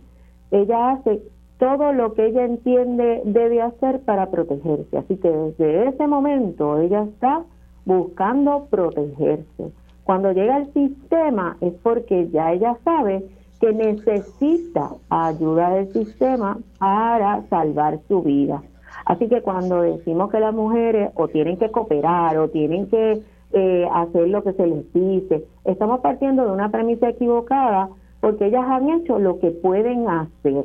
[0.52, 1.20] ella hace
[1.58, 4.96] todo lo que ella entiende debe hacer para protegerse.
[4.96, 7.42] Así que desde ese momento ella está
[7.84, 9.70] buscando protegerse
[10.04, 13.24] cuando llega al sistema es porque ya ella sabe
[13.60, 18.60] que necesita ayuda del sistema para salvar su vida.
[19.04, 23.22] Así que cuando decimos que las mujeres o tienen que cooperar o tienen que
[23.52, 27.88] eh, hacer lo que se les dice, estamos partiendo de una premisa equivocada
[28.20, 30.64] porque ellas han hecho lo que pueden hacer.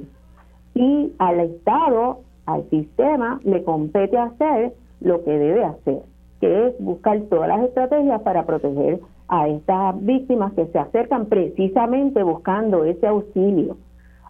[0.74, 6.02] Y al Estado, al sistema, le compete hacer lo que debe hacer,
[6.40, 12.24] que es buscar todas las estrategias para proteger a estas víctimas que se acercan precisamente
[12.24, 13.78] buscando ese auxilio.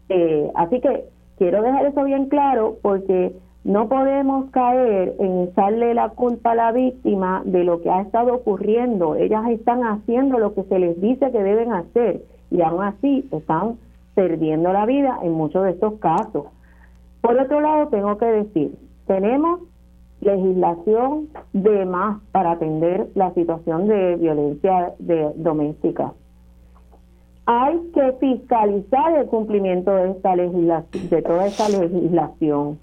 [0.10, 1.06] Eh, así que
[1.38, 3.34] quiero dejar eso bien claro porque
[3.64, 8.34] no podemos caer en echarle la culpa a la víctima de lo que ha estado
[8.34, 9.16] ocurriendo.
[9.16, 13.78] Ellas están haciendo lo que se les dice que deben hacer y aún así están
[14.16, 16.46] perdiendo la vida en muchos de estos casos.
[17.22, 18.76] Por otro lado, tengo que decir,
[19.06, 19.60] tenemos
[20.22, 26.14] legislación de más para atender la situación de violencia de, doméstica.
[27.46, 32.80] Hay que fiscalizar el cumplimiento de esta legislación, de toda esta legislación.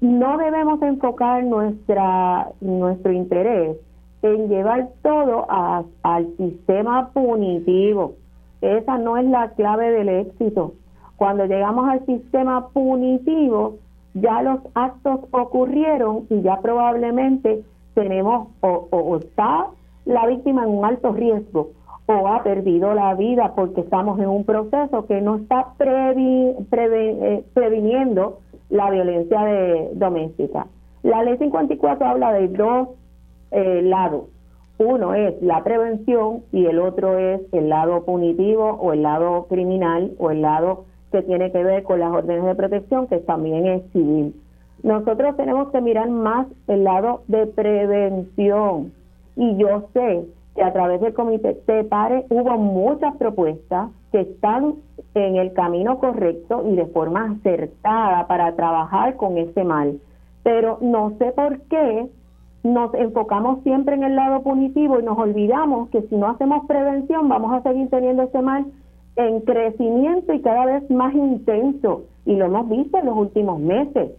[0.00, 3.76] No debemos enfocar nuestra nuestro interés
[4.22, 8.14] en llevar todo al sistema punitivo.
[8.60, 10.74] Esa no es la clave del éxito.
[11.16, 13.76] Cuando llegamos al sistema punitivo,
[14.14, 17.62] ya los actos ocurrieron y ya probablemente
[17.94, 19.66] tenemos o, está
[20.04, 21.70] la víctima en un alto riesgo
[22.06, 28.38] o ha perdido la vida porque estamos en un proceso que no está eh, previniendo
[28.68, 30.66] la violencia de, doméstica.
[31.02, 32.88] La ley 54 habla de dos
[33.52, 34.24] eh, lados.
[34.78, 40.12] Uno es la prevención y el otro es el lado punitivo o el lado criminal
[40.18, 43.82] o el lado que tiene que ver con las órdenes de protección, que también es
[43.92, 44.34] civil.
[44.82, 48.92] Nosotros tenemos que mirar más el lado de prevención.
[49.36, 50.24] Y yo sé
[50.54, 54.76] que a través del comité TEPARE hubo muchas propuestas que están
[55.14, 60.00] en el camino correcto y de forma acertada para trabajar con ese mal.
[60.42, 62.08] Pero no sé por qué
[62.62, 67.28] nos enfocamos siempre en el lado punitivo y nos olvidamos que si no hacemos prevención
[67.28, 68.66] vamos a seguir teniendo ese mal
[69.16, 74.12] en crecimiento y cada vez más intenso, y lo hemos visto en los últimos meses.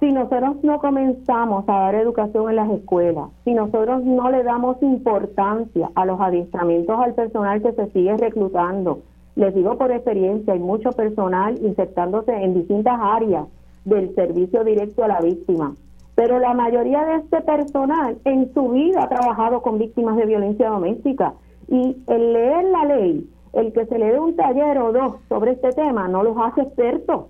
[0.00, 4.82] Si nosotros no comenzamos a dar educación en las escuelas, si nosotros no le damos
[4.82, 9.00] importancia a los adiestramientos al personal que se sigue reclutando,
[9.36, 13.46] les digo por experiencia, hay mucho personal infectándose en distintas áreas
[13.84, 15.74] del servicio directo a la víctima.
[16.14, 20.70] Pero la mayoría de este personal en su vida ha trabajado con víctimas de violencia
[20.70, 21.34] doméstica.
[21.68, 25.52] Y el leer la ley, el que se le dé un taller o dos sobre
[25.52, 27.26] este tema, no los hace expertos.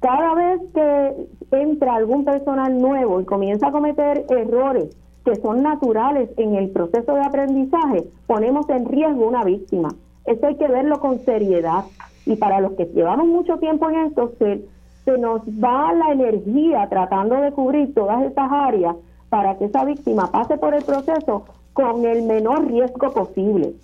[0.00, 6.30] Cada vez que entra algún personal nuevo y comienza a cometer errores que son naturales
[6.36, 9.88] en el proceso de aprendizaje, ponemos en riesgo una víctima.
[10.24, 11.84] Eso hay que verlo con seriedad.
[12.26, 14.62] Y para los que llevamos mucho tiempo en esto, se,
[15.04, 18.94] se nos va la energía tratando de cubrir todas estas áreas
[19.30, 23.74] para que esa víctima pase por el proceso con el menor riesgo posible.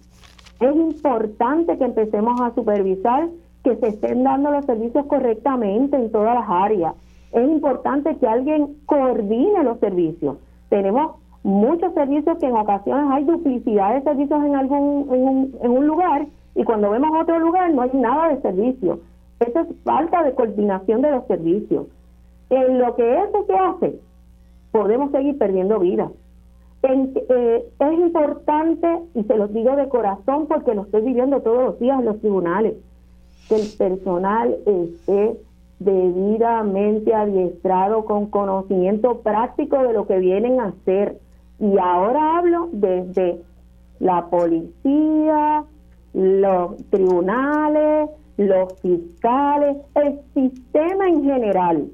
[0.61, 3.29] Es importante que empecemos a supervisar
[3.63, 6.95] que se estén dando los servicios correctamente en todas las áreas.
[7.33, 10.37] Es importante que alguien coordine los servicios.
[10.69, 16.27] Tenemos muchos servicios que en ocasiones hay duplicidad de servicios en algún en un, lugar
[16.55, 19.01] y cuando vemos otro lugar no hay nada de servicio.
[19.41, 21.87] Eso es falta de coordinación de los servicios.
[22.51, 24.01] En lo que eso se hace,
[24.71, 26.11] podemos seguir perdiendo vidas.
[26.87, 31.79] Eh, es importante, y se los digo de corazón porque lo estoy viviendo todos los
[31.81, 32.75] días en los tribunales,
[33.49, 35.39] que el personal esté
[35.79, 41.19] debidamente adiestrado con conocimiento práctico de lo que vienen a hacer.
[41.59, 43.41] Y ahora hablo desde
[44.01, 45.65] la policía,
[46.13, 51.87] los tribunales, los fiscales, el sistema en general.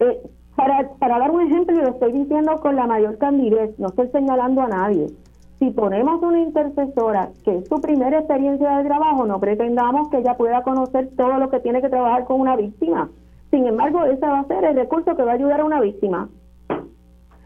[0.00, 0.20] Eh,
[0.56, 4.08] para, para dar un ejemplo, y lo estoy diciendo con la mayor candidez, no estoy
[4.08, 5.08] señalando a nadie,
[5.58, 10.36] si ponemos una intercesora que es su primera experiencia de trabajo, no pretendamos que ella
[10.36, 13.08] pueda conocer todo lo que tiene que trabajar con una víctima.
[13.50, 16.28] Sin embargo, ese va a ser el recurso que va a ayudar a una víctima.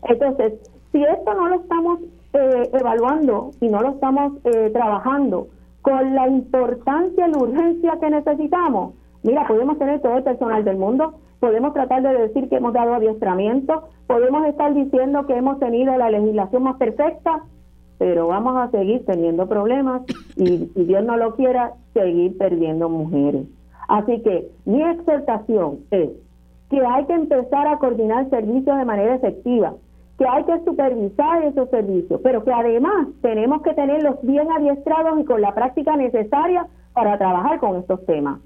[0.03, 0.55] Entonces,
[0.91, 2.01] si esto no lo estamos
[2.33, 5.47] eh, evaluando y no lo estamos eh, trabajando
[5.83, 10.79] con la importancia y la urgencia que necesitamos, mira, podemos tener todo el personal del
[10.79, 15.97] mundo, podemos tratar de decir que hemos dado adiestramiento, podemos estar diciendo que hemos tenido
[15.97, 17.43] la legislación más perfecta,
[17.99, 20.03] pero vamos a seguir teniendo problemas
[20.37, 23.47] y si Dios no lo quiera, seguir perdiendo mujeres.
[23.89, 26.11] Así que mi exhortación es
[26.69, 29.75] que hay que empezar a coordinar servicios de manera efectiva,
[30.19, 35.25] que hay que supervisar esos servicios, pero que además tenemos que tenerlos bien adiestrados y
[35.25, 38.41] con la práctica necesaria para trabajar con estos temas.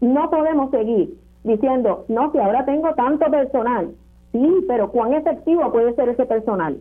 [0.00, 3.94] No podemos seguir diciendo, no, que ahora tengo tanto personal.
[4.32, 6.80] Sí, pero ¿cuán efectivo puede ser ese personal?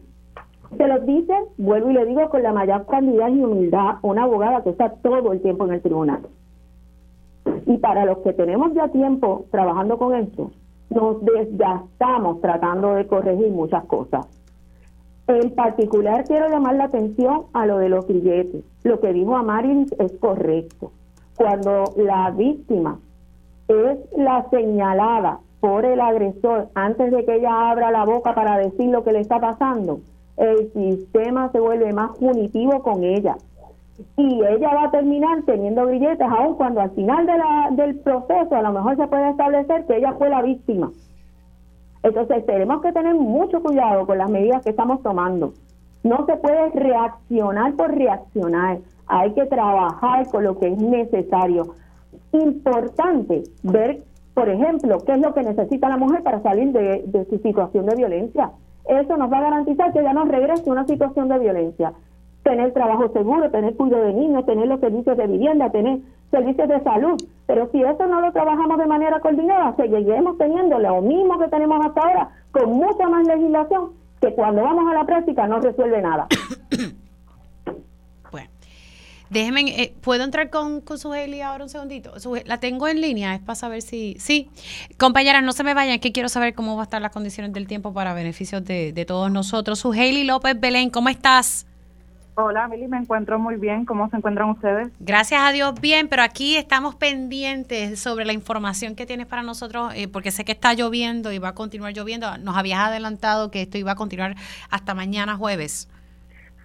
[0.77, 4.63] Se los dice, vuelvo y le digo con la mayor calidad y humildad, una abogada
[4.63, 6.21] que está todo el tiempo en el tribunal.
[7.65, 10.51] Y para los que tenemos ya tiempo trabajando con esto,
[10.89, 14.27] nos desgastamos tratando de corregir muchas cosas.
[15.27, 18.63] En particular quiero llamar la atención a lo de los billetes.
[18.83, 20.91] Lo que dijo Amarin es correcto.
[21.37, 22.99] Cuando la víctima
[23.67, 28.89] es la señalada por el agresor antes de que ella abra la boca para decir
[28.89, 29.99] lo que le está pasando,
[30.37, 33.37] el sistema se vuelve más punitivo con ella.
[34.17, 37.27] Y ella va a terminar teniendo grilletes, aun cuando al final
[37.75, 40.91] del proceso a lo mejor se puede establecer que ella fue la víctima.
[42.01, 45.53] Entonces tenemos que tener mucho cuidado con las medidas que estamos tomando.
[46.03, 48.79] No se puede reaccionar por reaccionar.
[49.05, 51.75] Hay que trabajar con lo que es necesario.
[52.33, 54.03] Importante ver,
[54.33, 57.95] por ejemplo, qué es lo que necesita la mujer para salir de, su situación de
[57.95, 58.51] violencia
[58.85, 61.93] eso nos va a garantizar que ya no regrese a una situación de violencia.
[62.43, 65.99] Tener trabajo seguro, tener cuidado de niños, tener los servicios de vivienda, tener
[66.31, 67.21] servicios de salud.
[67.45, 71.85] Pero si eso no lo trabajamos de manera coordinada, seguiremos teniendo lo mismo que tenemos
[71.85, 76.27] hasta ahora, con mucha más legislación, que cuando vamos a la práctica no resuelve nada.
[79.31, 82.13] Déjenme, eh, ¿puedo entrar con, con Sugeli ahora un segundito?
[82.45, 84.17] la tengo en línea, es para saber si...
[84.19, 84.49] Sí,
[84.97, 87.65] compañeras, no se me vayan, que quiero saber cómo va a estar las condiciones del
[87.65, 89.79] tiempo para beneficios de, de todos nosotros.
[89.79, 91.65] Sugeli López Belén, ¿cómo estás?
[92.35, 93.85] Hola, Mili, me encuentro muy bien.
[93.85, 94.89] ¿Cómo se encuentran ustedes?
[94.99, 99.93] Gracias a Dios, bien, pero aquí estamos pendientes sobre la información que tienes para nosotros,
[99.95, 102.37] eh, porque sé que está lloviendo y va a continuar lloviendo.
[102.39, 104.35] Nos habías adelantado que esto iba a continuar
[104.69, 105.87] hasta mañana jueves.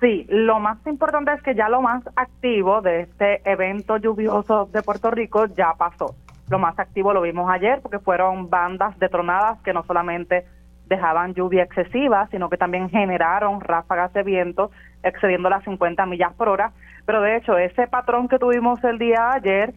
[0.01, 4.83] Sí, lo más importante es que ya lo más activo de este evento lluvioso de
[4.83, 6.15] Puerto Rico ya pasó.
[6.51, 10.45] Lo más activo lo vimos ayer porque fueron bandas de tronadas que no solamente
[10.87, 14.71] dejaban lluvia excesiva, sino que también generaron ráfagas de viento
[15.03, 16.73] excediendo las 50 millas por hora.
[17.07, 19.73] Pero de hecho, ese patrón que tuvimos el día ayer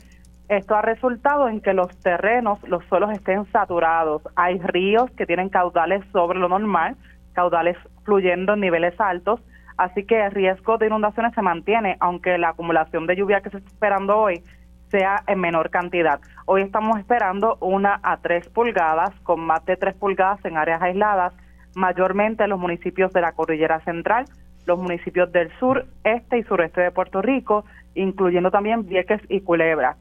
[0.49, 4.23] Esto ha resultado en que los terrenos, los suelos estén saturados.
[4.35, 6.95] Hay ríos que tienen caudales sobre lo normal,
[7.33, 9.39] caudales fluyendo en niveles altos,
[9.79, 13.57] así que el riesgo de inundaciones se mantiene, aunque la acumulación de lluvia que se
[13.57, 14.43] está esperando hoy
[14.89, 16.19] sea en menor cantidad.
[16.45, 21.33] Hoy estamos esperando una a tres pulgadas, con más de tres pulgadas en áreas aisladas,
[21.75, 24.25] mayormente en los municipios de la Cordillera Central,
[24.65, 27.63] los municipios del sur, este y sureste de Puerto Rico,
[27.95, 29.95] incluyendo también Vieques y Culebra.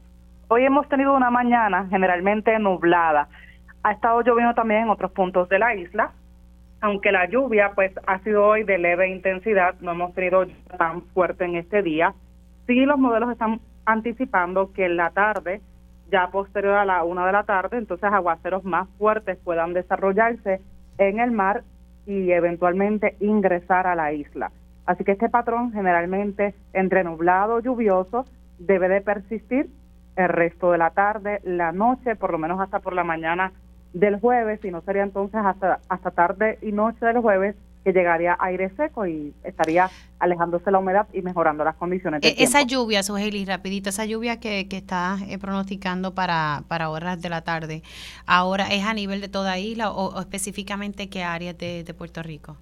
[0.49, 3.29] Hoy hemos tenido una mañana generalmente nublada.
[3.83, 6.11] Ha estado lloviendo también en otros puntos de la isla,
[6.81, 10.45] aunque la lluvia pues ha sido hoy de leve intensidad, no hemos tenido
[10.77, 12.13] tan fuerte en este día.
[12.67, 15.61] Sí, los modelos están anticipando que en la tarde,
[16.11, 20.61] ya posterior a la una de la tarde, entonces aguaceros más fuertes puedan desarrollarse
[20.97, 21.63] en el mar
[22.05, 24.51] y eventualmente ingresar a la isla.
[24.85, 28.25] Así que este patrón generalmente entre nublado, lluvioso,
[28.57, 29.69] debe de persistir
[30.15, 33.51] el resto de la tarde, la noche, por lo menos hasta por la mañana
[33.93, 38.37] del jueves, y no sería entonces hasta, hasta tarde y noche del jueves que llegaría
[38.39, 39.89] aire seco y estaría
[40.19, 42.21] alejándose la humedad y mejorando las condiciones.
[42.21, 46.89] Del e, esa lluvia, Sujeli, rapidito, esa lluvia que, que está eh, pronosticando para, para
[46.89, 47.83] horas de la tarde,
[48.25, 52.57] ¿ahora es a nivel de toda isla o, específicamente qué áreas de, de, Puerto Rico?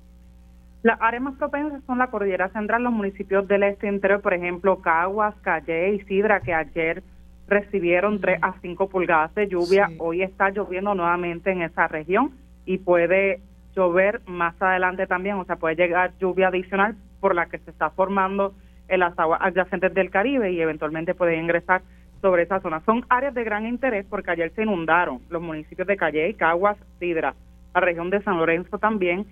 [0.84, 4.80] Las áreas más propensas son la cordillera central, los municipios del este interior, por ejemplo,
[4.82, 7.04] Caguas, Calle y Sidra, que ayer
[7.48, 9.90] recibieron 3 a 5 pulgadas de lluvia.
[10.00, 12.32] Hoy está lloviendo nuevamente en esa región
[12.66, 13.42] y puede
[13.76, 17.90] llover más adelante también, o sea, puede llegar lluvia adicional por la que se está
[17.92, 18.54] formando
[18.88, 21.82] en las aguas adyacentes del Caribe y eventualmente puede ingresar
[22.22, 22.82] sobre esa zona.
[22.86, 27.36] Son áreas de gran interés porque ayer se inundaron los municipios de Calle, Caguas, Sidra,
[27.74, 29.26] la región de San Lorenzo también,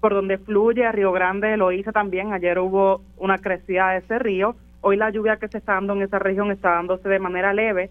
[0.00, 2.32] por donde fluye Río Grande, lo hizo también.
[2.32, 6.02] Ayer hubo una crecida de ese río Hoy la lluvia que se está dando en
[6.02, 7.90] esa región está dándose de manera leve,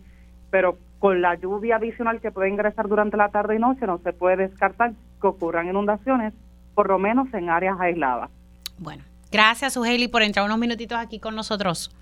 [0.49, 4.11] pero con la lluvia adicional que puede ingresar durante la tarde y noche no se
[4.13, 6.33] puede descartar que ocurran inundaciones,
[6.75, 8.29] por lo menos en áreas aisladas.
[8.77, 11.95] Bueno, gracias Ugeli por entrar unos minutitos aquí con nosotros.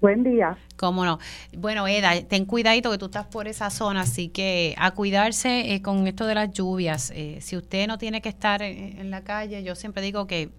[0.00, 0.58] Buen día.
[0.76, 1.18] Cómo no.
[1.56, 5.80] Bueno, Eda, ten cuidadito que tú estás por esa zona, así que a cuidarse eh,
[5.80, 7.10] con esto de las lluvias.
[7.14, 10.50] Eh, si usted no tiene que estar en la calle, yo siempre digo que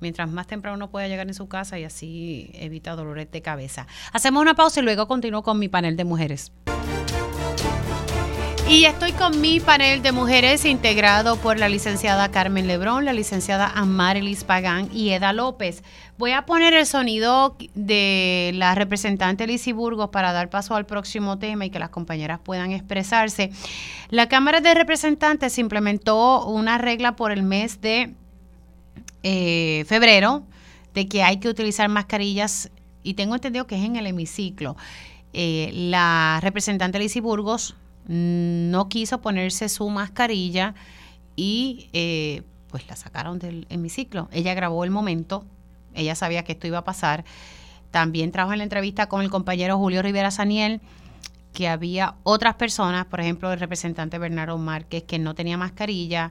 [0.00, 3.86] mientras más temprano uno pueda llegar en su casa y así evita dolores de cabeza.
[4.12, 6.52] Hacemos una pausa y luego continúo con mi panel de mujeres.
[8.70, 13.72] Y estoy con mi panel de mujeres integrado por la licenciada Carmen Lebrón, la licenciada
[13.74, 15.82] Amarilis Pagán y Eda López.
[16.18, 21.38] Voy a poner el sonido de la representante Lizy Burgos para dar paso al próximo
[21.38, 23.52] tema y que las compañeras puedan expresarse.
[24.10, 28.12] La Cámara de Representantes implementó una regla por el mes de
[29.22, 30.44] eh, febrero
[30.94, 32.70] de que hay que utilizar mascarillas
[33.02, 34.76] y tengo entendido que es en el hemiciclo.
[35.32, 37.76] Eh, la representante Lizy Burgos
[38.06, 40.74] no quiso ponerse su mascarilla
[41.36, 44.28] y eh, pues la sacaron del hemiciclo.
[44.32, 45.44] Ella grabó el momento,
[45.94, 47.24] ella sabía que esto iba a pasar.
[47.90, 50.80] También trajo en la entrevista con el compañero Julio Rivera Saniel
[51.52, 56.30] que había otras personas, por ejemplo el representante Bernardo Márquez, que no tenía mascarilla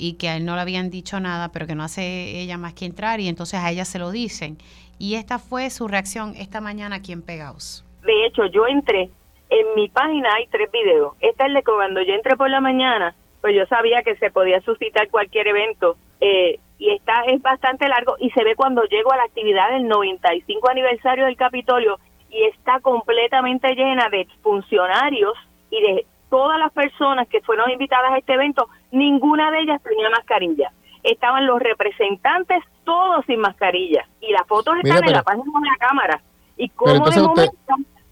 [0.00, 2.72] y que a él no le habían dicho nada, pero que no hace ella más
[2.72, 4.56] que entrar y entonces a ella se lo dicen.
[4.98, 7.84] Y esta fue su reacción esta mañana aquí Pegaos.
[8.02, 9.10] De hecho, yo entré,
[9.50, 11.14] en mi página hay tres videos.
[11.20, 14.30] Esta es de que cuando yo entré por la mañana, pues yo sabía que se
[14.30, 15.96] podía suscitar cualquier evento.
[16.20, 19.86] Eh, y esta es bastante largo y se ve cuando llego a la actividad del
[19.86, 21.98] 95 aniversario del Capitolio
[22.30, 25.34] y está completamente llena de funcionarios
[25.70, 30.10] y de todas las personas que fueron invitadas a este evento, ninguna de ellas tenía
[30.10, 30.72] mascarilla.
[31.02, 34.06] Estaban los representantes todos sin mascarilla.
[34.20, 36.22] Y las fotos están en la página de la Cámara.
[36.56, 37.52] Y como de momento...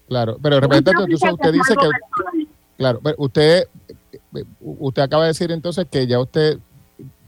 [0.07, 1.89] claro, pero representante, entonces usted dice que...
[2.77, 3.63] Claro, pero usted,
[4.61, 6.57] usted acaba de decir entonces que ya usted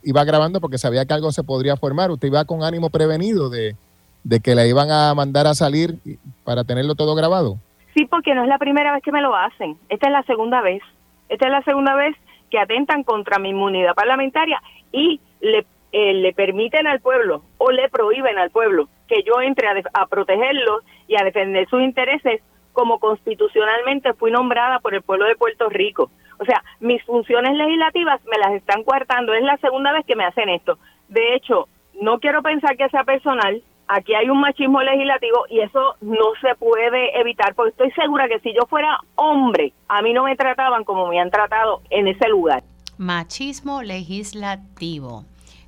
[0.03, 2.09] iba grabando porque sabía que algo se podría formar.
[2.09, 3.75] Usted iba con ánimo prevenido de,
[4.23, 5.99] de que la iban a mandar a salir
[6.43, 7.57] para tenerlo todo grabado.
[7.93, 9.77] Sí, porque no es la primera vez que me lo hacen.
[9.89, 10.81] Esta es la segunda vez.
[11.29, 12.15] Esta es la segunda vez
[12.51, 14.61] que atentan contra mi inmunidad parlamentaria
[14.91, 19.67] y le, eh, le permiten al pueblo o le prohíben al pueblo que yo entre
[19.67, 22.41] a, a protegerlos y a defender sus intereses
[22.73, 26.11] como constitucionalmente fui nombrada por el pueblo de Puerto Rico.
[26.39, 29.33] O sea, mis funciones legislativas me las están coartando.
[29.33, 30.77] Es la segunda vez que me hacen esto.
[31.07, 31.67] De hecho,
[32.01, 33.61] no quiero pensar que sea personal,
[33.91, 38.39] aquí hay un machismo legislativo y eso no se puede evitar, porque estoy segura que
[38.39, 42.27] si yo fuera hombre, a mí no me trataban como me han tratado en ese
[42.29, 42.63] lugar.
[42.97, 45.25] Machismo legislativo.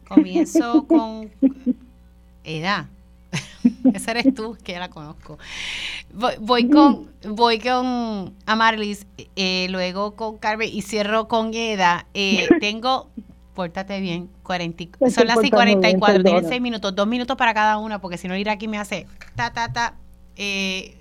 [0.07, 1.31] Comienzo con
[2.43, 2.85] edad.
[3.93, 5.37] Esa eres tú, que ya la conozco.
[6.39, 12.05] Voy, con voy con Amarlis, eh, luego con Carmen y cierro con Eda.
[12.13, 13.09] Eh, tengo,
[13.53, 18.17] pórtate bien, 40, son las 44, tienen 6 minutos, 2 minutos para cada una, porque
[18.17, 19.95] si no ir aquí me hace ta, ta, ta.
[20.35, 20.95] Eh,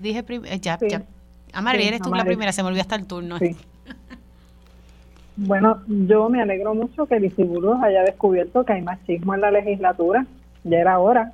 [0.00, 1.02] dije primero, eh, ya, ya.
[1.52, 3.38] Amarlis, eres tú la primera, se me olvidó hasta el turno.
[5.36, 10.26] Bueno, yo me alegro mucho que Burgos haya descubierto que hay machismo en la legislatura.
[10.64, 11.32] Ya era hora,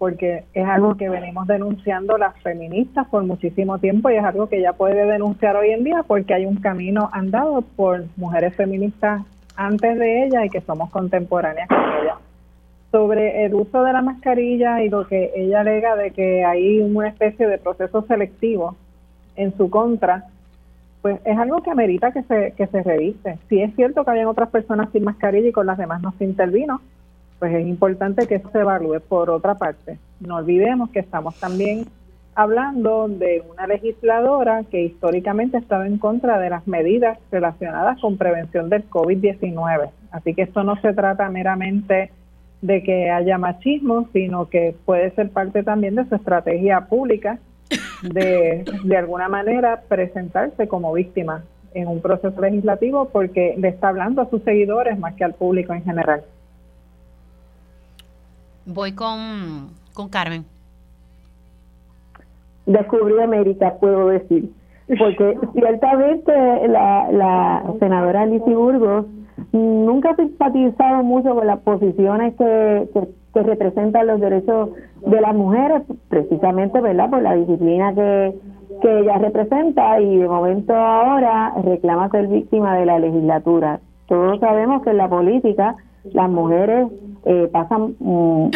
[0.00, 4.62] porque es algo que venimos denunciando las feministas por muchísimo tiempo y es algo que
[4.62, 9.20] ya puede denunciar hoy en día porque hay un camino andado por mujeres feministas
[9.56, 12.14] antes de ella y que somos contemporáneas con ella.
[12.90, 17.08] Sobre el uso de la mascarilla y lo que ella alega de que hay una
[17.08, 18.76] especie de proceso selectivo
[19.36, 20.24] en su contra,
[21.02, 23.38] pues es algo que amerita que se, que se revise.
[23.50, 26.24] Si es cierto que habían otras personas sin mascarilla y con las demás no se
[26.24, 26.80] intervino,
[27.40, 29.00] pues es importante que eso se evalúe.
[29.00, 31.86] Por otra parte, no olvidemos que estamos también
[32.34, 38.18] hablando de una legisladora que históricamente ha estado en contra de las medidas relacionadas con
[38.18, 39.90] prevención del COVID-19.
[40.12, 42.12] Así que esto no se trata meramente
[42.60, 47.38] de que haya machismo, sino que puede ser parte también de su estrategia pública
[48.02, 51.42] de, de alguna manera presentarse como víctima
[51.72, 55.72] en un proceso legislativo porque le está hablando a sus seguidores más que al público
[55.72, 56.22] en general.
[58.66, 60.44] Voy con, con Carmen.
[62.66, 64.50] Descubrí América, puedo decir.
[64.98, 66.32] Porque ciertamente
[66.68, 69.06] la, la senadora Lizy Burgos
[69.52, 74.70] nunca ha simpatizado mucho con las posiciones que, que que representan los derechos
[75.06, 78.34] de las mujeres, precisamente, ¿verdad?, por la disciplina que,
[78.82, 83.80] que ella representa y de momento ahora reclama ser víctima de la legislatura.
[84.06, 85.76] Todos sabemos que en la política
[86.12, 86.88] las mujeres
[87.24, 88.50] eh, pasan un,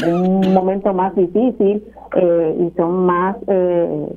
[0.53, 1.85] momento más difícil
[2.17, 4.09] eh, y son más eh,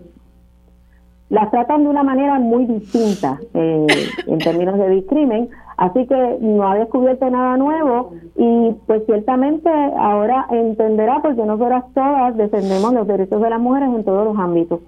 [1.30, 3.86] las tratan de una manera muy distinta eh,
[4.28, 9.70] en términos de discrimen, así que no ha descubierto nada nuevo y pues ciertamente
[10.00, 14.80] ahora entenderá porque nosotras todas defendemos los derechos de las mujeres en todos los ámbitos.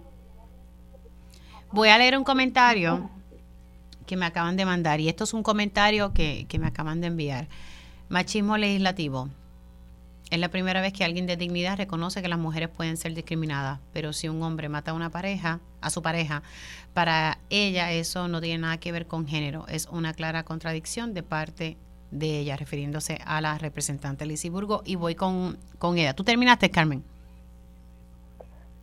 [1.72, 3.10] Voy a leer un comentario
[4.08, 7.08] que me acaban de mandar y esto es un comentario que, que me acaban de
[7.08, 7.48] enviar.
[8.08, 9.28] Machismo legislativo.
[10.30, 13.80] Es la primera vez que alguien de dignidad reconoce que las mujeres pueden ser discriminadas,
[13.94, 16.44] pero si un hombre mata a una pareja, a su pareja,
[16.94, 21.24] para ella eso no tiene nada que ver con género, es una clara contradicción de
[21.24, 21.78] parte
[22.12, 26.14] de ella, refiriéndose a la representante Lizy Burgo, y voy con, con ella.
[26.14, 27.04] ¿Tú terminaste, Carmen?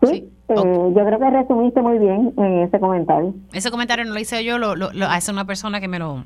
[0.03, 3.35] Sí, eh, yo creo que resumiste muy bien en ese comentario.
[3.53, 6.25] Ese comentario no lo hice yo, lo, lo, lo hace una persona que me lo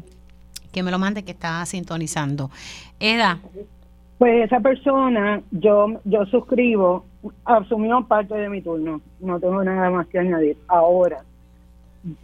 [0.72, 2.50] que me lo mande que está sintonizando.
[3.00, 3.38] Eda,
[4.20, 7.06] pues esa persona, yo, yo suscribo,
[7.42, 10.58] asumió parte de mi turno, no tengo nada más que añadir.
[10.68, 11.24] Ahora,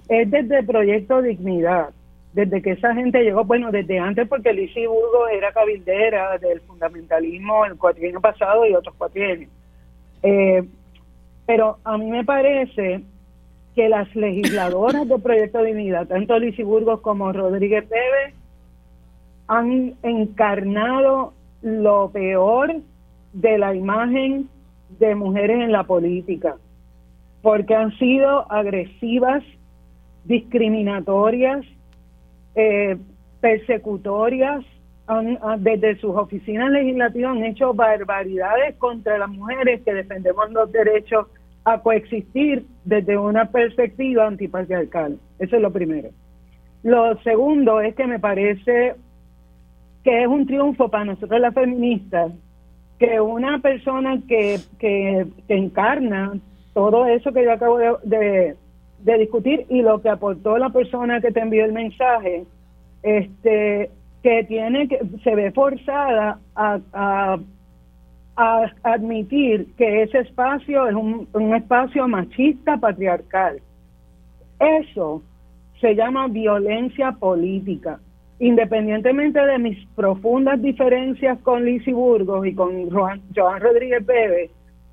[0.06, 1.94] es desde proyecto Dignidad,
[2.34, 7.64] desde que esa gente llegó, bueno, desde antes porque Lizy Burgo era cabildera del fundamentalismo
[7.64, 9.50] el cuatrienio pasado y otros cuatrienios.
[10.22, 10.68] Eh,
[11.46, 13.00] pero a mí me parece
[13.74, 18.34] que las legisladoras del proyecto Dignidad, tanto Lizy Burgos como Rodríguez Pérez,
[19.48, 21.32] han encarnado
[21.66, 22.76] lo peor
[23.32, 24.48] de la imagen
[25.00, 26.54] de mujeres en la política,
[27.42, 29.42] porque han sido agresivas,
[30.24, 31.66] discriminatorias,
[32.54, 32.96] eh,
[33.40, 34.64] persecutorias,
[35.58, 41.26] desde sus oficinas legislativas han hecho barbaridades contra las mujeres que defendemos los derechos
[41.64, 45.18] a coexistir desde una perspectiva antipatriarcal.
[45.40, 46.10] Eso es lo primero.
[46.84, 48.94] Lo segundo es que me parece
[50.06, 52.30] que es un triunfo para nosotros las feministas,
[52.96, 56.38] que una persona que, que, encarna
[56.74, 58.54] todo eso que yo acabo de,
[59.00, 62.44] de, discutir y lo que aportó la persona que te envió el mensaje,
[63.02, 63.90] este
[64.22, 67.38] que tiene que se ve forzada a, a,
[68.36, 73.60] a admitir que ese espacio es un, un espacio machista patriarcal.
[74.60, 75.20] Eso
[75.80, 77.98] se llama violencia política
[78.38, 83.22] independientemente de mis profundas diferencias con Lizy Burgos y con Joan,
[83.60, 84.50] Rodríguez Bebe,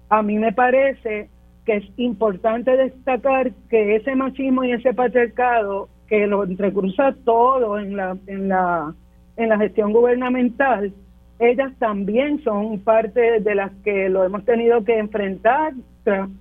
[0.09, 1.29] a mí me parece
[1.65, 7.95] que es importante destacar que ese machismo y ese patriarcado que lo entrecruza todo en
[7.95, 8.93] la en la
[9.35, 10.93] en la gestión gubernamental,
[11.39, 15.73] ellas también son parte de las que lo hemos tenido que enfrentar,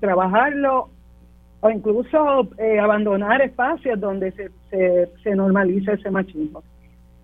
[0.01, 0.91] trabajarlo
[1.61, 6.62] o incluso eh, abandonar espacios donde se, se, se normaliza ese machismo.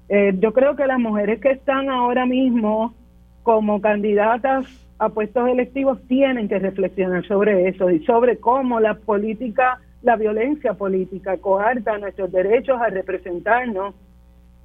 [0.08, 2.94] Eh, yo creo que las mujeres que están ahora mismo
[3.42, 4.66] como candidatas
[4.98, 10.74] a puestos electivos tienen que reflexionar sobre eso y sobre cómo la política, la violencia
[10.74, 13.94] política coarta nuestros derechos a representarnos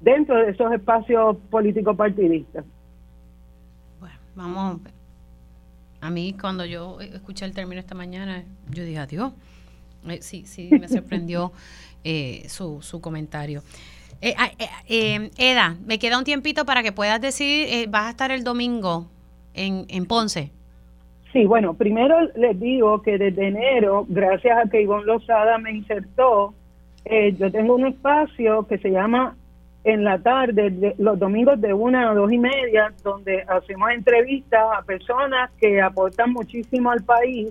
[0.00, 2.64] dentro de esos espacios políticos partidistas.
[4.00, 4.80] Bueno, vamos.
[6.00, 9.32] A mí cuando yo escuché el término esta mañana, yo dije, adiós.
[10.06, 11.52] Eh, sí, sí, me sorprendió
[12.04, 13.62] eh, su, su comentario.
[14.26, 14.50] Eh, ah,
[14.88, 19.06] Eda, me queda un tiempito para que puedas decir, vas a estar el domingo
[19.52, 20.50] en, en Ponce.
[21.30, 26.54] Sí, bueno, primero les digo que desde enero, gracias a que Ivonne Lozada me insertó,
[27.38, 29.36] yo tengo un espacio que se llama
[29.84, 34.82] en la tarde, los domingos de una a dos y media, donde hacemos entrevistas a
[34.82, 37.50] personas que aportan muchísimo al país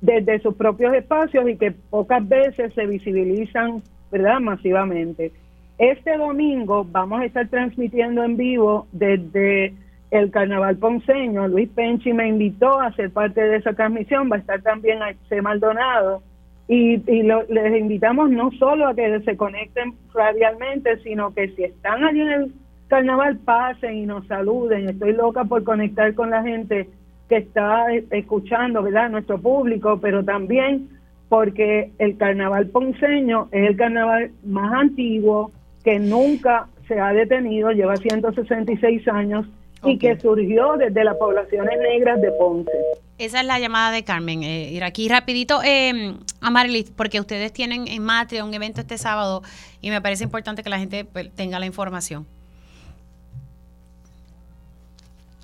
[0.00, 3.82] desde sus propios espacios y que pocas veces se visibilizan,
[4.12, 5.32] ¿verdad?, masivamente.
[5.78, 9.74] Este domingo vamos a estar transmitiendo en vivo desde
[10.12, 11.48] el Carnaval Ponceño.
[11.48, 14.30] Luis Penchi me invitó a ser parte de esa transmisión.
[14.30, 15.42] Va a estar también C.
[15.42, 16.22] Maldonado.
[16.68, 22.20] Y, les invitamos no solo a que se conecten radialmente, sino que si están allí
[22.20, 22.52] en el
[22.86, 24.88] carnaval, pasen y nos saluden.
[24.88, 26.88] Estoy loca por conectar con la gente
[27.28, 29.10] que está escuchando, ¿verdad?
[29.10, 30.88] Nuestro público, pero también
[31.28, 35.50] porque el carnaval ponceño es el carnaval más antiguo
[35.84, 39.46] que nunca se ha detenido, lleva 166 años
[39.84, 42.72] y que surgió desde las poblaciones negras de Ponce.
[43.18, 44.42] Esa es la llamada de Carmen.
[44.42, 48.98] Eh, ir aquí rapidito eh, a Marilis, porque ustedes tienen en Matria un evento este
[48.98, 49.42] sábado
[49.80, 52.26] y me parece importante que la gente pues, tenga la información.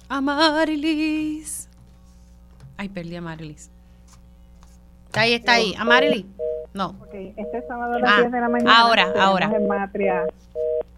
[0.09, 1.69] A Marilis.
[2.77, 3.71] Ay, perdí a Marilis.
[5.07, 5.75] Está ahí, está ahí.
[5.79, 5.85] A
[6.75, 6.95] No.
[7.13, 8.81] Este sábado a las 10 ah, de la mañana.
[8.81, 9.51] Ahora, ahora.
[9.55, 10.27] En Matria,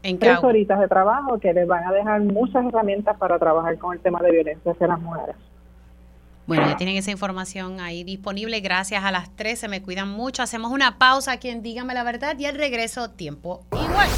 [0.04, 3.94] En Tres horitas de trabajo que les van a dejar muchas herramientas para trabajar con
[3.94, 5.36] el tema de violencia hacia las mujeres.
[6.46, 8.60] Bueno, ya tienen esa información ahí disponible.
[8.60, 9.68] Gracias a las 13.
[9.68, 10.42] Me cuidan mucho.
[10.42, 14.12] Hacemos una pausa aquí en Dígame la Verdad y al regreso, tiempo igual.